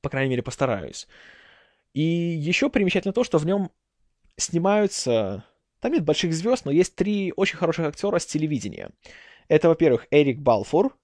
По 0.00 0.08
крайней 0.08 0.30
мере, 0.30 0.42
постараюсь. 0.42 1.06
И 1.94 2.02
еще 2.02 2.68
примечательно 2.68 3.14
то, 3.14 3.24
что 3.24 3.38
в 3.38 3.46
нем 3.46 3.70
снимаются... 4.36 5.44
Там 5.80 5.92
нет 5.92 6.04
больших 6.04 6.34
звезд, 6.34 6.64
но 6.64 6.72
есть 6.72 6.96
три 6.96 7.32
очень 7.36 7.56
хороших 7.56 7.86
актера 7.86 8.18
с 8.18 8.26
телевидения. 8.26 8.90
Это, 9.48 9.68
во-первых, 9.68 10.06
Эрик 10.10 10.40
Балфур, 10.40 10.96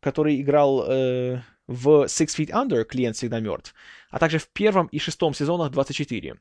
который 0.00 0.40
играл 0.40 0.84
э, 0.88 1.42
в 1.66 2.04
Six 2.04 2.26
Feet 2.38 2.50
Under 2.50 2.84
«Клиент 2.84 3.16
всегда 3.16 3.40
мертв», 3.40 3.74
а 4.08 4.18
также 4.18 4.38
в 4.38 4.48
первом 4.48 4.86
и 4.86 4.98
шестом 4.98 5.34
сезонах 5.34 5.72
24. 5.72 6.36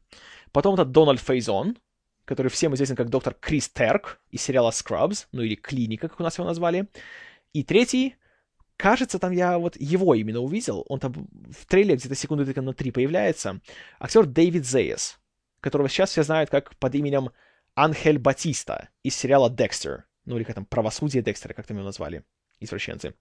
Потом 0.51 0.75
это 0.75 0.85
Дональд 0.85 1.19
Фейзон, 1.19 1.77
который 2.25 2.49
всем 2.49 2.75
известен 2.75 2.95
как 2.95 3.09
доктор 3.09 3.33
Крис 3.33 3.69
Терк 3.69 4.21
из 4.29 4.43
сериала 4.43 4.69
Scrubs, 4.69 5.25
ну 5.31 5.41
или 5.41 5.55
Клиника, 5.55 6.07
как 6.09 6.19
у 6.19 6.23
нас 6.23 6.37
его 6.37 6.47
назвали. 6.47 6.87
И 7.53 7.63
третий 7.63 8.15
Кажется, 8.79 9.19
там 9.19 9.33
я 9.33 9.59
вот 9.59 9.75
его 9.75 10.15
именно 10.15 10.39
увидел. 10.39 10.85
Он 10.87 11.01
там 11.01 11.11
в 11.13 11.65
трейлере 11.65 11.97
где-то 11.97 12.15
секунды 12.15 12.45
только 12.45 12.61
на 12.61 12.73
три 12.73 12.91
появляется. 12.91 13.59
Актер 13.99 14.25
Дэвид 14.25 14.65
Зейс, 14.65 15.19
которого 15.59 15.89
сейчас 15.89 16.11
все 16.11 16.23
знают 16.23 16.49
как 16.49 16.73
под 16.77 16.95
именем 16.95 17.31
Анхель 17.75 18.17
Батиста 18.17 18.87
из 19.03 19.17
сериала 19.17 19.49
«Декстер». 19.49 20.05
Ну, 20.23 20.37
или 20.37 20.45
как 20.45 20.55
там, 20.55 20.63
«Правосудие 20.63 21.21
Декстера», 21.21 21.53
как 21.53 21.67
там 21.67 21.75
его 21.75 21.85
назвали, 21.85 22.23
извращенцы. 22.61 23.15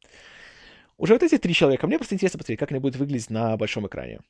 Уже 0.96 1.14
вот 1.14 1.24
эти 1.24 1.38
три 1.38 1.52
человека, 1.52 1.88
мне 1.88 1.98
просто 1.98 2.14
интересно 2.14 2.38
посмотреть, 2.38 2.60
как 2.60 2.70
они 2.70 2.78
будут 2.78 2.94
выглядеть 2.94 3.28
на 3.28 3.56
большом 3.56 3.84
экране. 3.88 4.20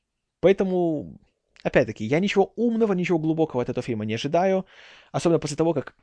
Поэтому, 0.41 1.21
опять-таки, 1.63 2.07
я 2.07 2.21
ничего 2.21 2.55
умного, 2.57 2.95
ничего 2.95 3.19
глубокого 3.19 3.63
от 3.63 3.69
этого 3.69 3.85
фильма 3.85 4.07
не 4.07 4.15
ожидаю. 4.15 4.65
Особенно 5.13 5.41
после 5.41 5.59
того, 5.59 5.75
как 5.75 5.95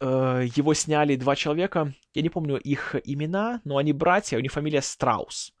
его 0.00 0.74
сняли 0.74 1.16
два 1.16 1.36
человека. 1.36 1.92
Я 2.14 2.22
не 2.22 2.28
помню 2.28 2.56
их 2.56 2.94
имена, 3.04 3.60
но 3.64 3.76
они 3.76 3.92
братья, 3.92 4.36
у 4.36 4.40
них 4.40 4.52
фамилия 4.52 4.82
Страус. 4.82 5.54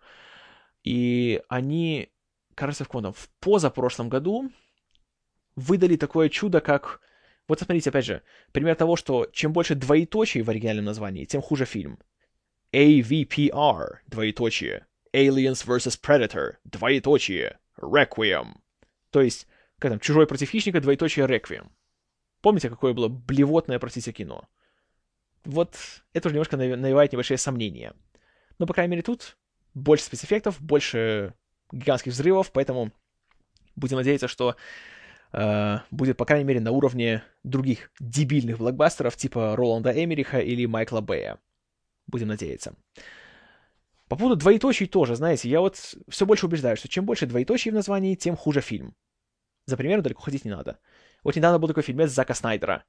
И 0.84 1.42
они, 1.48 2.10
кажется, 2.54 2.84
в 2.84 2.88
каком 2.88 3.12
в 3.12 3.28
позапрошлом 3.40 4.08
году 4.08 4.50
выдали 5.56 5.96
такое 5.96 6.28
чудо, 6.28 6.60
как... 6.60 7.00
Вот 7.48 7.58
смотрите, 7.60 7.90
опять 7.90 8.04
же, 8.04 8.22
пример 8.52 8.76
того, 8.76 8.96
что 8.96 9.26
чем 9.32 9.52
больше 9.52 9.74
двоеточий 9.74 10.42
в 10.42 10.50
оригинальном 10.50 10.84
названии, 10.84 11.24
тем 11.24 11.40
хуже 11.40 11.64
фильм. 11.64 11.98
AVPR, 12.72 13.98
двоеточие. 14.06 14.86
Aliens 15.14 15.66
vs. 15.66 15.98
Predator, 16.00 16.56
двоеточие. 16.64 17.58
Requiem. 17.80 18.56
То 19.10 19.22
есть, 19.22 19.46
как 19.78 19.92
там, 19.92 20.00
Чужой 20.00 20.26
против 20.26 20.50
хищника, 20.50 20.80
двоеточие 20.80 21.26
Requiem. 21.26 21.68
Помните, 22.40 22.70
какое 22.70 22.94
было 22.94 23.08
блевотное, 23.08 23.78
простите, 23.78 24.12
кино? 24.12 24.48
Вот 25.44 25.76
это 26.12 26.28
уже 26.28 26.34
немножко 26.34 26.56
навевает 26.56 27.12
небольшие 27.12 27.38
сомнения. 27.38 27.94
Но, 28.58 28.66
по 28.66 28.74
крайней 28.74 28.92
мере, 28.92 29.02
тут 29.02 29.36
больше 29.74 30.04
спецэффектов, 30.04 30.60
больше 30.60 31.34
гигантских 31.72 32.12
взрывов, 32.12 32.52
поэтому 32.52 32.92
будем 33.76 33.96
надеяться, 33.96 34.28
что 34.28 34.56
э, 35.32 35.78
будет, 35.90 36.16
по 36.16 36.24
крайней 36.24 36.44
мере, 36.44 36.60
на 36.60 36.72
уровне 36.72 37.22
других 37.44 37.90
дебильных 38.00 38.58
блокбастеров 38.58 39.16
типа 39.16 39.56
Роланда 39.56 39.92
Эмериха 39.92 40.38
или 40.38 40.66
Майкла 40.66 41.00
Бэя. 41.00 41.38
Будем 42.06 42.28
надеяться. 42.28 42.74
По 44.08 44.16
поводу 44.16 44.36
двоеточий 44.36 44.86
тоже, 44.86 45.16
знаете, 45.16 45.50
я 45.50 45.60
вот 45.60 45.76
все 46.08 46.26
больше 46.26 46.46
убеждаю, 46.46 46.76
что 46.76 46.88
чем 46.88 47.04
больше 47.04 47.26
двоеточий 47.26 47.70
в 47.70 47.74
названии, 47.74 48.14
тем 48.14 48.36
хуже 48.36 48.62
фильм. 48.62 48.96
За 49.66 49.76
примером 49.76 50.02
далеко 50.02 50.22
ходить 50.22 50.46
не 50.46 50.50
надо. 50.50 50.78
Вот 51.24 51.36
недавно 51.36 51.58
был 51.58 51.68
такой 51.68 51.82
фильмец 51.82 52.10
Зака 52.10 52.34
Снайдера. 52.34 52.84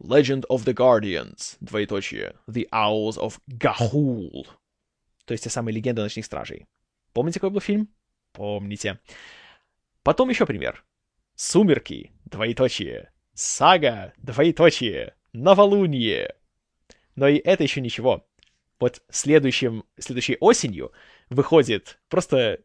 Legend 0.00 0.44
of 0.48 0.64
the 0.64 0.74
Guardians, 0.74 1.56
двоеточие, 1.60 2.36
The 2.46 2.68
Owls 2.70 3.18
of 3.18 3.38
Gahul. 3.48 4.46
То 5.24 5.32
есть 5.32 5.44
те 5.44 5.50
самые 5.50 5.74
легенды 5.74 6.02
ночных 6.02 6.24
стражей. 6.24 6.66
Помните, 7.12 7.40
какой 7.40 7.50
был 7.50 7.60
фильм? 7.60 7.88
Помните. 8.32 9.00
Потом 10.02 10.28
еще 10.28 10.46
пример. 10.46 10.84
Сумерки, 11.34 12.12
двоеточие. 12.24 13.12
Сага, 13.34 14.12
двоеточие. 14.18 15.14
Новолуние. 15.32 16.34
Но 17.14 17.28
и 17.28 17.36
это 17.36 17.64
еще 17.64 17.80
ничего. 17.80 18.26
Вот 18.80 19.02
следующим, 19.10 19.84
следующей 19.98 20.36
осенью 20.40 20.92
выходит, 21.28 22.00
просто 22.08 22.60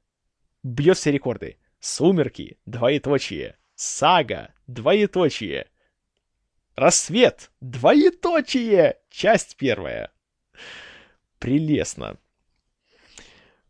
бьет 0.61 0.97
все 0.97 1.11
рекорды. 1.11 1.57
Сумерки, 1.79 2.59
двоеточие. 2.65 3.57
Сага, 3.75 4.53
двоеточие. 4.67 5.67
Рассвет, 6.75 7.51
двоеточие. 7.61 8.99
Часть 9.09 9.57
первая. 9.57 10.11
Прелестно. 11.39 12.17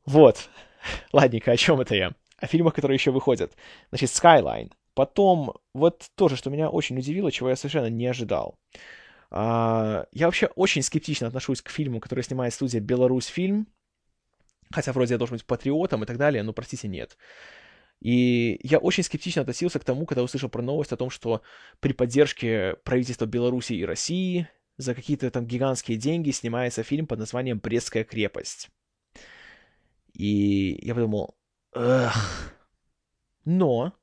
Вот. 0.05 0.49
Ладненько, 1.13 1.51
о 1.51 1.57
чем 1.57 1.81
это 1.81 1.95
я? 1.95 2.11
О 2.37 2.47
фильмах, 2.47 2.73
которые 2.73 2.95
еще 2.95 3.11
выходят. 3.11 3.53
Значит, 3.89 4.09
Skyline. 4.09 4.71
Потом, 4.93 5.55
вот 5.73 6.11
тоже, 6.15 6.35
что 6.35 6.49
меня 6.49 6.69
очень 6.69 6.97
удивило, 6.97 7.31
чего 7.31 7.49
я 7.49 7.55
совершенно 7.55 7.89
не 7.89 8.05
ожидал. 8.05 8.59
А, 9.31 10.05
я 10.11 10.27
вообще 10.27 10.47
очень 10.47 10.83
скептично 10.83 11.27
отношусь 11.27 11.61
к 11.61 11.69
фильму, 11.69 11.99
который 11.99 12.23
снимает 12.23 12.53
студия 12.53 12.79
Беларусь 12.79 13.25
фильм. 13.25 13.67
Хотя 14.71 14.91
вроде 14.91 15.15
я 15.15 15.17
должен 15.17 15.35
быть 15.35 15.45
патриотом 15.45 16.03
и 16.03 16.05
так 16.05 16.17
далее, 16.17 16.43
но, 16.43 16.53
простите, 16.53 16.87
нет. 16.87 17.17
И 18.03 18.59
я 18.63 18.79
очень 18.79 19.01
скептично 19.01 19.43
относился 19.43 19.79
к 19.79 19.85
тому, 19.85 20.05
когда 20.05 20.23
услышал 20.23 20.49
про 20.49 20.61
новость 20.61 20.91
о 20.91 20.97
том, 20.97 21.09
что 21.09 21.41
при 21.79 21.93
поддержке 21.93 22.75
правительства 22.83 23.25
Беларуси 23.25 23.73
и 23.73 23.85
России 23.85 24.49
за 24.75 24.93
какие-то 24.93 25.31
там 25.31 25.45
гигантские 25.47 25.97
деньги 25.97 26.31
снимается 26.31 26.83
фильм 26.83 27.07
под 27.07 27.19
названием 27.19 27.59
«Брестская 27.59 28.03
крепость». 28.03 28.69
И 30.11 30.79
я 30.85 30.93
подумал, 30.95 31.37
эх. 31.73 32.53
Но, 33.45 33.93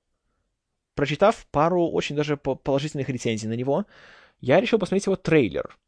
прочитав 0.95 1.47
пару 1.51 1.87
очень 1.91 2.17
даже 2.17 2.39
положительных 2.39 3.11
рецензий 3.11 3.51
на 3.51 3.55
него, 3.55 3.85
я 4.41 4.63
решил 4.63 4.79
посмотреть 4.79 5.05
его 5.07 5.17
трейлер. 5.17 5.79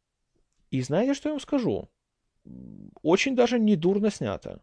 И 0.69 0.81
знаете, 0.81 1.15
что 1.15 1.29
я 1.29 1.33
вам 1.33 1.41
скажу? 1.41 1.89
Очень 3.01 3.35
даже 3.35 3.57
недурно 3.57 4.11
снято. 4.11 4.61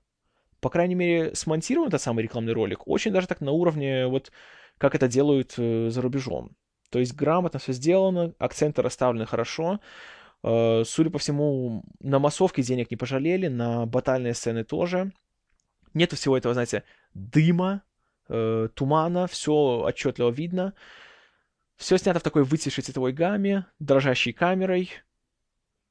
По 0.60 0.68
крайней 0.68 0.94
мере, 0.94 1.34
смонтирован 1.34 1.88
этот 1.88 2.02
самый 2.02 2.22
рекламный 2.22 2.52
ролик 2.52 2.86
очень 2.86 3.12
даже 3.12 3.26
так 3.26 3.40
на 3.40 3.50
уровне, 3.50 4.06
вот, 4.06 4.30
как 4.78 4.94
это 4.94 5.08
делают 5.08 5.54
э, 5.56 5.88
за 5.90 6.02
рубежом. 6.02 6.56
То 6.90 6.98
есть 6.98 7.14
грамотно 7.14 7.58
все 7.58 7.72
сделано, 7.72 8.34
акценты 8.38 8.82
расставлены 8.82 9.26
хорошо. 9.26 9.80
Э, 10.42 10.82
судя 10.84 11.10
по 11.10 11.18
всему, 11.18 11.84
на 12.00 12.18
массовке 12.18 12.62
денег 12.62 12.90
не 12.90 12.96
пожалели, 12.96 13.48
на 13.48 13.86
батальные 13.86 14.34
сцены 14.34 14.64
тоже. 14.64 15.12
Нету 15.94 16.16
всего 16.16 16.36
этого, 16.36 16.54
знаете, 16.54 16.84
дыма, 17.14 17.82
э, 18.28 18.68
тумана, 18.74 19.26
все 19.26 19.82
отчетливо 19.84 20.30
видно. 20.30 20.74
Все 21.76 21.96
снято 21.96 22.20
в 22.20 22.22
такой 22.22 22.44
выцветшей 22.44 22.84
цветовой 22.84 23.12
гамме, 23.12 23.66
дрожащей 23.78 24.32
камерой. 24.32 24.90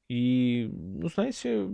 И, 0.08 0.68
ну, 0.72 1.08
знаете, 1.08 1.68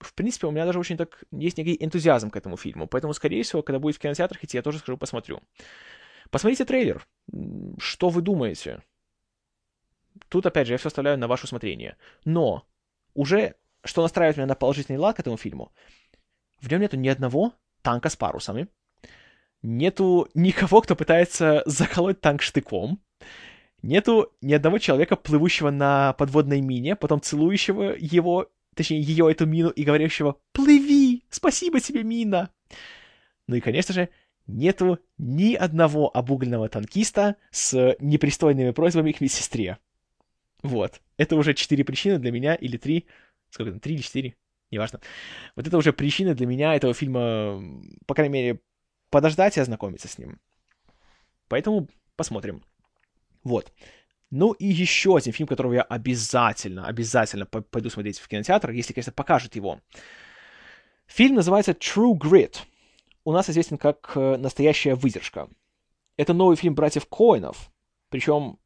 в 0.00 0.14
принципе, 0.14 0.46
у 0.46 0.50
меня 0.50 0.66
даже 0.66 0.78
очень 0.78 0.96
так 0.96 1.24
есть 1.30 1.58
некий 1.58 1.76
энтузиазм 1.80 2.30
к 2.30 2.36
этому 2.36 2.56
фильму. 2.56 2.86
Поэтому, 2.86 3.14
скорее 3.14 3.42
всего, 3.42 3.62
когда 3.62 3.78
будет 3.78 3.96
в 3.96 3.98
кинотеатрах 3.98 4.44
идти, 4.44 4.56
я 4.56 4.62
тоже 4.62 4.78
скажу, 4.78 4.98
посмотрю. 4.98 5.40
Посмотрите 6.30 6.64
трейлер. 6.64 7.06
Что 7.78 8.08
вы 8.08 8.20
думаете? 8.22 8.82
Тут, 10.28 10.46
опять 10.46 10.66
же, 10.66 10.74
я 10.74 10.78
все 10.78 10.88
оставляю 10.88 11.18
на 11.18 11.28
ваше 11.28 11.44
усмотрение. 11.44 11.96
Но 12.24 12.66
уже, 13.14 13.54
что 13.84 14.02
настраивает 14.02 14.36
меня 14.36 14.46
на 14.46 14.54
положительный 14.54 14.98
лад 14.98 15.16
к 15.16 15.20
этому 15.20 15.36
фильму, 15.36 15.72
в 16.60 16.70
нем 16.70 16.80
нету 16.80 16.96
ни 16.96 17.08
одного 17.08 17.52
танка 17.82 18.08
с 18.08 18.16
парусами. 18.16 18.68
Нету 19.62 20.28
никого, 20.34 20.80
кто 20.82 20.94
пытается 20.94 21.62
заколоть 21.66 22.20
танк 22.20 22.42
штыком. 22.42 23.00
Нету 23.82 24.32
ни 24.40 24.52
одного 24.52 24.78
человека, 24.78 25.16
плывущего 25.16 25.70
на 25.70 26.12
подводной 26.14 26.60
мине, 26.60 26.96
потом 26.96 27.20
целующего 27.20 27.94
его, 27.96 28.48
точнее, 28.76 29.00
ее, 29.00 29.28
эту 29.30 29.46
мину, 29.46 29.70
и 29.70 29.82
говорящего 29.82 30.38
«Плыви! 30.52 31.24
Спасибо 31.30 31.80
тебе, 31.80 32.04
мина!» 32.04 32.50
Ну 33.48 33.56
и, 33.56 33.60
конечно 33.60 33.92
же, 33.92 34.08
нету 34.46 35.00
ни 35.18 35.54
одного 35.54 36.16
обугленного 36.16 36.68
танкиста 36.68 37.36
с 37.50 37.96
непристойными 37.98 38.70
просьбами 38.70 39.10
к 39.10 39.20
медсестре. 39.20 39.78
Вот. 40.62 41.00
Это 41.16 41.34
уже 41.36 41.54
четыре 41.54 41.84
причины 41.84 42.18
для 42.18 42.30
меня, 42.30 42.54
или 42.54 42.76
три. 42.76 43.06
Сколько 43.50 43.72
там, 43.72 43.80
три 43.80 43.94
или 43.94 44.02
четыре? 44.02 44.36
неважно. 44.70 45.00
Вот 45.54 45.66
это 45.66 45.76
уже 45.76 45.92
причина 45.92 46.34
для 46.34 46.46
меня 46.46 46.74
этого 46.74 46.94
фильма, 46.94 47.62
по 48.06 48.14
крайней 48.14 48.32
мере, 48.32 48.60
подождать 49.10 49.56
и 49.56 49.60
ознакомиться 49.60 50.08
с 50.08 50.18
ним. 50.18 50.40
Поэтому 51.48 51.88
посмотрим. 52.16 52.62
Вот. 53.44 53.72
Ну 54.30 54.52
и 54.52 54.66
еще 54.66 55.16
один 55.16 55.32
фильм, 55.32 55.46
которого 55.46 55.74
я 55.74 55.82
обязательно, 55.82 56.86
обязательно 56.86 57.46
пойду 57.46 57.90
смотреть 57.90 58.18
в 58.18 58.28
кинотеатр, 58.28 58.70
если, 58.70 58.92
конечно, 58.92 59.12
покажут 59.12 59.54
его. 59.54 59.80
Фильм 61.06 61.36
называется 61.36 61.72
True 61.72 62.18
Grit. 62.18 62.56
У 63.24 63.32
нас 63.32 63.48
известен 63.48 63.78
как 63.78 64.12
э, 64.16 64.36
«Настоящая 64.36 64.94
выдержка». 64.94 65.48
Это 66.16 66.32
новый 66.32 66.56
фильм 66.56 66.74
братьев 66.74 67.06
Коинов. 67.06 67.70
Причем 68.08 68.58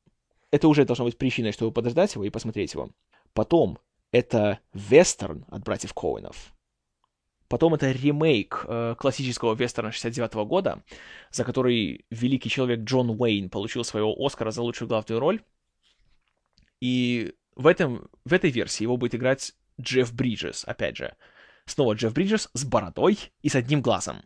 это 0.50 0.68
уже 0.68 0.84
должно 0.84 1.04
быть 1.04 1.18
причиной, 1.18 1.52
чтобы 1.52 1.72
подождать 1.72 2.14
его 2.14 2.24
и 2.24 2.30
посмотреть 2.30 2.74
его. 2.74 2.90
Потом 3.32 3.78
это 4.12 4.58
вестерн 4.72 5.44
от 5.48 5.62
братьев 5.62 5.94
Коуэнов. 5.94 6.52
Потом 7.50 7.74
это 7.74 7.90
ремейк 7.90 8.64
э, 8.68 8.94
классического 8.96 9.56
вестерна 9.56 9.90
69 9.90 10.34
-го 10.34 10.46
года, 10.46 10.84
за 11.32 11.42
который 11.42 12.06
великий 12.08 12.48
человек 12.48 12.80
Джон 12.84 13.10
Уэйн 13.10 13.50
получил 13.50 13.82
своего 13.82 14.14
Оскара 14.24 14.52
за 14.52 14.62
лучшую 14.62 14.88
главную 14.88 15.18
роль. 15.18 15.42
И 16.80 17.34
в, 17.56 17.66
этом, 17.66 18.08
в 18.24 18.32
этой 18.32 18.50
версии 18.50 18.84
его 18.84 18.96
будет 18.96 19.16
играть 19.16 19.54
Джефф 19.80 20.14
Бриджес, 20.14 20.64
опять 20.64 20.96
же. 20.96 21.16
Снова 21.66 21.94
Джефф 21.94 22.12
Бриджес 22.12 22.50
с 22.54 22.64
бородой 22.64 23.18
и 23.42 23.48
с 23.48 23.56
одним 23.56 23.82
глазом. 23.82 24.22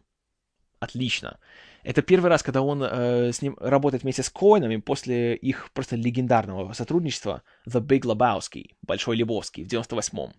Отлично. 0.79 1.39
Это 1.83 2.03
первый 2.03 2.29
раз, 2.29 2.43
когда 2.43 2.61
он 2.61 2.83
э, 2.83 3.33
с 3.33 3.41
ним 3.41 3.57
работает 3.59 4.03
вместе 4.03 4.22
с 4.22 4.29
Коинами 4.29 4.77
после 4.77 5.35
их 5.35 5.70
просто 5.72 5.97
легендарного 5.97 6.75
сотрудничества 6.75 7.43
The 7.66 7.81
Big 7.81 8.03
Lebowski, 8.03 8.75
Большой 8.83 9.16
Лебовский 9.16 9.64
в 9.64 9.68
98-м. 9.68 10.35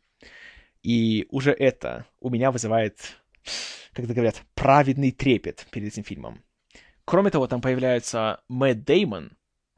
И 0.85 1.25
уже 1.31 1.51
это 1.51 2.05
у 2.19 2.29
меня 2.29 2.51
вызывает, 2.51 3.17
как 3.91 4.05
это 4.05 4.13
говорят, 4.13 4.43
праведный 4.53 5.11
трепет 5.11 5.65
перед 5.71 5.87
этим 5.87 6.03
фильмом. 6.03 6.43
Кроме 7.05 7.31
того, 7.31 7.47
там 7.47 7.59
появляется 7.59 8.43
Мэтт 8.49 8.85
Деймон, 8.85 9.31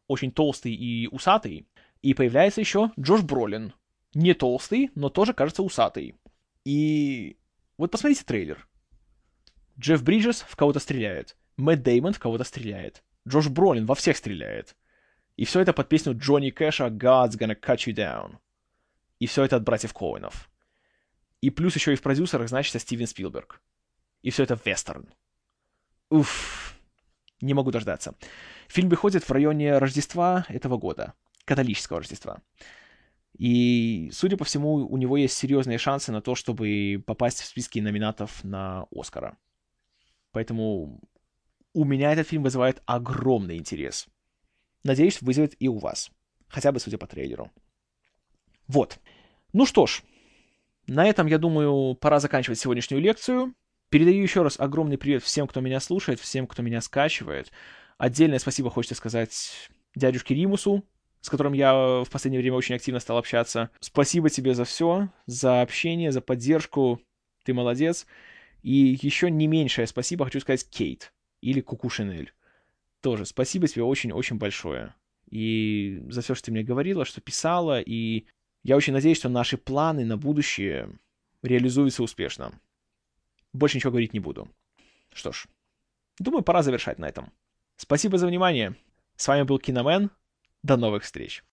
очень 0.07 0.33
толстый 0.33 0.73
и 0.73 1.07
усатый, 1.07 1.65
И 2.01 2.13
появляется 2.13 2.59
еще 2.59 2.91
Джош 2.99 3.21
Бролин. 3.21 3.73
Не 4.15 4.33
толстый, 4.33 4.91
но 4.95 5.07
тоже, 5.07 5.33
кажется, 5.33 5.63
усатый. 5.63 6.15
И 6.65 7.37
вот 7.77 7.89
посмотрите 7.89 8.25
трейлер. 8.25 8.67
Джефф 9.79 10.03
Бриджес 10.03 10.41
в 10.41 10.57
кого-то 10.57 10.79
стреляет. 10.79 11.37
Мэтт 11.55 11.83
Деймон 11.83 12.11
в 12.11 12.19
кого-то 12.19 12.43
стреляет. 12.43 13.01
Джош 13.25 13.47
Бролин 13.47 13.85
во 13.85 13.95
всех 13.95 14.17
стреляет. 14.17 14.75
И 15.37 15.45
все 15.45 15.61
это 15.61 15.71
под 15.71 15.87
песню 15.87 16.17
Джонни 16.17 16.49
Кэша 16.49 16.87
«God's 16.87 17.37
gonna 17.37 17.57
cut 17.57 17.87
you 17.87 17.93
down». 17.93 18.39
И 19.19 19.25
все 19.27 19.45
это 19.45 19.55
от 19.55 19.63
братьев 19.63 19.93
Коуэнов. 19.93 20.49
И 21.41 21.49
плюс 21.49 21.75
еще 21.75 21.93
и 21.93 21.95
в 21.95 22.01
продюсерах 22.01 22.49
значится 22.49 22.79
Стивен 22.79 23.07
Спилберг. 23.07 23.61
И 24.21 24.29
все 24.31 24.43
это 24.43 24.59
вестерн. 24.63 25.13
Уф, 26.09 26.77
не 27.41 27.53
могу 27.53 27.71
дождаться. 27.71 28.15
Фильм 28.67 28.89
выходит 28.89 29.23
в 29.23 29.31
районе 29.31 29.77
Рождества 29.77 30.45
этого 30.49 30.77
года. 30.77 31.13
Католического 31.45 31.99
Рождества. 31.99 32.41
И, 33.37 34.09
судя 34.11 34.35
по 34.35 34.45
всему, 34.45 34.87
у 34.87 34.97
него 34.97 35.15
есть 35.15 35.37
серьезные 35.37 35.77
шансы 35.77 36.11
на 36.11 36.21
то, 36.21 36.33
чтобы 36.33 37.03
попасть 37.05 37.41
в 37.41 37.45
списки 37.45 37.79
номинатов 37.79 38.43
на 38.43 38.87
Оскара. 38.91 39.37
Поэтому 40.31 40.99
у 41.73 41.85
меня 41.85 42.11
этот 42.11 42.27
фильм 42.27 42.43
вызывает 42.43 42.81
огромный 42.85 43.57
интерес. 43.57 44.07
Надеюсь, 44.83 45.21
вызовет 45.21 45.55
и 45.59 45.67
у 45.67 45.77
вас. 45.77 46.09
Хотя 46.47 46.71
бы 46.71 46.79
судя 46.79 46.97
по 46.97 47.05
трейлеру. 47.05 47.51
Вот. 48.67 48.99
Ну 49.53 49.65
что 49.65 49.85
ж, 49.85 50.01
на 50.87 51.05
этом, 51.05 51.27
я 51.27 51.37
думаю, 51.37 51.95
пора 51.95 52.19
заканчивать 52.19 52.59
сегодняшнюю 52.59 53.01
лекцию. 53.01 53.53
Передаю 53.89 54.21
еще 54.21 54.41
раз 54.41 54.59
огромный 54.59 54.97
привет 54.97 55.23
всем, 55.23 55.47
кто 55.47 55.61
меня 55.61 55.79
слушает, 55.79 56.19
всем, 56.19 56.47
кто 56.47 56.61
меня 56.61 56.81
скачивает. 56.81 57.51
Отдельное 57.97 58.39
спасибо 58.39 58.69
хочется 58.69 58.95
сказать 58.95 59.69
дядюшке 59.95 60.35
Римусу, 60.35 60.83
с 61.21 61.29
которым 61.29 61.53
я 61.53 61.73
в 62.03 62.09
последнее 62.09 62.41
время 62.41 62.57
очень 62.57 62.75
активно 62.75 62.99
стал 62.99 63.17
общаться. 63.17 63.69
Спасибо 63.79 64.29
тебе 64.29 64.53
за 64.53 64.65
все, 64.65 65.09
за 65.25 65.61
общение, 65.61 66.11
за 66.11 66.21
поддержку. 66.21 67.01
Ты 67.43 67.53
молодец. 67.53 68.05
И 68.61 68.97
еще 69.01 69.31
не 69.31 69.47
меньшее 69.47 69.87
спасибо 69.87 70.25
хочу 70.25 70.39
сказать 70.39 70.69
Кейт 70.69 71.13
или 71.41 71.61
Куку 71.61 71.89
Шинель. 71.89 72.33
Тоже 73.01 73.25
спасибо 73.25 73.67
тебе 73.67 73.83
очень-очень 73.83 74.37
большое. 74.37 74.95
И 75.29 76.01
за 76.09 76.21
все, 76.21 76.35
что 76.35 76.45
ты 76.45 76.51
мне 76.51 76.63
говорила, 76.63 77.05
что 77.05 77.21
писала, 77.21 77.81
и 77.81 78.25
я 78.63 78.75
очень 78.75 78.93
надеюсь, 78.93 79.17
что 79.17 79.29
наши 79.29 79.57
планы 79.57 80.05
на 80.05 80.17
будущее 80.17 80.89
реализуются 81.41 82.03
успешно. 82.03 82.59
Больше 83.53 83.77
ничего 83.77 83.91
говорить 83.91 84.13
не 84.13 84.19
буду. 84.19 84.49
Что 85.13 85.31
ж, 85.31 85.47
думаю, 86.19 86.43
пора 86.43 86.63
завершать 86.63 86.99
на 86.99 87.07
этом. 87.07 87.31
Спасибо 87.75 88.17
за 88.17 88.27
внимание. 88.27 88.75
С 89.15 89.27
вами 89.27 89.43
был 89.43 89.59
Киномен. 89.59 90.11
До 90.63 90.75
новых 90.75 91.03
встреч. 91.03 91.43